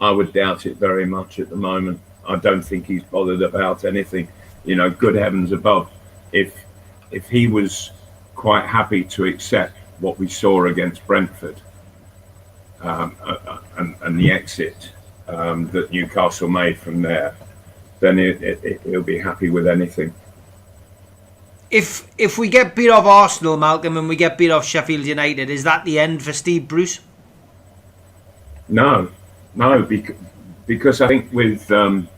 I 0.00 0.10
would 0.10 0.32
doubt 0.32 0.66
it 0.66 0.76
very 0.76 1.06
much 1.06 1.38
at 1.38 1.48
the 1.48 1.56
moment. 1.56 2.00
I 2.26 2.36
don't 2.36 2.62
think 2.62 2.86
he's 2.86 3.04
bothered 3.04 3.42
about 3.42 3.84
anything. 3.84 4.28
You 4.64 4.74
know, 4.74 4.90
good 4.90 5.14
heavens 5.14 5.52
above. 5.52 5.90
If 6.32 6.64
if 7.10 7.28
he 7.28 7.46
was 7.46 7.92
quite 8.34 8.66
happy 8.66 9.04
to 9.04 9.26
accept 9.26 9.76
what 10.00 10.18
we 10.18 10.28
saw 10.28 10.64
against 10.64 11.06
Brentford 11.06 11.60
um, 12.80 13.14
uh, 13.22 13.36
uh, 13.46 13.58
and, 13.76 13.94
and 14.02 14.18
the 14.18 14.32
exit 14.32 14.90
um, 15.32 15.70
that 15.70 15.90
Newcastle 15.90 16.48
made 16.48 16.78
from 16.78 17.02
there, 17.02 17.34
then 18.00 18.18
it, 18.18 18.42
it, 18.42 18.80
he'll 18.84 19.02
be 19.02 19.18
happy 19.18 19.50
with 19.50 19.66
anything. 19.66 20.14
If 21.70 22.06
if 22.18 22.36
we 22.36 22.48
get 22.48 22.76
beat 22.76 22.90
off 22.90 23.06
Arsenal, 23.06 23.56
Malcolm, 23.56 23.96
and 23.96 24.08
we 24.08 24.16
get 24.16 24.36
beat 24.36 24.50
off 24.50 24.66
Sheffield 24.66 25.06
United, 25.06 25.48
is 25.48 25.64
that 25.64 25.84
the 25.84 25.98
end 25.98 26.22
for 26.22 26.32
Steve 26.32 26.68
Bruce? 26.68 27.00
No, 28.68 29.10
no, 29.54 29.82
because, 29.82 30.16
because 30.66 31.00
I 31.00 31.08
think 31.08 31.32
with 31.32 31.70
um, 31.70 32.08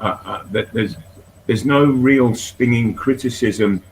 uh, 0.00 0.16
uh, 0.24 0.42
that 0.52 0.72
there's 0.72 0.96
there's 1.46 1.64
no 1.64 1.84
real 1.84 2.34
stinging 2.34 2.94
criticism 2.94 3.82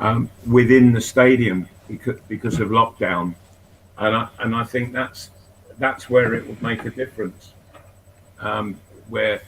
um, 0.00 0.28
within 0.46 0.92
the 0.92 1.00
stadium 1.00 1.68
because 1.88 2.18
because 2.26 2.58
of 2.58 2.68
lockdown, 2.68 3.34
and 3.98 4.16
I, 4.16 4.28
and 4.40 4.56
I 4.56 4.64
think 4.64 4.92
that's 4.92 5.30
that's 5.78 6.10
where 6.10 6.34
it 6.34 6.46
would 6.46 6.62
make 6.62 6.84
a 6.84 6.90
difference, 6.90 7.52
where 9.08 9.42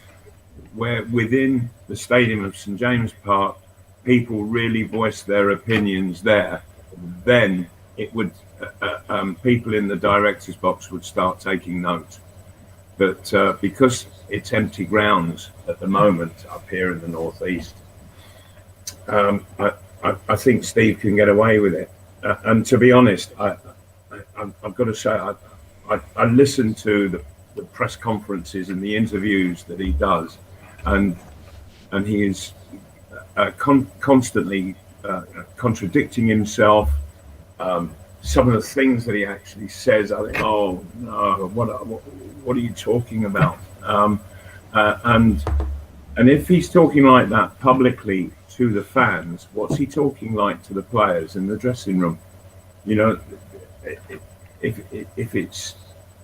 where 0.74 1.04
within 1.06 1.70
the 1.88 1.96
stadium 1.96 2.44
of 2.44 2.56
St 2.56 2.78
James 2.78 3.12
Park, 3.24 3.56
people 4.04 4.44
really 4.44 4.82
voice 4.82 5.22
their 5.22 5.50
opinions 5.50 6.22
there, 6.22 6.62
then 7.24 7.68
it 7.96 8.12
would 8.14 8.32
uh, 8.60 8.66
uh, 8.80 9.00
um, 9.08 9.34
people 9.36 9.74
in 9.74 9.88
the 9.88 9.96
director's 9.96 10.56
box 10.56 10.90
would 10.90 11.04
start 11.04 11.40
taking 11.40 11.80
note. 11.80 12.18
But 12.98 13.32
uh, 13.34 13.54
because 13.60 14.06
it's 14.28 14.52
empty 14.52 14.84
grounds 14.84 15.50
at 15.68 15.80
the 15.80 15.86
moment 15.86 16.46
up 16.50 16.68
here 16.68 16.92
in 16.92 17.00
the 17.00 17.08
northeast, 17.08 17.74
um, 19.08 19.46
I, 19.58 19.72
I, 20.04 20.14
I 20.28 20.36
think 20.36 20.64
Steve 20.64 21.00
can 21.00 21.16
get 21.16 21.28
away 21.28 21.58
with 21.58 21.74
it. 21.74 21.90
Uh, 22.22 22.36
and 22.44 22.64
to 22.66 22.78
be 22.78 22.92
honest, 22.92 23.32
I, 23.38 23.56
I, 24.36 24.52
I've 24.62 24.74
got 24.74 24.84
to 24.84 24.94
say, 24.94 25.10
I, 25.10 25.34
I, 25.90 26.00
I 26.16 26.24
listen 26.26 26.74
to 26.74 27.08
the, 27.08 27.24
the 27.54 27.62
press 27.62 27.96
conferences 27.96 28.68
and 28.70 28.82
the 28.82 28.96
interviews 28.96 29.64
that 29.64 29.78
he 29.80 29.92
does, 29.92 30.38
and 30.84 31.16
and 31.90 32.06
he 32.06 32.26
is 32.26 32.52
uh, 33.36 33.50
con- 33.56 33.90
constantly 34.00 34.74
uh, 35.04 35.22
contradicting 35.56 36.26
himself. 36.26 36.90
Um, 37.60 37.94
some 38.22 38.46
of 38.46 38.54
the 38.54 38.62
things 38.62 39.04
that 39.04 39.14
he 39.14 39.26
actually 39.26 39.68
says, 39.68 40.12
I 40.12 40.24
think, 40.24 40.40
oh 40.40 40.84
no, 40.96 41.50
what 41.52 41.86
what, 41.86 42.00
what 42.44 42.56
are 42.56 42.60
you 42.60 42.72
talking 42.72 43.24
about? 43.24 43.58
Um, 43.82 44.20
uh, 44.72 44.98
and 45.04 45.44
and 46.16 46.30
if 46.30 46.48
he's 46.48 46.70
talking 46.70 47.04
like 47.04 47.28
that 47.30 47.58
publicly 47.58 48.30
to 48.50 48.70
the 48.70 48.82
fans, 48.82 49.48
what's 49.54 49.76
he 49.76 49.86
talking 49.86 50.34
like 50.34 50.62
to 50.64 50.74
the 50.74 50.82
players 50.82 51.36
in 51.36 51.46
the 51.46 51.56
dressing 51.56 51.98
room? 51.98 52.18
You 52.84 52.96
know, 52.96 53.20
if 53.82 54.22
if, 54.60 55.06
if 55.16 55.34
it's 55.34 55.74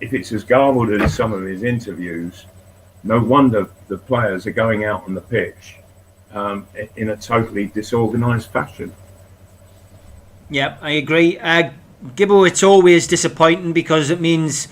if 0.01 0.13
it's 0.13 0.31
as 0.31 0.43
garbled 0.43 0.91
as 0.91 1.13
some 1.13 1.33
of 1.33 1.43
his 1.43 1.63
interviews, 1.63 2.45
no 3.03 3.19
wonder 3.19 3.69
the 3.87 3.97
players 3.97 4.45
are 4.47 4.51
going 4.51 4.85
out 4.85 5.03
on 5.03 5.13
the 5.13 5.21
pitch 5.21 5.77
um, 6.33 6.67
in 6.95 7.09
a 7.09 7.17
totally 7.17 7.67
disorganised 7.67 8.49
fashion. 8.49 8.93
Yeah, 10.49 10.77
I 10.81 10.91
agree. 10.91 11.37
Uh, 11.37 11.71
Gibbo, 12.15 12.47
it's 12.47 12.63
always 12.63 13.07
disappointing 13.07 13.73
because 13.73 14.09
it 14.09 14.21
means, 14.21 14.67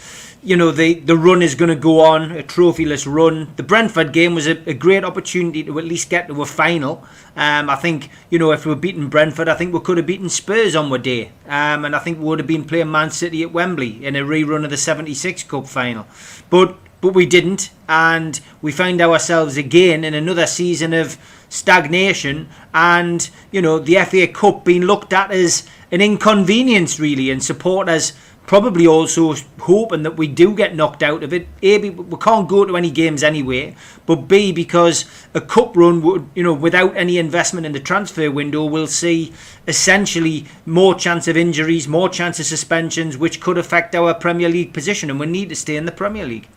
you 0.48 0.56
know, 0.56 0.72
the, 0.72 0.94
the 0.94 1.18
run 1.18 1.42
is 1.42 1.56
going 1.56 1.68
to 1.68 1.76
go 1.76 2.00
on, 2.00 2.32
a 2.32 2.42
trophyless 2.42 3.06
run. 3.06 3.54
The 3.58 3.64
Brentford 3.64 4.14
game 4.14 4.34
was 4.34 4.48
a, 4.48 4.52
a 4.70 4.74
great 4.74 5.04
opportunity 5.04 5.62
to 5.66 5.78
at 5.78 5.84
least 5.84 6.10
get 6.10 6.30
to 6.30 6.42
a 6.42 6.46
final. 6.46 7.06
Um, 7.36 7.70
I 7.70 7.76
think, 7.76 8.10
you 8.30 8.40
know, 8.40 8.54
if 8.54 8.66
we 8.66 8.70
were 8.70 8.80
beating 8.80 9.10
Brentford, 9.10 9.50
I 9.50 9.56
think 9.56 9.74
we 9.74 9.82
could 9.82 9.98
have 9.98 10.06
beaten 10.06 10.30
Spurs 10.30 10.74
on 10.74 10.90
our 10.90 10.98
day. 10.98 11.34
Um, 11.48 11.84
and 11.84 11.94
I 11.94 12.00
think 12.00 12.20
we 12.20 12.24
would 12.24 12.40
have 12.40 12.48
been 12.48 12.64
playing 12.64 12.90
Man 12.90 13.12
City 13.12 13.44
at 13.44 13.52
Wembley 13.52 14.06
in 14.06 14.16
a 14.16 14.22
rerun 14.22 14.64
of 14.64 14.70
the 14.70 14.78
76 14.78 15.44
Cup 15.44 15.68
final. 15.68 16.08
But 16.50 16.78
but 17.00 17.14
we 17.14 17.28
didn't, 17.28 17.70
and 17.88 18.40
we 18.60 18.72
found 18.72 19.02
ourselves 19.02 19.56
again 19.56 20.04
in 20.04 20.16
another 20.16 20.48
season 20.48 20.94
of 20.94 21.16
stagnation, 21.48 22.50
and 22.74 23.30
you 23.52 23.62
know 23.62 23.78
the 23.78 24.04
FA 24.04 24.28
Cup 24.28 24.66
being 24.66 24.82
looked 24.82 25.14
at 25.14 25.30
as 25.30 25.68
an 25.92 26.02
inconvenience, 26.02 27.00
really, 27.00 27.30
and 27.30 27.44
supporters 27.44 28.14
probably 28.48 28.88
also 28.88 29.36
hoping 29.60 30.04
that 30.04 30.16
we 30.18 30.26
do 30.26 30.56
get 30.56 30.74
knocked 30.74 31.04
out 31.04 31.22
of 31.22 31.34
it. 31.34 31.48
A, 31.62 31.90
we 31.90 32.18
can't 32.18 32.48
go 32.48 32.66
to 32.66 32.78
any 32.78 32.90
games 32.90 33.22
anyway, 33.22 33.76
but 34.06 34.28
B, 34.28 34.54
because 34.54 35.06
a 35.36 35.42
cup 35.42 35.76
run 35.76 36.02
would, 36.02 36.28
you 36.34 36.44
know, 36.44 36.54
without 36.54 36.96
any 36.96 37.18
investment 37.18 37.66
in 37.66 37.74
the 37.74 37.80
transfer 37.80 38.32
window, 38.32 38.66
we'll 38.66 38.88
see 38.88 39.34
essentially 39.68 40.46
more 40.66 40.96
chance 40.96 41.28
of 41.28 41.36
injuries, 41.36 41.90
more 41.90 42.08
chance 42.08 42.40
of 42.40 42.46
suspensions, 42.46 43.18
which 43.18 43.42
could 43.42 43.58
affect 43.58 43.94
our 43.94 44.14
Premier 44.14 44.50
League 44.50 44.74
position, 44.74 45.10
and 45.10 45.20
we 45.20 45.26
need 45.26 45.50
to 45.50 45.56
stay 45.56 45.76
in 45.76 45.86
the 45.86 45.92
Premier 45.92 46.26
League. 46.26 46.48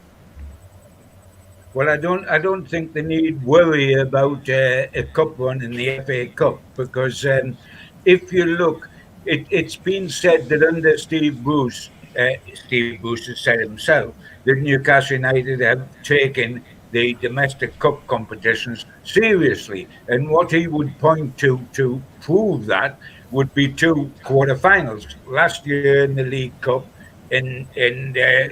Well, 1.75 1.89
I 1.89 1.97
don't. 1.97 2.29
I 2.29 2.39
don't 2.39 2.67
think 2.67 2.93
they 2.93 3.03
need 3.03 3.45
worry 3.45 3.95
about 3.95 4.49
uh, 4.49 4.87
a 4.93 5.05
cup 5.13 5.39
run 5.39 5.63
in 5.63 5.71
the 5.71 6.01
FA 6.01 6.27
Cup 6.27 6.61
because 6.75 7.25
um, 7.27 7.57
if 8.05 8.33
you 8.33 8.45
look, 8.45 8.91
it, 9.27 9.47
it's 9.51 9.77
been 9.77 10.09
said 10.09 10.49
that 10.49 10.63
under 10.63 10.97
Steve 10.99 11.43
Bruce, 11.43 11.91
uh, 12.19 12.31
Steve 12.55 13.01
Bruce 13.01 13.27
has 13.27 13.41
said 13.41 13.61
himself 13.61 14.15
that 14.45 14.57
Newcastle 14.57 15.17
United 15.17 15.61
have 15.61 15.87
taken 16.03 16.65
the 16.93 17.15
domestic 17.15 17.79
cup 17.79 18.05
competitions 18.09 18.85
seriously, 19.05 19.87
and 20.09 20.29
what 20.29 20.51
he 20.51 20.67
would 20.67 20.99
point 20.99 21.37
to 21.39 21.61
to 21.75 22.03
prove 22.21 22.67
that 22.67 22.99
would 23.31 23.55
be 23.55 23.73
two 23.73 24.11
quarterfinals. 24.25 25.15
Last 25.27 25.67
year 25.67 26.05
in 26.05 26.17
the 26.17 26.25
League 26.25 26.61
Cup, 26.61 26.87
in 27.31 27.69
in 27.77 28.17
uh, 28.19 28.49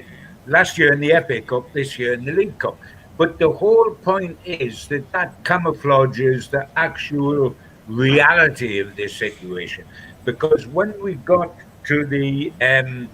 last 0.46 0.78
year 0.78 0.92
in 0.92 1.00
the 1.00 1.10
FA 1.26 1.40
Cup, 1.40 1.72
this 1.72 1.98
year 1.98 2.12
in 2.12 2.24
the 2.24 2.32
League 2.32 2.58
Cup. 2.58 2.78
But 3.16 3.40
the 3.40 3.50
whole 3.50 3.90
point 3.90 4.38
is 4.44 4.86
that 4.88 5.10
that 5.10 5.42
camouflages 5.42 6.50
the 6.50 6.68
actual 6.76 7.56
reality 7.88 8.78
of 8.78 8.94
this 8.94 9.16
situation. 9.16 9.84
Because 10.28 10.66
when 10.66 10.92
we 11.00 11.14
got 11.14 11.54
to 11.86 12.04
the 12.04 12.52
um, 12.60 13.08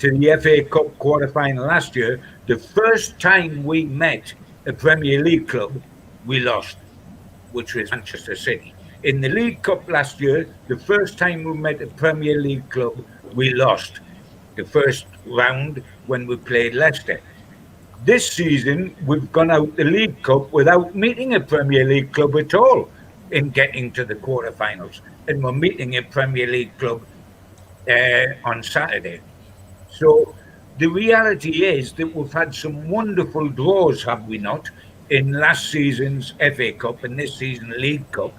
to 0.00 0.06
the 0.18 0.36
FA 0.42 0.62
Cup 0.68 0.98
quarter 0.98 1.28
final 1.28 1.64
last 1.66 1.96
year, 1.96 2.20
the 2.46 2.58
first 2.58 3.18
time 3.18 3.64
we 3.64 3.86
met 3.86 4.34
a 4.66 4.72
Premier 4.74 5.24
League 5.24 5.48
club, 5.48 5.72
we 6.26 6.40
lost, 6.40 6.76
which 7.52 7.74
was 7.74 7.90
Manchester 7.90 8.36
City. 8.36 8.74
In 9.02 9.22
the 9.22 9.30
League 9.30 9.62
Cup 9.62 9.88
last 9.88 10.20
year, 10.20 10.46
the 10.68 10.76
first 10.76 11.16
time 11.16 11.42
we 11.42 11.54
met 11.54 11.80
a 11.80 11.86
Premier 11.86 12.38
League 12.38 12.68
club, 12.68 13.02
we 13.34 13.54
lost. 13.54 14.00
The 14.56 14.66
first 14.66 15.06
round 15.24 15.82
when 16.06 16.26
we 16.26 16.36
played 16.36 16.74
Leicester. 16.74 17.22
This 18.04 18.30
season, 18.30 18.94
we've 19.06 19.32
gone 19.32 19.50
out 19.50 19.74
the 19.76 19.84
League 19.84 20.22
Cup 20.22 20.52
without 20.52 20.94
meeting 20.94 21.34
a 21.34 21.40
Premier 21.40 21.86
League 21.86 22.12
club 22.12 22.36
at 22.36 22.52
all 22.52 22.90
in 23.32 23.50
getting 23.50 23.90
to 23.92 24.04
the 24.04 24.14
quarterfinals. 24.14 25.00
And 25.26 25.42
we're 25.42 25.52
meeting 25.52 25.96
a 25.96 26.02
Premier 26.02 26.46
League 26.46 26.76
club 26.78 27.02
uh, 27.88 28.26
on 28.44 28.62
Saturday. 28.62 29.20
So 29.90 30.34
the 30.78 30.86
reality 30.86 31.64
is 31.64 31.92
that 31.94 32.14
we've 32.14 32.32
had 32.32 32.54
some 32.54 32.88
wonderful 32.88 33.48
draws, 33.48 34.04
have 34.04 34.26
we 34.26 34.38
not, 34.38 34.70
in 35.10 35.32
last 35.32 35.70
season's 35.70 36.34
FA 36.38 36.72
Cup 36.72 37.04
and 37.04 37.18
this 37.18 37.36
season 37.36 37.70
League 37.76 38.10
Cup. 38.12 38.34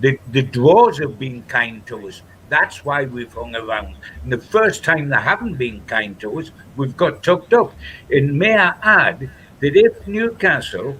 The, 0.00 0.18
the 0.32 0.42
draws 0.42 0.98
have 0.98 1.18
been 1.18 1.42
kind 1.44 1.86
to 1.86 2.08
us. 2.08 2.22
That's 2.48 2.84
why 2.84 3.04
we've 3.04 3.32
hung 3.32 3.54
around. 3.54 3.96
And 4.22 4.32
the 4.32 4.38
first 4.38 4.82
time 4.84 5.08
they 5.08 5.16
haven't 5.16 5.56
been 5.56 5.84
kind 5.86 6.18
to 6.20 6.38
us, 6.40 6.50
we've 6.76 6.96
got 6.96 7.22
tucked 7.22 7.52
up. 7.52 7.74
And 8.10 8.38
may 8.38 8.56
I 8.56 8.74
add 8.82 9.30
that 9.60 9.76
if 9.76 10.06
Newcastle 10.06 10.96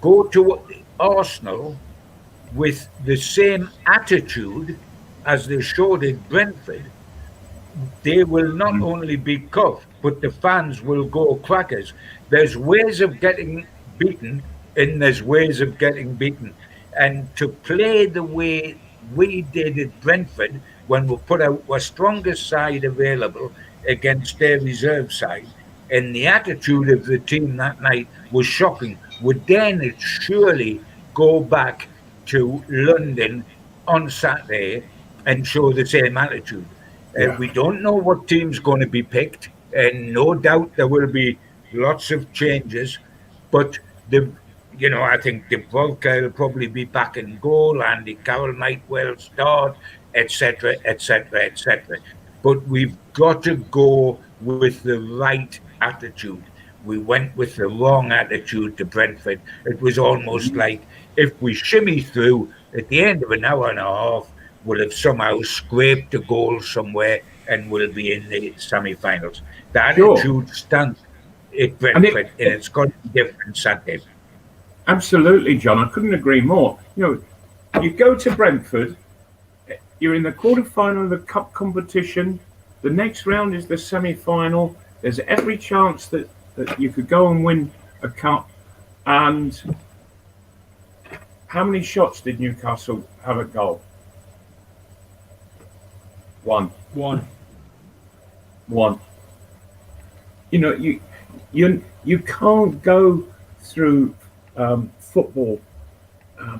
go 0.00 0.24
to 0.24 0.62
Arsenal 1.00 1.76
with 2.54 2.88
the 3.04 3.16
same 3.16 3.70
attitude 3.86 4.78
as 5.26 5.46
they 5.46 5.60
showed 5.60 6.04
at 6.04 6.28
Brentford, 6.28 6.84
they 8.02 8.24
will 8.24 8.52
not 8.52 8.74
mm. 8.74 8.84
only 8.84 9.16
be 9.16 9.38
cuffed, 9.38 9.86
but 10.02 10.20
the 10.20 10.30
fans 10.30 10.82
will 10.82 11.04
go 11.04 11.36
crackers. 11.36 11.92
There's 12.28 12.56
ways 12.56 13.00
of 13.00 13.20
getting 13.20 13.66
beaten, 13.98 14.42
and 14.76 15.00
there's 15.00 15.22
ways 15.22 15.60
of 15.60 15.78
getting 15.78 16.14
beaten. 16.14 16.54
And 16.98 17.34
to 17.36 17.48
play 17.48 18.06
the 18.06 18.22
way 18.22 18.76
we 19.14 19.42
did 19.42 19.78
at 19.78 20.00
Brentford 20.00 20.60
when 20.86 21.06
we 21.06 21.16
put 21.18 21.40
out 21.40 21.62
our 21.70 21.80
strongest 21.80 22.48
side 22.48 22.84
available 22.84 23.52
against 23.86 24.38
their 24.38 24.60
reserve 24.60 25.12
side, 25.12 25.46
and 25.90 26.14
the 26.14 26.26
attitude 26.26 26.88
of 26.90 27.06
the 27.06 27.18
team 27.18 27.56
that 27.56 27.80
night 27.80 28.08
was 28.32 28.46
shocking. 28.46 28.98
Would 29.22 29.46
then 29.46 29.80
it 29.82 30.00
surely 30.00 30.80
go 31.14 31.40
back 31.40 31.88
to 32.28 32.62
London 32.68 33.44
on 33.86 34.10
Saturday 34.10 34.84
and 35.26 35.46
show 35.46 35.72
the 35.72 35.86
same 35.86 36.16
attitude? 36.16 36.66
Uh, 37.18 37.34
we 37.38 37.48
don't 37.48 37.82
know 37.82 37.94
what 37.94 38.28
team's 38.28 38.58
going 38.58 38.80
to 38.80 38.86
be 38.86 39.02
picked, 39.02 39.48
and 39.74 40.12
no 40.12 40.34
doubt 40.34 40.74
there 40.76 40.86
will 40.86 41.06
be 41.06 41.38
lots 41.72 42.10
of 42.10 42.32
changes. 42.32 42.98
But 43.50 43.78
the, 44.10 44.30
you 44.78 44.90
know, 44.90 45.02
I 45.02 45.18
think 45.18 45.48
the 45.48 45.56
Dubravka 45.58 46.22
will 46.22 46.30
probably 46.30 46.66
be 46.66 46.84
back 46.84 47.16
in 47.16 47.38
goal. 47.38 47.82
Andy 47.82 48.14
Carroll 48.14 48.52
might 48.52 48.82
well 48.88 49.16
start, 49.16 49.76
etc., 50.14 50.76
etc., 50.84 51.44
etc. 51.44 51.98
But 52.42 52.66
we've 52.68 52.96
got 53.14 53.42
to 53.44 53.56
go 53.56 54.18
with 54.40 54.82
the 54.82 55.00
right 55.00 55.58
attitude. 55.80 56.44
We 56.88 56.96
went 56.98 57.36
with 57.36 57.56
the 57.56 57.68
wrong 57.68 58.12
attitude 58.12 58.78
to 58.78 58.86
Brentford. 58.86 59.42
It 59.66 59.78
was 59.82 59.98
almost 59.98 60.54
like 60.54 60.80
if 61.18 61.30
we 61.42 61.52
shimmy 61.52 62.00
through 62.00 62.50
at 62.74 62.88
the 62.88 63.04
end 63.04 63.22
of 63.22 63.30
an 63.30 63.44
hour 63.44 63.68
and 63.68 63.78
a 63.78 63.82
half, 63.82 64.32
we'll 64.64 64.80
have 64.80 64.94
somehow 64.94 65.42
scraped 65.42 66.14
a 66.14 66.20
goal 66.20 66.62
somewhere 66.62 67.20
and 67.46 67.70
we'll 67.70 67.92
be 67.92 68.14
in 68.14 68.26
the 68.30 68.54
semi-finals. 68.56 69.42
The 69.74 69.94
Sure. 69.94 70.14
attitude 70.14 70.48
stunk 70.48 70.96
at 71.52 71.68
And 71.68 71.78
Brentford, 71.78 72.30
it- 72.38 72.44
and, 72.46 72.54
it's 72.54 72.68
got 72.68 72.88
be 73.02 73.08
different 73.22 73.54
Sunday. 73.58 74.00
Absolutely, 74.86 75.58
John. 75.58 75.78
I 75.78 75.88
couldn't 75.90 76.14
agree 76.14 76.40
more. 76.40 76.78
You 76.96 77.02
know, 77.74 77.82
you 77.82 77.90
go 77.90 78.14
to 78.14 78.30
Brentford, 78.34 78.96
you're 80.00 80.14
in 80.14 80.22
the 80.22 80.32
quarter-final 80.32 81.04
of 81.04 81.10
the 81.10 81.18
cup 81.18 81.52
competition. 81.52 82.40
The 82.80 82.88
next 82.88 83.26
round 83.26 83.54
is 83.54 83.66
the 83.66 83.76
semi-final. 83.76 84.74
There's 85.02 85.18
every 85.20 85.58
chance 85.58 86.06
that, 86.06 86.30
that 86.58 86.78
you 86.78 86.90
could 86.90 87.08
go 87.08 87.30
and 87.30 87.44
win 87.44 87.70
a 88.02 88.08
cup. 88.08 88.50
And 89.06 89.76
how 91.46 91.64
many 91.64 91.82
shots 91.82 92.20
did 92.20 92.40
Newcastle 92.40 93.04
have 93.22 93.38
at 93.38 93.52
goal? 93.52 93.80
One. 96.42 96.70
One. 96.92 97.26
one. 98.66 99.00
You 100.50 100.58
know, 100.58 100.74
you 100.74 101.00
you 101.52 101.84
you 102.04 102.18
can't 102.18 102.82
go 102.82 103.26
through 103.60 104.14
um, 104.56 104.90
football 104.98 105.60
uh, 106.40 106.58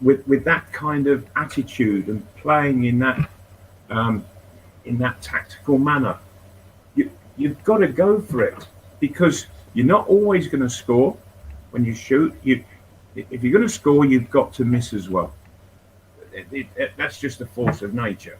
with 0.00 0.26
with 0.26 0.44
that 0.44 0.72
kind 0.72 1.06
of 1.06 1.26
attitude 1.36 2.08
and 2.08 2.34
playing 2.36 2.84
in 2.84 2.98
that 2.98 3.30
um, 3.90 4.24
in 4.84 4.98
that 4.98 5.20
tactical 5.22 5.78
manner. 5.78 6.18
You 6.94 7.10
you've 7.36 7.62
got 7.64 7.78
to 7.78 7.88
go 7.88 8.20
for 8.20 8.42
it 8.42 8.66
because 9.00 9.46
you're 9.74 9.86
not 9.86 10.06
always 10.08 10.48
going 10.48 10.62
to 10.62 10.70
score 10.70 11.16
when 11.70 11.84
you 11.84 11.94
shoot. 11.94 12.34
You 12.42 12.64
if 13.14 13.42
you're 13.42 13.52
going 13.52 13.66
to 13.66 13.72
score, 13.72 14.04
you've 14.04 14.30
got 14.30 14.52
to 14.54 14.64
miss 14.64 14.92
as 14.92 15.08
well. 15.08 15.32
It- 16.32 16.46
it- 16.52 16.66
it- 16.76 16.92
that's 16.98 17.18
just 17.18 17.38
the 17.38 17.46
force 17.46 17.80
of 17.82 17.94
nature, 17.94 18.38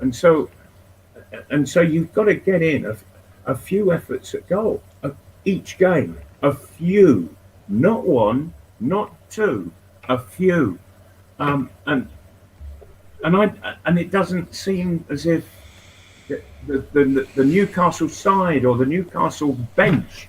and 0.00 0.14
so 0.14 0.48
and 1.50 1.68
so 1.68 1.80
you've 1.80 2.12
got 2.12 2.24
to 2.24 2.34
get 2.34 2.62
in 2.62 2.86
a, 2.86 2.96
a 3.46 3.54
few 3.54 3.92
efforts 3.92 4.34
at 4.34 4.46
goal 4.48 4.82
of 5.02 5.16
each 5.44 5.76
game, 5.78 6.16
a 6.42 6.52
few, 6.52 7.34
not 7.68 8.06
one, 8.06 8.52
not 8.80 9.14
two, 9.30 9.72
a 10.08 10.18
few, 10.18 10.78
um, 11.38 11.68
and 11.86 12.08
and 13.24 13.36
I 13.36 13.76
and 13.86 13.98
it 13.98 14.10
doesn't 14.10 14.54
seem 14.54 15.04
as 15.08 15.26
if 15.26 15.44
the, 16.66 16.78
the, 16.92 17.28
the, 17.34 17.44
Newcastle 17.44 18.08
side 18.08 18.64
or 18.64 18.76
the 18.76 18.86
Newcastle 18.86 19.52
bench 19.76 20.28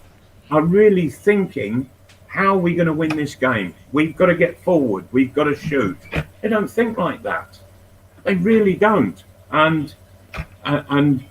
are 0.49 0.61
really 0.61 1.09
thinking, 1.09 1.89
how 2.27 2.55
are 2.55 2.57
we 2.57 2.75
going 2.75 2.87
to 2.87 2.93
win 2.93 3.15
this 3.15 3.35
game? 3.35 3.75
We've 3.91 4.15
got 4.15 4.27
to 4.27 4.35
get 4.35 4.59
forward. 4.59 5.05
We've 5.11 5.33
got 5.33 5.45
to 5.45 5.55
shoot. 5.55 5.97
They 6.41 6.49
don't 6.49 6.67
think 6.67 6.97
like 6.97 7.23
that. 7.23 7.59
They 8.23 8.35
really 8.35 8.75
don't. 8.75 9.23
And 9.51 9.93
uh, 10.65 10.83
and 10.89 11.23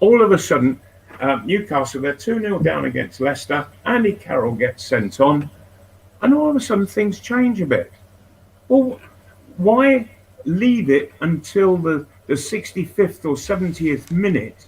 all 0.00 0.22
of 0.22 0.32
a 0.32 0.38
sudden, 0.38 0.80
uh, 1.20 1.40
Newcastle 1.44 2.02
they're 2.02 2.14
two 2.14 2.40
0 2.40 2.58
down 2.60 2.86
against 2.86 3.20
Leicester. 3.20 3.66
Andy 3.84 4.12
Carroll 4.12 4.54
gets 4.54 4.84
sent 4.84 5.20
on, 5.20 5.50
and 6.22 6.34
all 6.34 6.50
of 6.50 6.56
a 6.56 6.60
sudden 6.60 6.86
things 6.86 7.20
change 7.20 7.60
a 7.60 7.66
bit. 7.66 7.92
Well, 8.68 9.00
why 9.56 10.10
leave 10.44 10.90
it 10.90 11.12
until 11.20 11.76
the 11.76 12.06
the 12.26 12.34
65th 12.34 13.24
or 13.24 13.34
70th 13.34 14.10
minute 14.10 14.66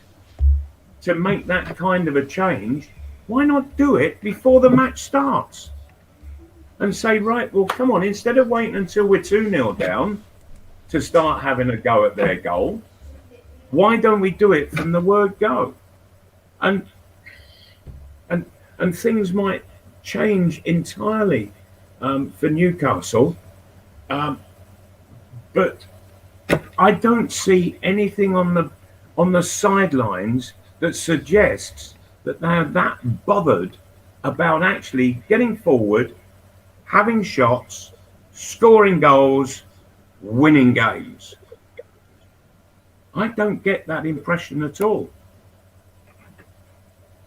to 1.03 1.15
make 1.15 1.47
that 1.47 1.77
kind 1.77 2.09
of 2.09 2.17
a 2.17 2.25
change? 2.25 2.91
Why 3.27 3.45
not 3.45 3.77
do 3.77 3.97
it 3.97 4.21
before 4.21 4.61
the 4.61 4.71
match 4.71 5.03
starts? 5.03 5.71
And 6.81 6.95
say, 6.95 7.19
right, 7.19 7.53
well, 7.53 7.67
come 7.67 7.91
on, 7.91 8.05
instead 8.05 8.39
of 8.39 8.49
waiting 8.49 8.77
until 8.77 9.07
we're 9.07 9.23
2 9.23 9.51
0 9.51 9.73
down 9.73 10.23
to 10.91 11.01
start 11.01 11.43
having 11.43 11.71
a 11.71 11.77
go 11.77 12.05
at 12.07 12.17
their 12.17 12.37
goal, 12.37 12.81
why 13.71 13.97
don't 13.97 14.21
we 14.21 14.31
do 14.31 14.53
it 14.53 14.71
from 14.71 14.93
the 14.93 15.01
word 15.01 15.39
go? 15.39 15.75
And 16.61 16.87
and 18.31 18.45
and 18.79 18.97
things 18.97 19.33
might 19.33 19.65
change 20.03 20.63
entirely 20.65 21.53
um, 22.01 22.31
for 22.33 22.49
Newcastle, 22.49 23.37
um, 24.09 24.41
but 25.53 25.85
I 26.79 26.93
don't 26.93 27.31
see 27.31 27.79
anything 27.83 28.37
on 28.37 28.55
the 28.55 28.71
on 29.17 29.33
the 29.33 29.43
sidelines 29.43 30.53
that 30.81 30.95
suggests 30.95 31.95
that 32.25 32.41
they're 32.41 32.65
that 32.65 32.99
bothered 33.27 33.77
about 34.25 34.63
actually 34.63 35.23
getting 35.29 35.57
forward, 35.57 36.15
having 36.85 37.23
shots, 37.23 37.93
scoring 38.33 39.01
goals, 39.01 39.63
winning 40.21 40.73
games. 40.73 41.35
I 43.15 43.29
don't 43.29 43.63
get 43.63 43.87
that 43.87 44.07
impression 44.07 44.63
at 44.63 44.81
all. 44.81 45.11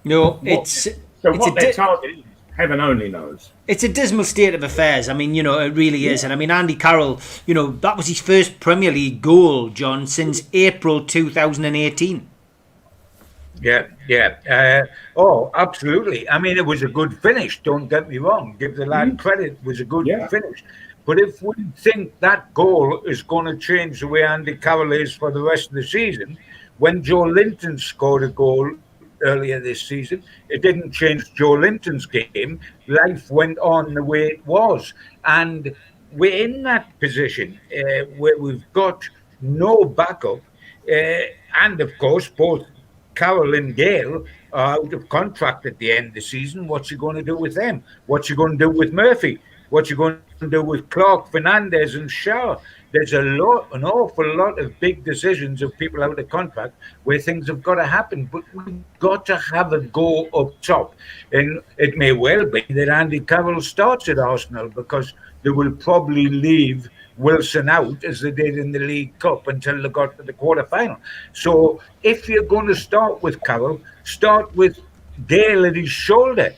No, 0.04 0.40
it's 0.44 0.84
So 0.84 1.30
it's 1.30 1.38
what 1.40 1.52
a 1.52 1.54
their 1.56 1.72
di- 1.72 1.74
target 1.74 2.12
is, 2.20 2.24
heaven 2.58 2.80
only 2.80 3.10
knows. 3.10 3.52
it's 3.68 3.84
a 3.84 3.88
dismal 3.90 4.24
state 4.26 4.54
of 4.54 4.64
affairs. 4.64 5.10
I 5.10 5.14
mean, 5.14 5.34
you 5.36 5.44
know, 5.44 5.60
it 5.60 5.70
really 5.74 6.08
is. 6.08 6.24
And 6.24 6.32
I 6.34 6.36
mean, 6.36 6.52
Andy 6.52 6.76
Carroll, 6.76 7.20
you 7.46 7.54
know, 7.54 7.72
that 7.72 7.98
was 7.98 8.08
his 8.08 8.20
first 8.22 8.60
Premier 8.60 8.92
League 8.92 9.22
goal, 9.22 9.70
John, 9.70 10.06
since 10.08 10.44
April 10.54 11.06
2018. 11.06 12.28
Yeah, 13.62 13.88
yeah. 14.08 14.38
Uh, 14.50 15.20
oh, 15.20 15.52
absolutely. 15.54 16.28
I 16.30 16.40
mean, 16.40 16.58
it 16.58 16.66
was 16.66 16.82
a 16.82 16.88
good 16.88 17.18
finish. 17.22 17.62
Don't 17.62 17.88
get 17.88 18.10
me 18.10 18.18
wrong. 18.18 18.56
Give 18.60 18.76
the 18.76 18.86
lad 18.86 19.20
credit. 19.20 19.54
It 19.54 19.64
was 19.64 19.80
a 19.80 19.86
good 19.86 20.08
Yeah. 20.08 20.28
finish. 20.28 20.64
But 21.06 21.20
if 21.20 21.42
we 21.42 21.54
think 21.78 22.12
that 22.20 22.54
goal 22.54 23.02
is 23.06 23.22
going 23.24 23.46
to 23.46 23.58
change 23.58 24.00
the 24.00 24.08
way 24.08 24.24
Andy 24.24 24.56
Carroll 24.56 24.92
is 24.94 25.14
for 25.14 25.32
the 25.32 25.42
rest 25.42 25.70
of 25.70 25.76
the 25.76 25.84
season, 25.84 26.38
when 26.80 27.04
Joelinton 27.04 27.80
scored 27.80 28.24
a 28.24 28.30
goal 28.30 28.72
earlier 29.24 29.60
this 29.60 29.82
season, 29.82 30.24
it 30.50 30.62
didn't 30.62 30.92
change 30.92 31.34
Joelinton's 31.34 32.06
game. 32.06 32.60
Life 32.88 33.30
went 33.32 33.58
on 33.60 33.94
the 33.94 34.04
way 34.04 34.28
it 34.28 34.46
was. 34.46 34.94
And 35.26 35.74
we're 36.12 36.46
in 36.46 36.64
that 36.64 37.00
position 37.00 37.60
uh, 37.76 38.06
where 38.18 38.38
we've 38.38 38.66
got 38.74 39.08
no 39.42 39.86
backup. 39.86 40.42
Uh, 40.90 41.22
and 41.62 41.80
of 41.80 41.92
course, 42.00 42.28
both 42.28 42.66
Carroll 43.16 43.56
and 43.56 43.76
Gayle 43.76 44.26
are 44.54 44.74
out 44.80 44.94
of 44.94 45.08
contract 45.10 45.66
at 45.66 45.78
the 45.78 45.92
end 45.92 46.08
of 46.08 46.14
the 46.16 46.22
season. 46.22 46.68
What's 46.68 46.90
he 46.90 46.96
going 46.96 47.16
to 47.16 47.24
do 47.24 47.38
with 47.38 47.56
them? 47.56 47.84
What's 48.08 48.28
he 48.28 48.36
going 48.36 48.58
to 48.58 48.66
do 48.66 48.70
with 48.70 48.94
Murphy? 48.94 49.40
What's 49.70 49.90
he 49.90 49.96
going 49.96 50.20
to 50.40 50.50
do 50.50 50.64
with 50.64 50.90
Clark, 50.90 51.32
Fernandez, 51.32 51.96
and 51.96 52.10
Shaw? 52.12 52.58
There's 52.92 53.14
a 53.14 53.22
lot, 53.22 53.74
an 53.74 53.86
awful 53.86 54.36
lot 54.36 54.60
of 54.60 54.78
big 54.80 55.06
decisions 55.06 55.62
of 55.62 55.78
people 55.78 56.04
out 56.04 56.20
of 56.20 56.30
contract 56.30 56.76
where 57.04 57.20
things 57.20 57.48
have 57.48 57.64
got 57.64 57.76
to 57.76 57.86
happen. 57.86 58.26
But 58.26 58.44
we've 58.54 58.84
got 59.00 59.26
to 59.28 59.38
have 59.38 59.72
a 59.74 59.80
go 59.80 60.26
up 60.28 60.60
top, 60.62 60.96
and 61.32 61.62
it 61.78 61.98
may 61.98 62.12
well 62.12 62.46
be 62.46 62.66
that 62.70 62.90
Andy 62.90 63.22
Carroll 63.22 63.62
starts 63.62 64.10
at 64.10 64.20
Arsenal 64.20 64.70
because 64.70 65.14
they 65.44 65.50
will 65.50 65.72
probably 65.72 66.28
leave 66.28 66.90
Wilson 67.18 67.70
out 67.70 68.04
as 68.04 68.20
they 68.22 68.32
did 68.32 68.58
in 68.58 68.72
the 68.72 68.80
League 68.80 69.18
Cup 69.20 69.48
until 69.48 69.82
they 69.82 69.90
got 69.90 70.18
to 70.18 70.24
the 70.24 70.34
quarter 70.34 70.66
final. 70.66 70.98
So 71.34 71.82
if 72.04 72.28
you're 72.28 72.44
going 72.44 72.68
to 72.68 72.76
start 72.76 73.24
with 73.24 73.42
Carroll, 73.44 73.80
start 74.04 74.54
with 74.56 74.80
Dale 75.28 75.66
at 75.66 75.76
his 75.76 75.90
shoulder 75.90 76.54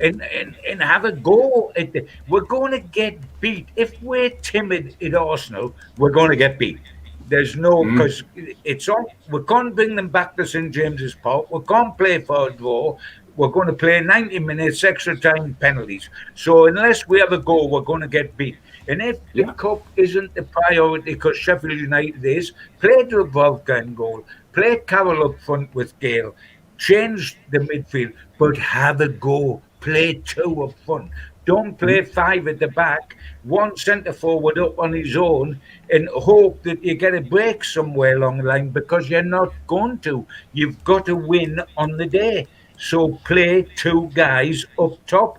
and, 0.00 0.22
and, 0.22 0.56
and 0.68 0.82
have 0.82 1.04
a 1.04 1.12
go 1.12 1.72
at 1.76 1.92
the, 1.92 2.06
we're 2.28 2.42
going 2.42 2.72
to 2.72 2.80
get 2.80 3.18
beat. 3.40 3.68
If 3.76 4.00
we're 4.02 4.30
timid 4.30 4.96
at 5.00 5.14
Arsenal, 5.14 5.74
we're 5.98 6.10
going 6.10 6.30
to 6.30 6.36
get 6.36 6.58
beat. 6.58 6.80
There's 7.28 7.56
no 7.56 7.84
mm. 7.84 7.92
because 7.92 8.22
it's 8.64 8.88
on. 8.88 9.06
We 9.30 9.42
can't 9.44 9.74
bring 9.74 9.96
them 9.96 10.08
back 10.08 10.36
to 10.36 10.46
St 10.46 10.72
James's 10.72 11.14
Park. 11.14 11.50
We 11.50 11.60
can't 11.64 11.96
play 11.96 12.20
for 12.20 12.48
a 12.48 12.52
draw. 12.52 12.98
We're 13.36 13.48
going 13.48 13.66
to 13.66 13.72
play 13.72 14.00
90 14.00 14.38
minutes 14.40 14.84
extra 14.84 15.18
time 15.18 15.56
penalties. 15.58 16.08
So 16.34 16.66
unless 16.66 17.08
we 17.08 17.18
have 17.20 17.32
a 17.32 17.38
goal, 17.38 17.68
we're 17.68 17.80
going 17.80 18.02
to 18.02 18.08
get 18.08 18.36
beat. 18.36 18.56
And 18.86 19.00
if 19.00 19.18
the 19.32 19.44
cup 19.54 19.82
isn't 19.96 20.34
the 20.34 20.42
priority, 20.42 21.14
because 21.14 21.36
Sheffield 21.38 21.72
United 21.72 22.24
is, 22.24 22.52
play 22.78 23.02
Dubravka 23.04 23.82
in 23.82 23.94
goal, 23.94 24.24
play 24.52 24.76
Carroll 24.86 25.30
up 25.30 25.40
front 25.40 25.74
with 25.74 25.98
Gayle, 26.00 26.36
change 26.76 27.38
the 27.50 27.58
midfield, 27.58 28.12
but 28.38 28.56
have 28.56 29.00
a 29.00 29.08
go. 29.08 29.62
Play 29.84 30.14
two 30.24 30.64
up 30.64 30.74
front. 30.86 31.10
Don't 31.44 31.78
play 31.78 32.00
mm-hmm. 32.00 32.12
five 32.12 32.48
at 32.48 32.58
the 32.58 32.68
back, 32.68 33.16
one 33.42 33.76
centre 33.76 34.14
forward 34.14 34.58
up 34.58 34.78
on 34.78 34.94
his 34.94 35.14
own, 35.14 35.60
and 35.90 36.08
hope 36.08 36.62
that 36.62 36.82
you 36.82 36.94
get 36.94 37.14
a 37.14 37.20
break 37.20 37.62
somewhere 37.62 38.16
along 38.16 38.38
the 38.38 38.44
line 38.44 38.70
because 38.70 39.10
you're 39.10 39.22
not 39.22 39.52
going 39.66 39.98
to. 39.98 40.26
You've 40.54 40.82
got 40.84 41.04
to 41.06 41.14
win 41.14 41.60
on 41.76 41.98
the 41.98 42.06
day. 42.06 42.46
So 42.78 43.20
play 43.24 43.66
two 43.76 44.10
guys 44.14 44.64
up 44.78 45.04
top 45.06 45.38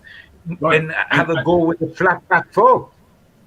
Right. 0.60 0.80
and 0.80 0.92
have 1.10 1.32
a 1.32 1.44
go 1.44 1.58
with 1.66 1.80
the 1.80 1.88
flat 1.88 2.28
back 2.30 2.54
four. 2.54 2.90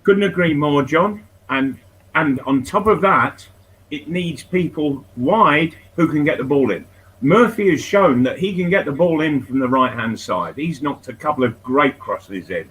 Couldn't 0.02 0.24
agree 0.24 0.52
more, 0.52 0.82
John. 0.82 1.22
And 1.48 1.78
and 2.14 2.40
on 2.40 2.64
top 2.64 2.88
of 2.88 3.00
that, 3.02 3.46
it 3.92 4.08
needs 4.08 4.42
people 4.42 5.04
wide 5.16 5.76
who 5.94 6.08
can 6.08 6.24
get 6.24 6.38
the 6.38 6.44
ball 6.44 6.72
in. 6.72 6.84
Murphy 7.20 7.70
has 7.70 7.82
shown 7.82 8.22
that 8.22 8.38
he 8.38 8.54
can 8.54 8.70
get 8.70 8.84
the 8.84 8.92
ball 8.92 9.22
in 9.22 9.42
from 9.42 9.58
the 9.58 9.68
right 9.68 9.92
hand 9.92 10.18
side. 10.18 10.56
He's 10.56 10.82
knocked 10.82 11.08
a 11.08 11.12
couple 11.12 11.44
of 11.44 11.60
great 11.62 11.98
crosses 11.98 12.50
in. 12.50 12.70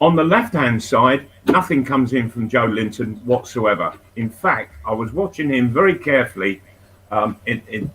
On 0.00 0.16
the 0.16 0.24
left 0.24 0.54
hand 0.54 0.82
side, 0.82 1.28
nothing 1.46 1.84
comes 1.84 2.12
in 2.12 2.30
from 2.30 2.48
Joelinton 2.48 3.22
whatsoever. 3.24 3.92
In 4.16 4.28
fact, 4.28 4.74
I 4.86 4.92
was 4.92 5.12
watching 5.12 5.50
him 5.50 5.72
very 5.72 5.96
carefully 5.96 6.62
um, 7.10 7.36
in, 7.46 7.62
in, 7.68 7.90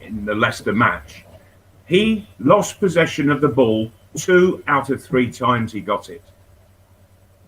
in 0.00 0.24
the 0.24 0.34
Leicester 0.34 0.72
match. 0.72 1.24
He 1.86 2.28
lost 2.38 2.80
possession 2.80 3.30
of 3.30 3.40
the 3.40 3.48
ball 3.48 3.90
two 4.14 4.62
out 4.68 4.90
of 4.90 5.02
three 5.02 5.30
times 5.30 5.72
he 5.72 5.80
got 5.80 6.08
it. 6.08 6.22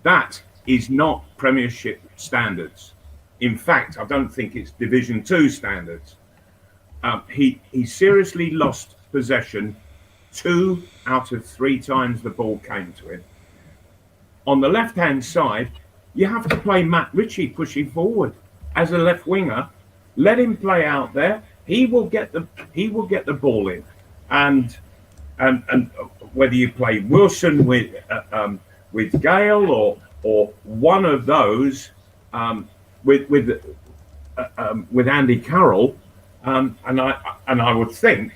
That 0.03 0.41
is 0.65 0.89
not 0.89 1.23
Premiership 1.37 2.01
standards. 2.17 2.93
In 3.39 3.57
fact, 3.57 3.97
I 3.97 4.05
don't 4.05 4.29
think 4.29 4.55
it's 4.55 4.71
Division 4.71 5.23
Two 5.23 5.49
standards. 5.49 6.16
Um, 7.07 7.23
he 7.31 7.61
he 7.71 7.85
seriously 7.85 8.51
lost 8.51 8.95
possession 9.13 9.77
two 10.33 10.83
out 11.05 11.31
of 11.31 11.45
three 11.45 11.79
times 11.79 12.21
the 12.21 12.29
ball 12.29 12.57
came 12.59 12.91
to 12.99 13.09
him. 13.09 13.23
On 14.45 14.59
the 14.59 14.67
left 14.67 14.97
hand 14.97 15.23
side, 15.23 15.71
you 16.15 16.27
have 16.27 16.49
to 16.49 16.57
play 16.57 16.83
Matt 16.83 17.09
Ritchie 17.13 17.47
pushing 17.47 17.89
forward 17.89 18.33
as 18.75 18.91
a 18.91 18.97
left 18.97 19.25
winger. 19.25 19.69
Let 20.17 20.37
him 20.37 20.57
play 20.57 20.83
out 20.83 21.13
there. 21.13 21.43
He 21.65 21.85
will 21.85 22.07
get 22.07 22.33
the 22.33 22.45
he 22.73 22.89
will 22.89 23.07
get 23.07 23.25
the 23.25 23.33
ball 23.33 23.69
in, 23.69 23.85
and 24.29 24.77
and 25.39 25.63
and 25.71 25.89
whether 26.33 26.55
you 26.55 26.73
play 26.73 26.99
Wilson 26.99 27.65
with 27.65 27.95
uh, 28.09 28.23
um, 28.33 28.59
with 28.91 29.21
Gayle 29.21 29.71
or 29.71 29.97
or 30.23 30.51
one 30.63 31.05
of 31.05 31.25
those 31.25 31.91
um, 32.33 32.67
with 33.05 33.29
with 33.29 33.63
uh, 34.37 34.47
um, 34.57 34.87
with 34.91 35.07
Andy 35.07 35.39
Carroll, 35.39 35.95
um, 36.47 36.77
and 36.85 37.01
I 37.01 37.35
and 37.47 37.61
I 37.61 37.73
would 37.73 37.91
think 37.91 38.33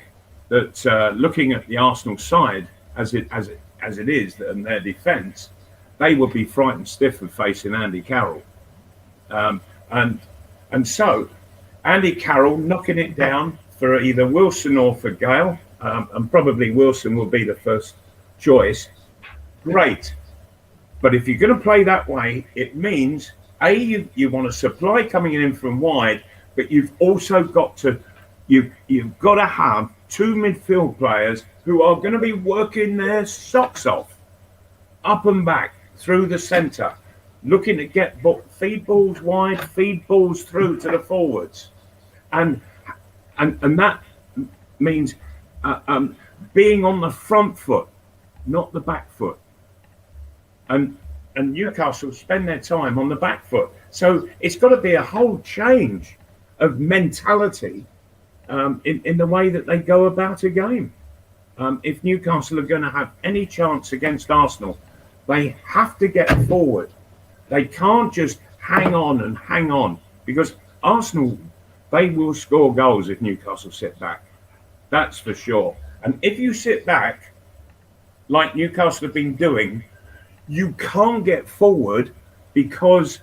that 0.50 0.86
uh, 0.86 1.14
looking 1.16 1.54
at 1.54 1.66
the 1.68 1.78
Arsenal 1.78 2.18
side 2.18 2.68
as 2.98 3.14
it 3.14 3.28
as 3.32 3.48
it 3.48 3.60
as 3.82 3.98
it 3.98 4.10
is 4.10 4.40
and 4.40 4.66
their 4.66 4.82
defence, 4.82 5.50
they 5.98 6.16
would 6.16 6.34
be 6.34 6.44
frightened 6.44 6.88
stiff 6.88 7.22
of 7.22 7.34
facing 7.34 7.74
Andy 7.74 8.02
Carroll, 8.02 8.44
um, 9.30 9.62
and 9.92 10.20
and 10.72 10.86
so 10.86 11.30
Andy 11.86 12.14
Carroll 12.14 12.58
knocking 12.58 13.00
it 13.00 13.16
down 13.16 13.58
for 13.78 14.02
either 14.02 14.28
Wilson 14.28 14.78
or 14.78 14.94
for 14.94 15.12
Gayle, 15.12 15.58
um, 15.80 16.10
and 16.14 16.30
probably 16.30 16.72
Wilson 16.72 17.16
will 17.16 17.26
be 17.26 17.46
the 17.46 17.56
first 17.56 17.96
choice. 18.40 18.90
Great. 19.64 20.14
But 21.02 21.16
if 21.16 21.28
you're 21.28 21.38
going 21.38 21.56
to 21.56 21.60
play 21.60 21.84
that 21.84 22.08
way, 22.08 22.46
it 22.56 22.76
means 22.76 23.32
A, 23.62 23.74
you, 23.74 24.08
you 24.14 24.30
want 24.30 24.48
a 24.48 24.52
supply 24.52 25.04
coming 25.04 25.34
in 25.34 25.54
from 25.54 25.80
wide, 25.80 26.24
but 26.56 26.72
you've 26.72 26.92
also 27.00 27.44
got 27.44 27.78
to 27.78 28.00
you 28.48 28.72
you've 28.88 29.18
got 29.20 29.36
to 29.36 29.46
have 29.46 29.92
two 30.10 30.36
midfield 30.36 30.98
players 30.98 31.46
who 31.64 31.82
are 31.82 31.96
going 31.96 32.14
to 32.14 32.20
be 32.20 32.34
working 32.34 32.98
their 32.98 33.26
socks 33.26 33.86
off 33.86 34.14
up 35.04 35.26
and 35.26 35.46
back 35.46 35.76
through 35.96 36.26
the 36.28 36.38
centre, 36.38 36.94
looking 37.44 37.78
to 37.78 37.86
get 37.86 38.18
feed 38.50 38.86
balls 38.86 39.22
wide, 39.22 39.62
feed 39.70 40.06
balls 40.08 40.44
through 40.44 40.80
to 40.80 40.90
the 40.90 41.00
forwards, 41.00 41.70
and 42.34 42.62
and 43.38 43.58
and 43.62 43.78
that 43.80 44.04
means 44.80 45.16
uh, 45.64 45.80
um, 45.88 46.16
being 46.54 46.84
on 46.84 47.02
the 47.02 47.10
front 47.10 47.58
foot, 47.58 47.88
not 48.46 48.74
the 48.74 48.80
back 48.80 49.12
foot. 49.12 49.40
And 50.70 50.98
and 51.36 51.54
Newcastle 51.54 52.12
spend 52.12 52.48
their 52.48 52.60
time 52.60 52.98
on 53.00 53.08
the 53.08 53.16
back 53.16 53.46
foot, 53.46 53.70
so 53.90 54.28
it's 54.40 54.56
got 54.56 54.70
to 54.70 54.78
be 54.78 54.96
a 54.96 55.04
whole 55.04 55.40
change 55.40 56.18
of 56.62 56.80
mentality 56.80 57.86
um, 58.48 58.82
in 58.86 59.02
in 59.04 59.18
the 59.18 59.28
way 59.28 59.50
that 59.50 59.66
they 59.66 59.78
go 59.78 60.06
about 60.06 60.44
a 60.44 60.50
game. 60.50 60.94
Um, 61.58 61.80
if 61.84 62.04
Newcastle 62.04 62.60
are 62.60 62.64
going 62.64 62.82
to 62.82 62.90
have 62.90 63.12
any 63.24 63.46
chance 63.46 63.92
against 63.92 64.32
Arsenal, 64.32 64.80
they 65.28 65.56
have 65.66 65.98
to 66.00 66.08
get 66.08 66.30
forward. 66.48 66.92
They 67.50 67.66
can't 67.66 68.12
just 68.14 68.40
hang 68.58 68.96
on 68.96 69.22
and 69.22 69.38
hang 69.38 69.72
on 69.72 70.00
because 70.26 70.56
Arsenal, 70.82 71.38
they 71.92 72.10
will 72.10 72.34
score 72.34 72.74
goals 72.74 73.10
if 73.10 73.22
Newcastle 73.22 73.72
sit 73.72 74.00
back. 74.00 74.24
That's 74.90 75.20
for 75.20 75.34
sure. 75.34 75.76
And 76.04 76.18
if 76.22 76.40
you 76.40 76.54
sit 76.54 76.86
back, 76.86 77.34
like 78.28 78.56
Newcastle 78.56 79.08
have 79.08 79.14
been 79.14 79.36
doing, 79.36 79.84
you 80.48 80.72
can't 80.74 81.24
get 81.24 81.48
forward 81.48 82.14
because 82.54 83.20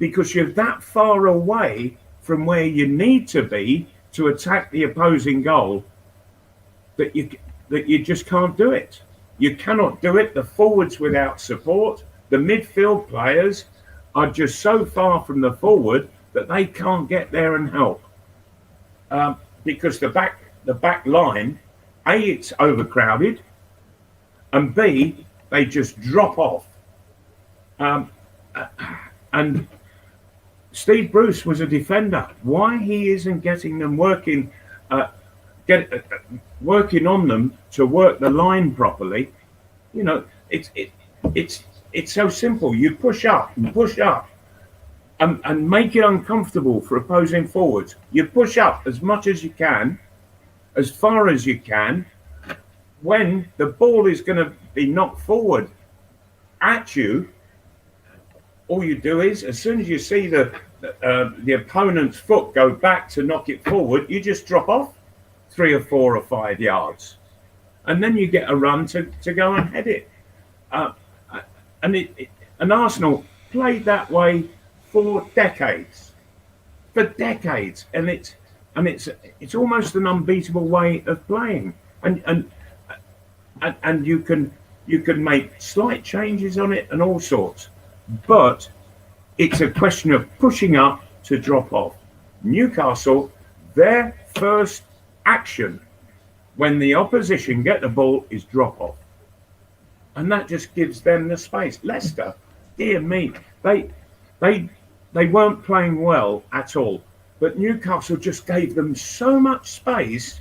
because 0.00 0.34
you're 0.34 0.50
that 0.52 0.82
far 0.82 1.28
away 1.28 1.96
from 2.22 2.44
where 2.44 2.64
you 2.64 2.88
need 2.88 3.28
to 3.28 3.44
be 3.44 3.86
to 4.12 4.28
attack 4.28 4.72
the 4.72 4.82
opposing 4.82 5.42
goal 5.42 5.84
that 6.96 7.14
you 7.14 7.30
that 7.68 7.88
you 7.88 8.02
just 8.02 8.26
can't 8.26 8.56
do 8.56 8.72
it. 8.72 9.00
You 9.38 9.54
cannot 9.54 10.02
do 10.02 10.16
it. 10.16 10.34
The 10.34 10.42
forwards 10.42 10.98
without 10.98 11.40
support, 11.40 12.02
the 12.30 12.36
midfield 12.36 13.08
players 13.08 13.66
are 14.16 14.28
just 14.28 14.58
so 14.58 14.84
far 14.84 15.24
from 15.24 15.40
the 15.40 15.52
forward 15.52 16.08
that 16.32 16.48
they 16.48 16.66
can't 16.66 17.08
get 17.08 17.30
there 17.30 17.54
and 17.54 17.70
help. 17.70 18.02
Um, 19.12 19.36
because 19.64 20.00
the 20.00 20.08
back 20.08 20.42
the 20.64 20.74
back 20.74 21.06
line, 21.06 21.58
a 22.06 22.18
it's 22.18 22.52
overcrowded, 22.58 23.42
and 24.52 24.74
b 24.74 25.26
they 25.50 25.64
just 25.64 26.00
drop 26.00 26.38
off. 26.38 26.66
Um, 27.78 28.10
and 29.32 29.66
Steve 30.72 31.10
Bruce 31.10 31.44
was 31.44 31.60
a 31.60 31.66
defender. 31.66 32.28
Why 32.42 32.78
he 32.78 33.10
isn't 33.10 33.40
getting 33.40 33.78
them 33.78 33.96
working, 33.96 34.50
uh, 34.90 35.08
get 35.66 35.92
uh, 35.92 35.96
uh, 35.96 36.18
working 36.60 37.06
on 37.06 37.26
them 37.26 37.54
to 37.72 37.86
work 37.86 38.20
the 38.20 38.30
line 38.30 38.74
properly? 38.74 39.32
You 39.92 40.04
know, 40.04 40.24
it's 40.48 40.70
it, 40.74 40.92
it's 41.34 41.64
it's 41.92 42.12
so 42.12 42.28
simple. 42.28 42.74
You 42.74 42.94
push 42.94 43.24
up 43.24 43.56
and 43.56 43.74
push 43.74 43.98
up, 43.98 44.28
and 45.18 45.40
and 45.44 45.68
make 45.68 45.96
it 45.96 46.04
uncomfortable 46.04 46.80
for 46.80 46.96
opposing 46.98 47.48
forwards. 47.48 47.96
You 48.12 48.26
push 48.26 48.56
up 48.56 48.86
as 48.86 49.02
much 49.02 49.26
as 49.26 49.42
you 49.42 49.50
can, 49.50 49.98
as 50.76 50.90
far 50.90 51.28
as 51.28 51.46
you 51.46 51.58
can. 51.58 52.06
When 53.02 53.50
the 53.56 53.66
ball 53.66 54.06
is 54.06 54.20
going 54.20 54.36
to 54.36 54.52
be 54.74 54.86
knocked 54.86 55.22
forward 55.22 55.70
at 56.60 56.94
you, 56.94 57.30
all 58.70 58.84
you 58.84 58.96
do 58.96 59.20
is, 59.20 59.42
as 59.42 59.58
soon 59.58 59.80
as 59.80 59.88
you 59.88 59.98
see 59.98 60.28
the 60.28 60.54
uh, 61.02 61.30
the 61.40 61.54
opponent's 61.54 62.18
foot 62.18 62.54
go 62.54 62.70
back 62.70 63.08
to 63.10 63.22
knock 63.24 63.48
it 63.48 63.62
forward, 63.64 64.08
you 64.08 64.20
just 64.20 64.46
drop 64.46 64.68
off 64.68 64.94
three 65.50 65.74
or 65.74 65.80
four 65.80 66.16
or 66.16 66.22
five 66.22 66.60
yards, 66.60 67.16
and 67.86 68.00
then 68.02 68.16
you 68.16 68.28
get 68.28 68.48
a 68.48 68.54
run 68.54 68.86
to, 68.86 69.10
to 69.22 69.34
go 69.34 69.54
and 69.54 69.68
head 69.70 69.88
it. 69.88 70.08
Uh, 70.70 70.92
and 71.82 71.96
it, 71.96 72.14
it, 72.16 72.28
and 72.60 72.72
Arsenal 72.72 73.24
played 73.50 73.84
that 73.86 74.08
way 74.08 74.48
for 74.92 75.28
decades, 75.34 76.12
for 76.94 77.04
decades, 77.04 77.86
and 77.92 78.08
it's 78.08 78.36
and 78.76 78.86
it's 78.86 79.08
it's 79.40 79.56
almost 79.56 79.96
an 79.96 80.06
unbeatable 80.06 80.68
way 80.68 81.02
of 81.06 81.26
playing, 81.26 81.74
and 82.04 82.22
and 82.24 82.48
and, 83.62 83.74
and 83.82 84.06
you 84.06 84.20
can 84.20 84.52
you 84.86 85.00
can 85.00 85.22
make 85.22 85.60
slight 85.60 86.04
changes 86.04 86.56
on 86.56 86.72
it 86.72 86.86
and 86.92 87.02
all 87.02 87.18
sorts, 87.18 87.68
but 88.26 88.68
it's 89.38 89.60
a 89.60 89.70
question 89.70 90.12
of 90.12 90.28
pushing 90.38 90.76
up 90.76 91.04
to 91.24 91.38
drop 91.38 91.72
off. 91.72 91.96
Newcastle, 92.42 93.30
their 93.74 94.16
first 94.34 94.82
action 95.26 95.80
when 96.56 96.78
the 96.78 96.94
opposition 96.94 97.62
get 97.62 97.80
the 97.80 97.88
ball 97.88 98.26
is 98.30 98.44
drop 98.44 98.80
off, 98.80 98.96
and 100.16 100.30
that 100.30 100.48
just 100.48 100.74
gives 100.74 101.00
them 101.00 101.28
the 101.28 101.36
space. 101.36 101.78
Leicester, 101.82 102.34
dear 102.76 103.00
me, 103.00 103.32
they 103.62 103.90
they 104.40 104.68
they 105.12 105.26
weren't 105.26 105.62
playing 105.62 106.02
well 106.02 106.42
at 106.52 106.76
all, 106.76 107.02
but 107.38 107.58
Newcastle 107.58 108.16
just 108.16 108.46
gave 108.46 108.74
them 108.74 108.94
so 108.94 109.38
much 109.38 109.70
space. 109.70 110.40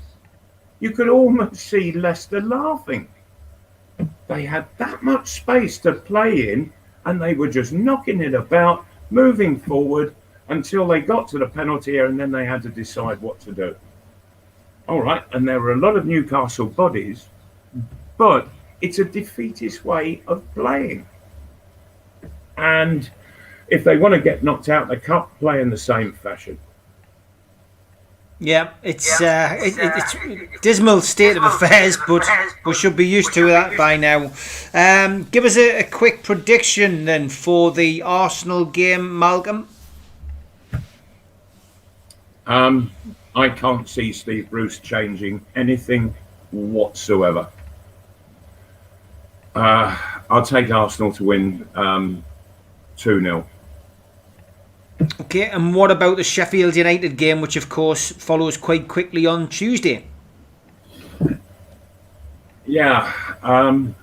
You 0.80 0.92
could 0.92 1.10
almost 1.10 1.56
see 1.56 1.92
Leicester 1.92 2.42
laughing 2.42 3.08
they 4.30 4.46
had 4.46 4.68
that 4.78 5.04
much 5.04 5.28
space 5.28 5.78
to 5.80 5.92
play 5.94 6.54
in 6.54 6.72
and 7.10 7.20
they 7.20 7.34
were 7.34 7.50
just 7.50 7.74
knocking 7.74 8.22
it 8.22 8.36
about, 8.36 8.86
moving 9.10 9.60
forward 9.60 10.16
until 10.50 10.88
they 10.88 11.02
got 11.02 11.28
to 11.28 11.40
the 11.40 11.48
penalty 11.48 11.98
area 11.98 12.10
and 12.10 12.20
then 12.20 12.32
they 12.32 12.46
had 12.46 12.62
to 12.62 12.70
decide 12.70 13.20
what 13.20 13.40
to 13.40 13.52
do. 13.52 13.76
All 14.88 15.02
right, 15.02 15.24
and 15.34 15.48
there 15.48 15.60
were 15.60 15.74
a 15.74 15.78
lot 15.78 15.96
of 15.96 16.06
Newcastle 16.06 16.68
bodies, 16.68 17.28
but 18.18 18.48
it's 18.82 19.00
a 19.00 19.06
defeatist 19.06 19.84
way 19.84 20.22
of 20.28 20.44
playing. 20.54 21.08
And 22.58 23.10
if 23.70 23.84
they 23.84 23.98
want 23.98 24.14
to 24.14 24.20
get 24.20 24.44
knocked 24.44 24.70
out, 24.70 24.88
they 24.88 24.98
can't 24.98 25.28
play 25.40 25.62
in 25.62 25.70
the 25.70 25.78
same 25.78 26.14
fashion. 26.14 26.60
Yeah, 28.42 28.70
it's 28.84 29.20
uh, 29.20 29.58
it, 29.60 29.78
it, 29.78 29.92
it's 29.98 30.62
dismal 30.62 31.02
state 31.02 31.36
of 31.36 31.44
affairs, 31.44 31.98
but 32.08 32.26
we 32.66 32.74
should 32.74 32.96
be 32.96 33.06
used 33.06 33.34
to 33.34 33.48
that 33.48 33.78
by 33.78 33.98
now. 33.98 34.32
Um, 34.74 35.24
give 35.26 35.44
us 35.44 35.58
a, 35.58 35.80
a 35.80 35.84
quick 35.84 36.24
prediction 36.24 37.04
then 37.04 37.28
for 37.28 37.72
the 37.72 38.02
Arsenal 38.02 38.64
game, 38.64 39.20
Malcolm. 39.20 39.68
Um, 42.48 42.92
I 43.36 43.50
can't 43.50 43.88
see 43.90 44.14
Steve 44.14 44.50
Bruce 44.50 44.80
changing 44.80 45.46
anything 45.56 46.16
whatsoever. 46.52 47.50
Uh, 49.54 49.98
I'll 50.30 50.46
take 50.46 50.72
Arsenal 50.72 51.12
to 51.14 51.24
win 51.26 51.68
um, 51.76 52.24
2 52.96 53.22
0. 53.22 53.48
Okay, 55.22 55.50
and 55.50 55.74
what 55.74 55.92
about 55.92 56.18
the 56.18 56.24
Sheffield 56.24 56.76
United 56.76 57.16
game, 57.18 57.40
which 57.40 57.56
of 57.56 57.70
course 57.70 58.12
follows 58.12 58.58
quite 58.58 58.88
quickly 58.88 59.26
on 59.26 59.48
Tuesday? 59.48 60.06
Yeah, 62.66 63.12
um, 63.42 63.96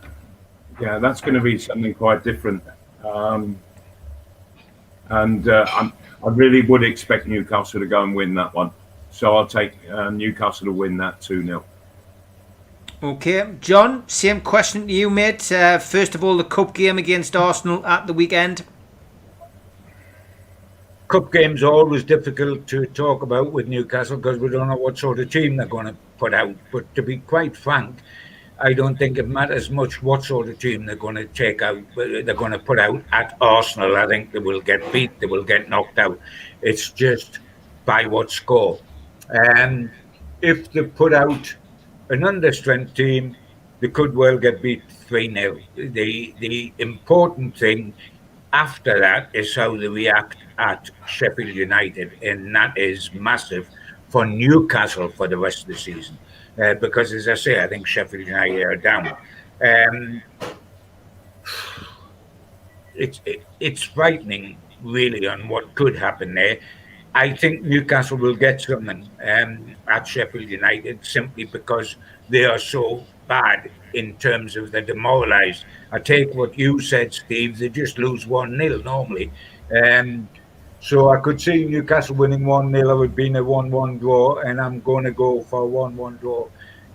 yeah, 0.81 0.99
that's 0.99 1.21
going 1.21 1.35
to 1.35 1.41
be 1.41 1.59
something 1.59 1.95
quite 1.95 2.25
different. 2.25 2.63
Um, 3.05 3.59
and 5.09 5.49
uh, 5.49 5.67
I'm, 5.71 5.93
I 6.25 6.31
really 6.31 6.63
would 6.63 6.83
expect 6.83 7.27
Newcastle 7.27 7.81
to 7.81 7.87
go 7.87 8.03
and 8.03 8.15
win 8.15 8.35
that 8.35 8.55
one. 8.55 8.71
So 9.11 9.37
I'll 9.37 9.47
take 9.47 9.73
uh, 9.91 10.11
Newcastle 10.11 10.67
to 10.67 10.73
win 10.73 10.97
that 10.97 11.21
2 11.21 11.45
0. 11.45 11.65
Okay, 13.03 13.55
John, 13.61 14.09
same 14.09 14.41
question 14.41 14.87
to 14.89 14.93
you, 14.93 15.11
mate. 15.11 15.53
Uh, 15.53 15.79
first 15.79 16.15
of 16.15 16.25
all, 16.25 16.37
the 16.37 16.45
cup 16.45 16.75
game 16.75 16.99
against 16.99 17.37
Arsenal 17.37 17.85
at 17.87 18.07
the 18.07 18.13
weekend. 18.13 18.65
Cup 21.09 21.33
games 21.33 21.63
are 21.63 21.73
always 21.73 22.03
difficult 22.03 22.67
to 22.67 22.85
talk 22.87 23.23
about 23.23 23.53
with 23.53 23.69
Newcastle 23.69 24.17
because 24.17 24.39
we 24.39 24.49
don't 24.49 24.67
know 24.67 24.77
what 24.77 24.99
sort 24.99 25.21
of 25.21 25.31
team 25.31 25.57
they're 25.57 25.67
going 25.67 25.87
to 25.87 25.95
put 26.19 26.35
out. 26.35 26.57
But 26.73 26.93
to 26.97 27.03
be 27.03 27.19
quite 27.19 27.57
frank, 27.57 27.97
I 28.59 28.73
don't 28.73 28.99
think 28.99 29.17
it 29.17 29.29
matters 29.29 29.71
much 29.71 30.03
what 30.03 30.25
sort 30.25 30.49
of 30.49 30.59
team 30.59 30.85
they're 30.85 30.97
going 30.97 31.15
to 31.15 31.27
take 31.27 31.63
out. 31.63 31.79
Uh, 31.97 32.25
they're 32.25 32.35
going 32.35 32.53
to 32.53 32.59
put 32.59 32.81
out 32.81 33.05
at 33.13 33.37
Arsenal. 33.41 33.97
I 33.97 34.09
think 34.09 34.33
they 34.33 34.41
will 34.41 34.61
get 34.61 34.93
beat. 34.93 35.21
They 35.21 35.27
will 35.27 35.45
get 35.45 35.69
knocked 35.69 36.01
out. 36.01 36.19
It's 36.61 36.91
just 36.91 37.39
by 37.85 38.07
what 38.07 38.33
score. 38.33 38.81
And 39.29 39.91
if 40.43 40.73
they 40.73 40.83
put 40.83 41.15
out 41.15 41.55
an 42.09 42.21
understrength 42.21 42.95
team, 42.95 43.37
they 43.79 43.89
could 43.89 44.17
well 44.17 44.39
get 44.39 44.61
beat 44.61 44.83
three 44.89 45.33
0 45.33 45.61
The 45.77 46.35
the 46.41 46.73
important 46.79 47.57
thing 47.57 47.95
after 48.53 48.99
that 48.99 49.31
is 49.35 49.55
how 49.55 49.77
they 49.77 49.89
react 49.89 50.39
at 50.59 50.91
Sheffield 51.07 51.55
United, 51.55 52.13
and 52.23 52.55
that 52.55 52.77
is 52.77 53.13
massive 53.13 53.69
for 54.09 54.25
Newcastle 54.25 55.09
for 55.09 55.29
the 55.29 55.37
rest 55.37 55.63
of 55.63 55.69
the 55.69 55.77
season. 55.77 56.19
Uh, 56.61 56.75
because, 56.75 57.13
as 57.13 57.29
I 57.29 57.35
say, 57.35 57.63
I 57.63 57.67
think 57.67 57.87
Sheffield 57.87 58.27
United 58.27 58.63
are 58.63 58.77
down. 58.77 59.17
Um, 59.63 60.23
it's 62.95 63.21
it, 63.27 63.45
it's 63.61 63.83
frightening, 63.83 64.57
really, 64.83 65.27
on 65.27 65.49
what 65.49 65.75
could 65.75 65.97
happen 65.97 66.35
there. 66.35 66.59
I 67.15 67.33
think 67.33 67.63
Newcastle 67.63 68.19
will 68.19 68.37
get 68.37 68.61
something 68.61 69.09
um, 69.23 69.75
at 69.89 70.07
Sheffield 70.07 70.49
United 70.49 71.05
simply 71.05 71.45
because 71.45 71.97
they 72.29 72.45
are 72.45 72.59
so 72.59 73.05
bad 73.27 73.71
in 73.95 74.17
terms 74.17 74.57
of 74.57 74.71
the 74.71 74.83
demoralised. 74.83 75.65
I 75.93 75.99
take 75.99 76.35
what 76.35 76.59
you 76.59 76.81
said, 76.81 77.15
Steve. 77.15 77.59
They 77.59 77.69
just 77.69 77.99
lose 77.99 78.27
one 78.27 78.57
0 78.57 78.83
normally. 78.83 79.31
Um, 79.71 80.29
so 80.87 81.11
I 81.11 81.19
could 81.19 81.41
see 81.41 81.65
Newcastle 81.65 82.15
winning 82.15 82.45
1 82.47 82.71
0. 82.71 82.91
It 82.91 82.97
would 82.97 83.17
be 83.17 83.33
a 83.35 83.43
1 83.43 83.71
1 83.73 83.99
draw, 83.99 84.39
and 84.39 84.61
I'm 84.61 84.81
going 84.81 85.03
to 85.03 85.11
go 85.11 85.43
for 85.43 85.63
a 85.63 85.67
1 85.67 85.97
1 85.97 86.17
draw 86.19 86.47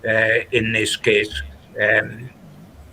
uh, 0.08 0.38
in 0.50 0.72
this 0.72 0.96
case, 0.96 1.42
um, 1.78 2.30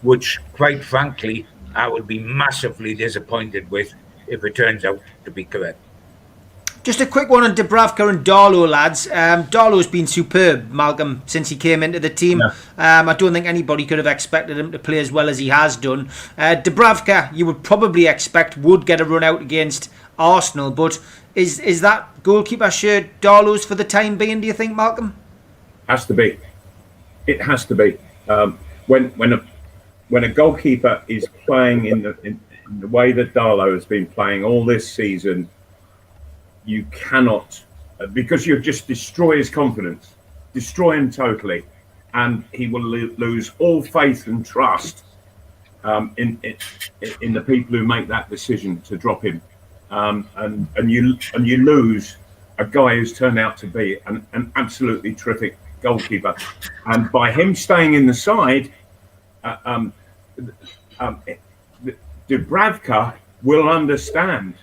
which, 0.02 0.40
quite 0.52 0.84
frankly, 0.84 1.48
I 1.74 1.88
would 1.88 2.06
be 2.06 2.20
massively 2.20 2.96
disappointed 2.96 3.72
with 3.72 3.94
if 4.28 4.44
it 4.44 4.56
turns 4.56 4.84
out 4.84 5.00
to 5.24 5.32
be 5.32 5.46
correct. 5.46 5.80
Just 6.84 7.00
a 7.02 7.06
quick 7.06 7.30
one 7.30 7.44
on 7.44 7.56
Dubravka 7.56 8.10
and 8.10 8.26
Darlow, 8.26 8.68
lads. 8.68 9.08
Um, 9.08 9.44
Darlow's 9.46 9.88
been 9.88 10.08
superb, 10.08 10.70
Malcolm, 10.72 11.22
since 11.26 11.50
he 11.50 11.56
came 11.56 11.84
into 11.84 12.00
the 12.00 12.10
team. 12.10 12.40
Yeah. 12.40 13.00
Um, 13.00 13.10
I 13.10 13.14
don't 13.14 13.32
think 13.32 13.46
anybody 13.46 13.86
could 13.86 14.00
have 14.00 14.08
expected 14.08 14.58
him 14.58 14.72
to 14.72 14.80
play 14.80 15.00
as 15.00 15.12
well 15.12 15.30
as 15.30 15.38
he 15.38 15.50
has 15.50 15.78
done. 15.78 16.10
Uh, 16.38 16.56
Dubravka, 16.56 17.36
you 17.36 17.46
would 17.46 17.64
probably 17.64 18.08
expect 18.08 18.58
would 18.58 18.86
get 18.86 19.02
a 19.02 19.06
run 19.06 19.24
out 19.24 19.42
against 19.42 19.92
Arsenal, 20.20 20.70
but 20.70 21.00
is 21.34 21.60
is 21.60 21.82
that 21.82 22.22
goalkeeper 22.22 22.70
shirt 22.70 23.06
Darlow's 23.22 23.66
for 23.66 23.76
the 23.76 23.86
time 23.86 24.18
being? 24.18 24.42
Do 24.42 24.48
you 24.48 24.54
think, 24.54 24.76
Malcolm? 24.76 25.16
Has 25.88 26.06
to 26.08 26.14
be. 26.14 26.38
It 27.26 27.42
has 27.42 27.66
to 27.66 27.76
be. 27.76 27.98
Um, 28.28 28.60
when 28.88 29.10
when 29.12 29.34
a 29.34 29.42
when 30.10 30.24
a 30.26 30.30
goalkeeper 30.30 31.04
is 31.08 31.28
playing 31.46 31.86
in 31.86 32.04
the 32.04 32.18
in, 32.24 32.40
in 32.70 32.80
the 32.82 32.88
way 32.88 33.12
that 33.14 33.34
Darlow 33.34 33.74
has 33.74 33.86
been 33.86 34.06
playing 34.06 34.44
all 34.44 34.66
this 34.66 34.92
season, 34.92 35.50
you 36.66 36.86
cannot 36.92 37.64
uh, 38.00 38.08
because 38.08 38.46
you 38.46 38.60
just 38.60 38.88
destroy 38.88 39.38
his 39.38 39.50
confidence, 39.50 40.14
destroy 40.54 40.98
him 40.98 41.12
totally, 41.12 41.64
and 42.14 42.44
he 42.54 42.68
will 42.68 42.84
lo- 42.84 43.16
lose 43.18 43.52
all 43.60 43.82
faith 43.82 44.28
and 44.28 44.46
trust 44.46 45.04
um, 45.84 46.14
in, 46.18 46.40
in 46.44 46.56
in 47.22 47.34
the 47.34 47.42
people 47.42 47.78
who 47.78 47.86
make 47.86 48.08
that 48.08 48.30
decision 48.30 48.82
to 48.82 48.98
drop 48.98 49.24
him, 49.24 49.42
um, 49.92 50.28
and 50.36 50.68
and 50.76 50.92
you 50.92 51.18
and 51.34 51.48
you 51.48 51.58
lose 51.58 52.18
a 52.58 52.66
guy 52.66 52.96
who's 52.96 53.14
turned 53.14 53.40
out 53.40 53.58
to 53.58 53.68
be 53.68 53.98
an, 54.06 54.26
an 54.34 54.52
absolutely 54.56 55.14
terrific 55.14 55.58
goalkeeper, 55.82 56.36
and 56.88 57.12
by 57.12 57.32
him 57.32 57.56
staying 57.56 57.94
in 57.94 58.06
the 58.06 58.14
side, 58.14 58.72
uh, 59.44 59.58
um, 59.66 59.94
um, 61.00 61.22
Dubravka 62.28 63.16
will 63.42 63.70
understand 63.70 64.56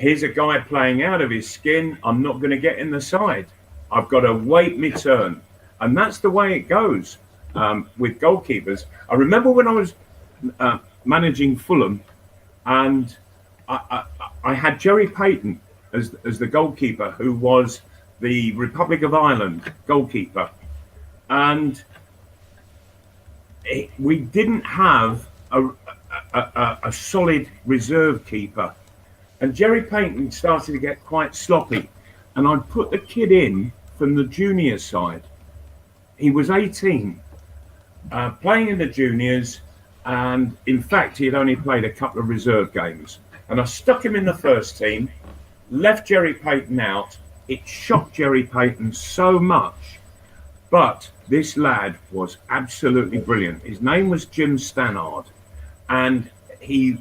here's 0.00 0.22
a 0.22 0.28
guy 0.28 0.58
playing 0.58 1.02
out 1.02 1.20
of 1.20 1.30
his 1.30 1.48
skin. 1.48 1.98
I'm 2.02 2.22
not 2.22 2.40
going 2.40 2.50
to 2.50 2.58
get 2.58 2.78
in 2.78 2.90
the 2.90 3.00
side. 3.00 3.46
I've 3.92 4.08
got 4.08 4.20
to 4.20 4.32
wait 4.32 4.78
my 4.78 4.88
turn. 4.90 5.42
And 5.80 5.96
that's 5.96 6.18
the 6.18 6.30
way 6.30 6.54
it 6.54 6.68
goes 6.68 7.18
um, 7.54 7.88
with 7.98 8.18
goalkeepers. 8.18 8.86
I 9.10 9.14
remember 9.14 9.50
when 9.50 9.68
I 9.68 9.72
was 9.72 9.94
uh, 10.58 10.78
managing 11.04 11.54
Fulham 11.56 12.02
and 12.64 13.14
I, 13.70 14.04
I, 14.20 14.30
I 14.42 14.54
had 14.54 14.80
Gerry 14.80 15.06
Peyton 15.06 15.60
as, 15.92 16.14
as 16.24 16.38
the 16.38 16.46
goalkeeper 16.46 17.12
who 17.12 17.32
was 17.32 17.82
the 18.18 18.52
Republic 18.52 19.02
of 19.02 19.14
Ireland 19.14 19.72
goalkeeper. 19.86 20.50
And 21.28 21.82
it, 23.64 23.90
we 23.98 24.18
didn't 24.18 24.62
have 24.62 25.28
a, 25.52 25.68
a, 25.68 25.72
a, 26.34 26.78
a 26.84 26.92
solid 26.92 27.48
reserve 27.64 28.26
keeper. 28.26 28.74
And 29.40 29.54
Gerry 29.54 29.82
Peyton 29.82 30.32
started 30.32 30.72
to 30.72 30.78
get 30.78 31.04
quite 31.04 31.34
sloppy. 31.34 31.88
And 32.34 32.46
I'd 32.48 32.68
put 32.68 32.90
the 32.90 32.98
kid 32.98 33.30
in 33.30 33.72
from 33.96 34.16
the 34.16 34.24
junior 34.24 34.78
side. 34.78 35.22
He 36.16 36.30
was 36.30 36.50
18, 36.50 37.20
uh, 38.10 38.30
playing 38.32 38.68
in 38.68 38.78
the 38.78 38.86
juniors. 38.86 39.60
And 40.04 40.56
in 40.66 40.82
fact, 40.82 41.18
he 41.18 41.26
had 41.26 41.34
only 41.34 41.54
played 41.54 41.84
a 41.84 41.90
couple 41.90 42.20
of 42.20 42.28
reserve 42.28 42.74
games. 42.74 43.20
And 43.50 43.60
I 43.60 43.64
stuck 43.64 44.04
him 44.04 44.16
in 44.16 44.24
the 44.24 44.34
first 44.34 44.78
team, 44.78 45.10
left 45.70 46.06
Gerry 46.06 46.34
Peyton 46.34 46.80
out. 46.80 47.18
It 47.48 47.66
shocked 47.66 48.14
Gerry 48.14 48.44
Peyton 48.44 48.92
so 48.92 49.38
much. 49.38 49.98
But 50.70 51.10
this 51.28 51.56
lad 51.56 51.98
was 52.12 52.38
absolutely 52.48 53.18
brilliant. 53.18 53.64
His 53.64 53.82
name 53.82 54.08
was 54.08 54.24
Jim 54.26 54.56
Stannard. 54.56 55.26
And 55.88 56.30
he 56.60 56.98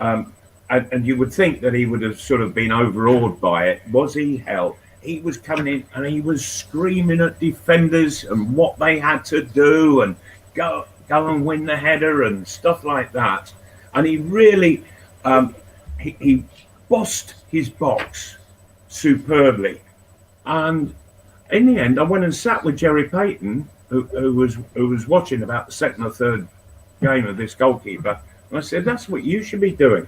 um, 0.00 0.34
and, 0.70 0.86
and 0.92 1.06
you 1.06 1.16
would 1.16 1.32
think 1.32 1.60
that 1.62 1.74
he 1.74 1.86
would 1.86 2.02
have 2.02 2.20
sort 2.20 2.40
of 2.40 2.54
been 2.54 2.72
overawed 2.72 3.40
by 3.40 3.68
it. 3.68 3.82
Was 3.90 4.14
he? 4.14 4.36
Hell, 4.36 4.76
he 5.02 5.20
was 5.20 5.36
coming 5.36 5.66
in 5.66 5.86
and 5.94 6.06
he 6.06 6.20
was 6.20 6.46
screaming 6.46 7.20
at 7.20 7.38
defenders 7.40 8.24
and 8.24 8.54
what 8.54 8.78
they 8.78 8.98
had 8.98 9.24
to 9.26 9.42
do 9.42 10.02
and 10.02 10.16
go 10.54 10.86
go 11.08 11.28
and 11.28 11.44
win 11.44 11.64
the 11.64 11.76
header 11.76 12.24
and 12.24 12.46
stuff 12.46 12.84
like 12.84 13.12
that. 13.12 13.52
And 13.94 14.06
he 14.06 14.18
really 14.18 14.84
um, 15.24 15.54
he, 16.00 16.16
he 16.20 16.44
bossed 16.88 17.34
his 17.50 17.68
box 17.68 18.38
superbly. 18.88 19.80
And 20.46 20.94
in 21.52 21.66
the 21.66 21.80
end, 21.80 21.98
I 21.98 22.02
went 22.02 22.24
and 22.24 22.34
sat 22.34 22.64
with 22.64 22.76
Gerry 22.76 23.08
Peyton, 23.08 23.68
who, 23.88 24.02
who 24.04 24.34
was 24.34 24.58
who 24.74 24.88
was 24.88 25.06
watching 25.06 25.42
about 25.42 25.66
the 25.66 25.72
second 25.72 26.04
or 26.04 26.10
third 26.10 26.48
game 27.00 27.26
of 27.26 27.36
this 27.36 27.54
goalkeeper. 27.54 28.20
And 28.48 28.58
I 28.58 28.60
said, 28.60 28.84
"That's 28.84 29.08
what 29.08 29.24
you 29.24 29.42
should 29.42 29.60
be 29.60 29.72
doing." 29.72 30.06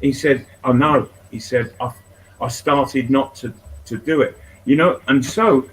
He 0.00 0.12
said, 0.12 0.46
oh, 0.64 0.70
"I 0.70 0.72
know." 0.72 1.08
He 1.30 1.38
said, 1.38 1.74
"I, 1.80 1.92
I 2.40 2.48
started 2.48 3.10
not 3.10 3.34
to 3.36 3.52
to 3.86 3.98
do 3.98 4.22
it." 4.22 4.38
You 4.64 4.76
know, 4.76 5.00
and 5.08 5.24
so 5.24 5.68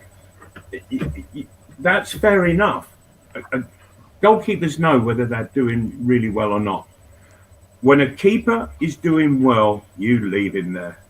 that's 1.80 2.14
fair 2.14 2.46
enough. 2.46 2.96
Goalkeepers 4.22 4.80
know 4.80 5.00
whether 5.00 5.26
they're 5.26 5.50
doing 5.54 5.94
really 6.00 6.30
well 6.30 6.52
or 6.52 6.60
not. 6.60 6.88
When 7.84 8.00
a 8.00 8.10
keeper 8.10 8.70
is 8.80 8.96
doing 8.96 9.44
well, 9.44 9.86
you 9.98 10.30
leave 10.30 10.56
him 10.56 10.72
there. 10.72 11.04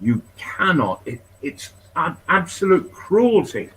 You 0.00 0.22
cannot. 0.38 1.02
It, 1.04 1.20
it's 1.42 1.74
absolute 1.94 2.90
cruelty 2.90 3.68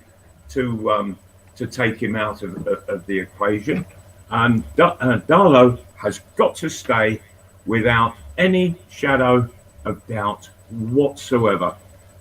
to 0.49 0.89
um, 0.89 1.19
to 1.57 1.67
take 1.67 2.01
him 2.01 2.15
out 2.15 2.41
of, 2.41 2.65
of, 2.65 2.87
of 2.87 3.05
the 3.07 3.19
equation. 3.19 3.85
And 4.29 4.63
uh, 4.79 5.19
Darlow 5.27 5.79
has 5.95 6.19
got 6.37 6.55
to 6.55 6.69
stay 6.69 7.19
without 7.65 8.15
any 8.37 8.75
shadow 8.89 9.49
of 9.83 10.07
doubt 10.07 10.49
whatsoever. 10.69 11.75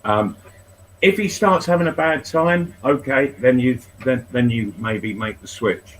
Um, 0.04 0.36
if 1.00 1.16
he 1.16 1.28
starts 1.28 1.64
having 1.64 1.86
a 1.86 1.92
bad 1.92 2.24
time, 2.24 2.74
okay, 2.84 3.36
then 3.38 3.60
you 3.60 3.78
then 4.04 4.26
then 4.32 4.50
you 4.50 4.74
maybe 4.78 5.14
make 5.14 5.40
the 5.40 5.46
switch, 5.46 5.96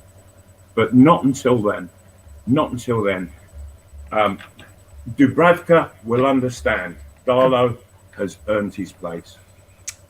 but 0.75 0.93
not 0.93 1.23
until 1.23 1.63
then. 1.63 1.89
Not 2.49 2.73
until 2.73 3.05
then. 3.05 3.31
Um, 4.13 4.39
Dubravka 5.17 5.91
will 6.05 6.27
understand. 6.27 6.97
Darlow 7.27 7.79
has 8.17 8.39
earned 8.49 8.75
his 8.75 8.93
place. 8.93 9.37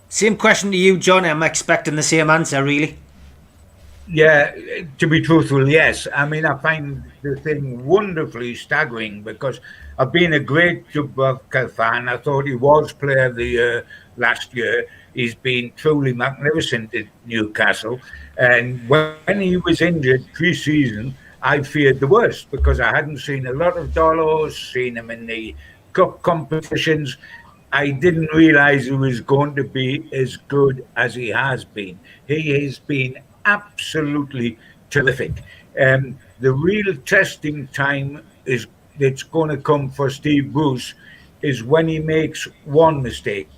Same 0.09 0.37
question 0.37 0.71
to 0.71 0.77
you, 0.77 0.99
John. 0.99 1.25
I'm 1.25 1.43
expecting 1.43 1.97
the 1.97 2.03
same 2.03 2.31
answer, 2.31 2.63
really. 2.65 2.97
Yeah, 4.11 4.55
to 4.97 5.07
be 5.07 5.21
truthful, 5.21 5.69
yes. 5.69 6.09
I 6.15 6.27
mean, 6.27 6.47
I 6.47 6.57
find 6.57 7.05
the 7.21 7.37
thing 7.37 7.85
wonderfully 7.85 8.55
staggering 8.55 9.23
because 9.23 9.61
I've 9.99 10.13
been 10.13 10.33
a 10.33 10.41
great 10.41 10.89
Dubravka 10.89 11.71
fan. 11.71 12.09
I 12.09 12.17
thought 12.17 12.47
he 12.47 12.55
was 12.55 12.93
player 12.93 13.27
of 13.27 13.35
the 13.35 13.45
year 13.45 13.87
last 14.17 14.55
year. 14.55 14.87
He's 15.13 15.35
been 15.35 15.73
truly 15.77 16.15
magnificent 16.15 16.95
at 16.95 17.05
Newcastle. 17.27 18.01
And 18.39 18.89
when 18.89 19.41
he 19.41 19.59
was 19.59 19.83
injured 19.83 20.25
pre-season, 20.33 21.15
I 21.43 21.63
feared 21.63 22.01
the 22.01 22.07
worst 22.07 22.51
because 22.51 22.81
I 22.81 22.95
hadn't 22.95 23.19
seen 23.19 23.47
a 23.47 23.53
lot 23.53 23.77
of 23.77 23.95
Darlow's, 23.95 24.59
seen 24.59 24.97
him 24.97 25.11
in 25.11 25.27
the 25.27 25.55
cup 25.93 26.23
competitions. 26.23 27.17
I 27.73 27.91
didn't 27.91 28.33
realize 28.35 28.87
he 28.87 28.93
was 28.93 29.21
going 29.21 29.55
to 29.57 29.65
be 29.65 30.09
as 30.13 30.37
good 30.37 30.87
as 30.97 31.15
he 31.15 31.29
has 31.29 31.65
been. 31.65 32.01
He 32.27 32.65
has 32.65 32.79
been 32.79 33.19
absolutely 33.45 34.59
terrific. 34.91 35.43
Um, 35.81 36.19
the 36.41 36.53
real 36.53 36.97
testing 36.97 37.69
time 37.69 38.23
is 38.45 38.67
that's 38.99 39.23
going 39.23 39.51
to 39.51 39.59
come 39.59 39.91
for 39.91 40.11
Steve 40.11 40.53
Bruce 40.53 40.95
is 41.43 41.63
when 41.63 41.87
he 41.87 42.01
makes 42.01 42.49
one 42.65 43.01
mistake, 43.03 43.49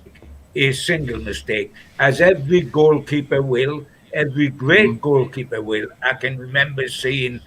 a 0.55 0.71
single 0.71 1.19
mistake, 1.19 1.73
as 1.99 2.21
every 2.21 2.61
goalkeeper 2.61 3.41
will, 3.41 3.85
every 4.13 4.49
great 4.49 5.01
goalkeeper 5.01 5.61
will. 5.61 5.87
I 6.03 6.13
can 6.13 6.37
remember 6.37 6.87
seeing 6.87 7.41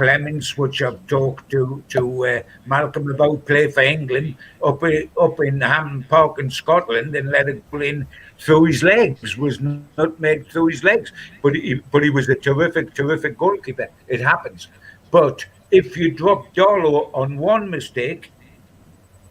Clemence, 0.00 0.56
which 0.56 0.80
I've 0.80 1.06
talked 1.06 1.50
to 1.50 1.82
to 1.88 2.26
uh, 2.26 2.42
Malcolm 2.64 3.10
about, 3.10 3.44
play 3.44 3.70
for 3.70 3.82
England 3.82 4.34
up 4.64 4.82
in, 4.84 5.10
up 5.20 5.38
in 5.40 5.60
Hampden 5.60 6.04
Park 6.04 6.38
in 6.38 6.48
Scotland 6.50 7.14
and 7.14 7.28
let 7.30 7.50
it 7.50 7.62
in 7.72 8.06
through 8.38 8.64
his 8.64 8.82
legs, 8.82 9.36
was 9.36 9.60
not 9.60 10.18
made 10.18 10.46
through 10.46 10.68
his 10.68 10.82
legs. 10.82 11.12
But 11.42 11.54
he, 11.54 11.74
but 11.92 12.02
he 12.02 12.08
was 12.08 12.28
a 12.30 12.34
terrific, 12.34 12.94
terrific 12.94 13.36
goalkeeper. 13.36 13.88
It 14.08 14.20
happens. 14.22 14.68
But 15.10 15.44
if 15.70 15.96
you 15.98 16.10
drop 16.12 16.54
Darlow 16.54 17.10
on 17.12 17.36
one 17.36 17.68
mistake, 17.68 18.32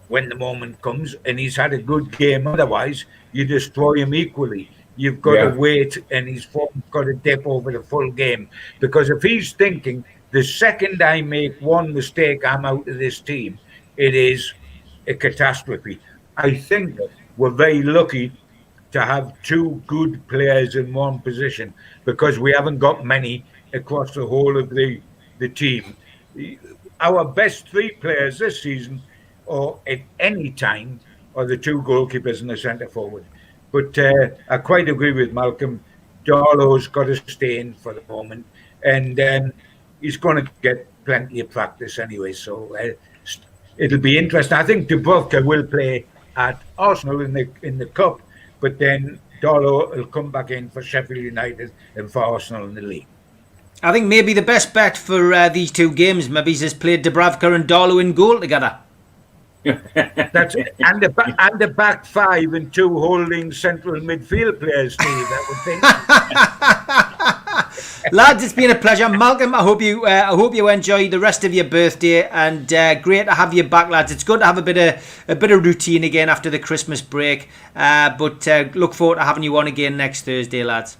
when 0.07 0.30
the 0.30 0.36
moment 0.36 0.82
comes, 0.84 1.15
and 1.26 1.39
he's 1.39 1.55
had 1.55 1.74
a 1.74 1.82
good 1.91 2.15
game 2.17 2.45
otherwise, 2.45 3.05
you 3.32 3.43
destroy 3.45 3.93
him 4.03 4.13
equally. 4.13 4.70
You've 4.97 5.22
got 5.22 5.34
Yeah. 5.34 5.49
to 5.51 5.57
wait, 5.57 5.97
and 6.11 6.28
his 6.28 6.45
form's 6.45 6.84
got 6.91 7.05
to 7.05 7.13
dip 7.13 7.47
over 7.47 7.72
the 7.72 7.82
full 7.82 8.11
game. 8.11 8.49
Because 8.80 9.09
if 9.09 9.24
he's 9.24 9.53
thinking, 9.53 10.03
the 10.32 10.43
second 10.43 11.01
I 11.01 11.21
make 11.21 11.59
one 11.59 11.93
mistake, 11.93 12.45
I'm 12.45 12.65
out 12.65 12.88
of 12.88 12.97
this 12.97 13.19
team, 13.19 13.59
it 13.97 14.15
is 14.15 14.53
a 15.07 15.13
catastrophe. 15.13 15.99
I 16.38 16.53
think 16.55 16.99
we're 17.38 17.49
very 17.49 17.84
lucky 17.84 18.32
to 18.91 19.01
have 19.01 19.41
two 19.43 19.82
good 19.88 20.25
players 20.27 20.75
in 20.75 20.93
one 20.93 21.19
position 21.19 21.73
because 22.05 22.39
we 22.39 22.51
haven't 22.51 22.80
got 22.80 23.05
many 23.05 23.45
across 23.73 24.13
the 24.13 24.25
whole 24.25 24.57
of 24.57 24.69
the, 24.69 25.01
the 25.39 25.49
team. 25.49 25.95
Our 26.99 27.25
best 27.25 27.69
three 27.69 27.91
players 27.91 28.39
this 28.39 28.61
season, 28.61 29.01
or 29.45 29.80
at 29.88 30.01
any 30.19 30.51
time, 30.51 30.99
are 31.36 31.45
the 31.45 31.57
two 31.57 31.82
goalkeepers 31.82 32.41
and 32.41 32.49
the 32.49 32.57
centre 32.57 32.88
forward. 32.88 33.25
But 33.71 33.97
uh, 33.97 34.30
I 34.49 34.57
quite 34.57 34.89
agree 34.89 35.11
with 35.11 35.34
Malcolm. 35.34 35.84
Darlow's 36.25 36.88
got 36.88 37.05
to 37.05 37.15
stay 37.15 37.59
in 37.59 37.73
for 37.73 37.93
the 37.93 38.03
moment, 38.09 38.45
and 38.84 39.19
um, 39.19 39.53
he's 40.02 40.18
going 40.18 40.43
to 40.43 40.52
get 40.62 40.88
plenty 41.06 41.39
of 41.39 41.50
practice 41.50 42.00
anyway. 42.00 42.34
So 42.34 42.76
uh, 42.76 42.93
it'll 43.78 44.00
be 44.00 44.18
interesting. 44.18 44.58
I 44.58 44.64
think 44.64 44.89
Dubravka 44.89 45.43
will 45.43 45.66
play 45.66 46.06
at 46.36 46.62
Arsenal 46.78 47.22
in 47.22 47.34
the 47.34 47.50
in 47.64 47.78
the 47.78 47.88
cup, 47.88 48.22
but 48.60 48.78
then 48.80 49.20
Darlow 49.41 49.95
will 49.95 50.06
come 50.06 50.32
back 50.32 50.52
in 50.52 50.70
for 50.70 50.82
Sheffield 50.82 51.24
United 51.24 51.72
and 51.95 52.12
for 52.12 52.24
Arsenal 52.24 52.66
in 52.66 52.76
the 52.76 52.82
league. 52.82 53.08
I 53.82 53.93
think 53.93 54.08
maybe 54.08 54.34
the 54.34 54.41
best 54.41 54.74
bet 54.74 54.97
for 54.97 55.34
uh, 55.34 55.47
these 55.47 55.72
two 55.72 55.91
games 55.93 56.28
maybe 56.30 56.52
is 56.52 56.60
just 56.60 56.80
played 56.80 57.04
Dubravka 57.04 57.56
and 57.56 57.66
Darlow 57.66 58.02
in 58.02 58.14
goal 58.14 58.39
together. 58.39 58.78
That's 59.64 60.56
it. 60.56 60.76
and 60.80 61.02
the 61.04 61.36
and 61.38 61.60
the 61.60 61.68
back 61.68 62.06
five 62.06 62.54
and 62.54 62.74
two 62.74 62.97
holding 62.97 63.52
central 63.52 64.00
midfield 64.02 64.60
players, 64.60 64.93
Steve. 64.93 65.08
I 65.08 65.45
would 65.50 65.60
think. 65.66 65.84
Lads, 68.12 68.43
it's 68.43 68.54
been 68.54 68.72
a 68.72 68.76
pleasure. 68.76 69.10
Malcolm, 69.10 69.54
I 69.54 69.62
hope 69.62 69.82
you 69.82 70.06
uh, 70.06 70.10
I 70.10 70.36
hope 70.36 70.56
you 70.56 70.70
enjoy 70.70 71.10
the 71.10 71.20
rest 71.20 71.43
of 71.43 71.54
your 71.54 71.66
birthday 71.66 72.28
and 72.30 72.72
uh, 72.72 72.95
great 72.95 73.26
to 73.26 73.34
have 73.34 73.54
you 73.54 73.64
back, 73.64 73.89
lads. 73.89 74.12
It's 74.12 74.24
good 74.24 74.39
to 74.39 74.45
have 74.45 74.58
a 74.58 74.62
bit 74.62 74.78
of 74.78 75.24
a 75.28 75.36
bit 75.36 75.52
of 75.52 75.64
routine 75.64 76.04
again 76.04 76.30
after 76.30 76.50
the 76.50 76.60
Christmas 76.60 77.02
break. 77.02 77.50
Uh, 77.76 78.16
but 78.18 78.47
uh, 78.47 78.66
look 78.74 78.93
forward 78.93 79.16
to 79.16 79.24
having 79.24 79.43
you 79.43 79.56
on 79.58 79.68
again 79.68 79.97
next 79.97 80.24
Thursday, 80.24 80.64
lads. 80.64 80.97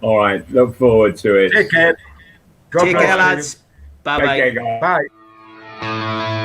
All 0.00 0.18
right, 0.18 0.48
look 0.50 0.76
forward 0.76 1.16
to 1.18 1.36
it. 1.36 1.52
Take 1.52 1.70
care. 1.70 1.96
God 2.70 2.84
Take 2.84 2.96
care, 2.96 3.16
lads. 3.16 3.58
Bye 4.02 4.18
bye. 4.18 5.08
Bye. 5.80 6.36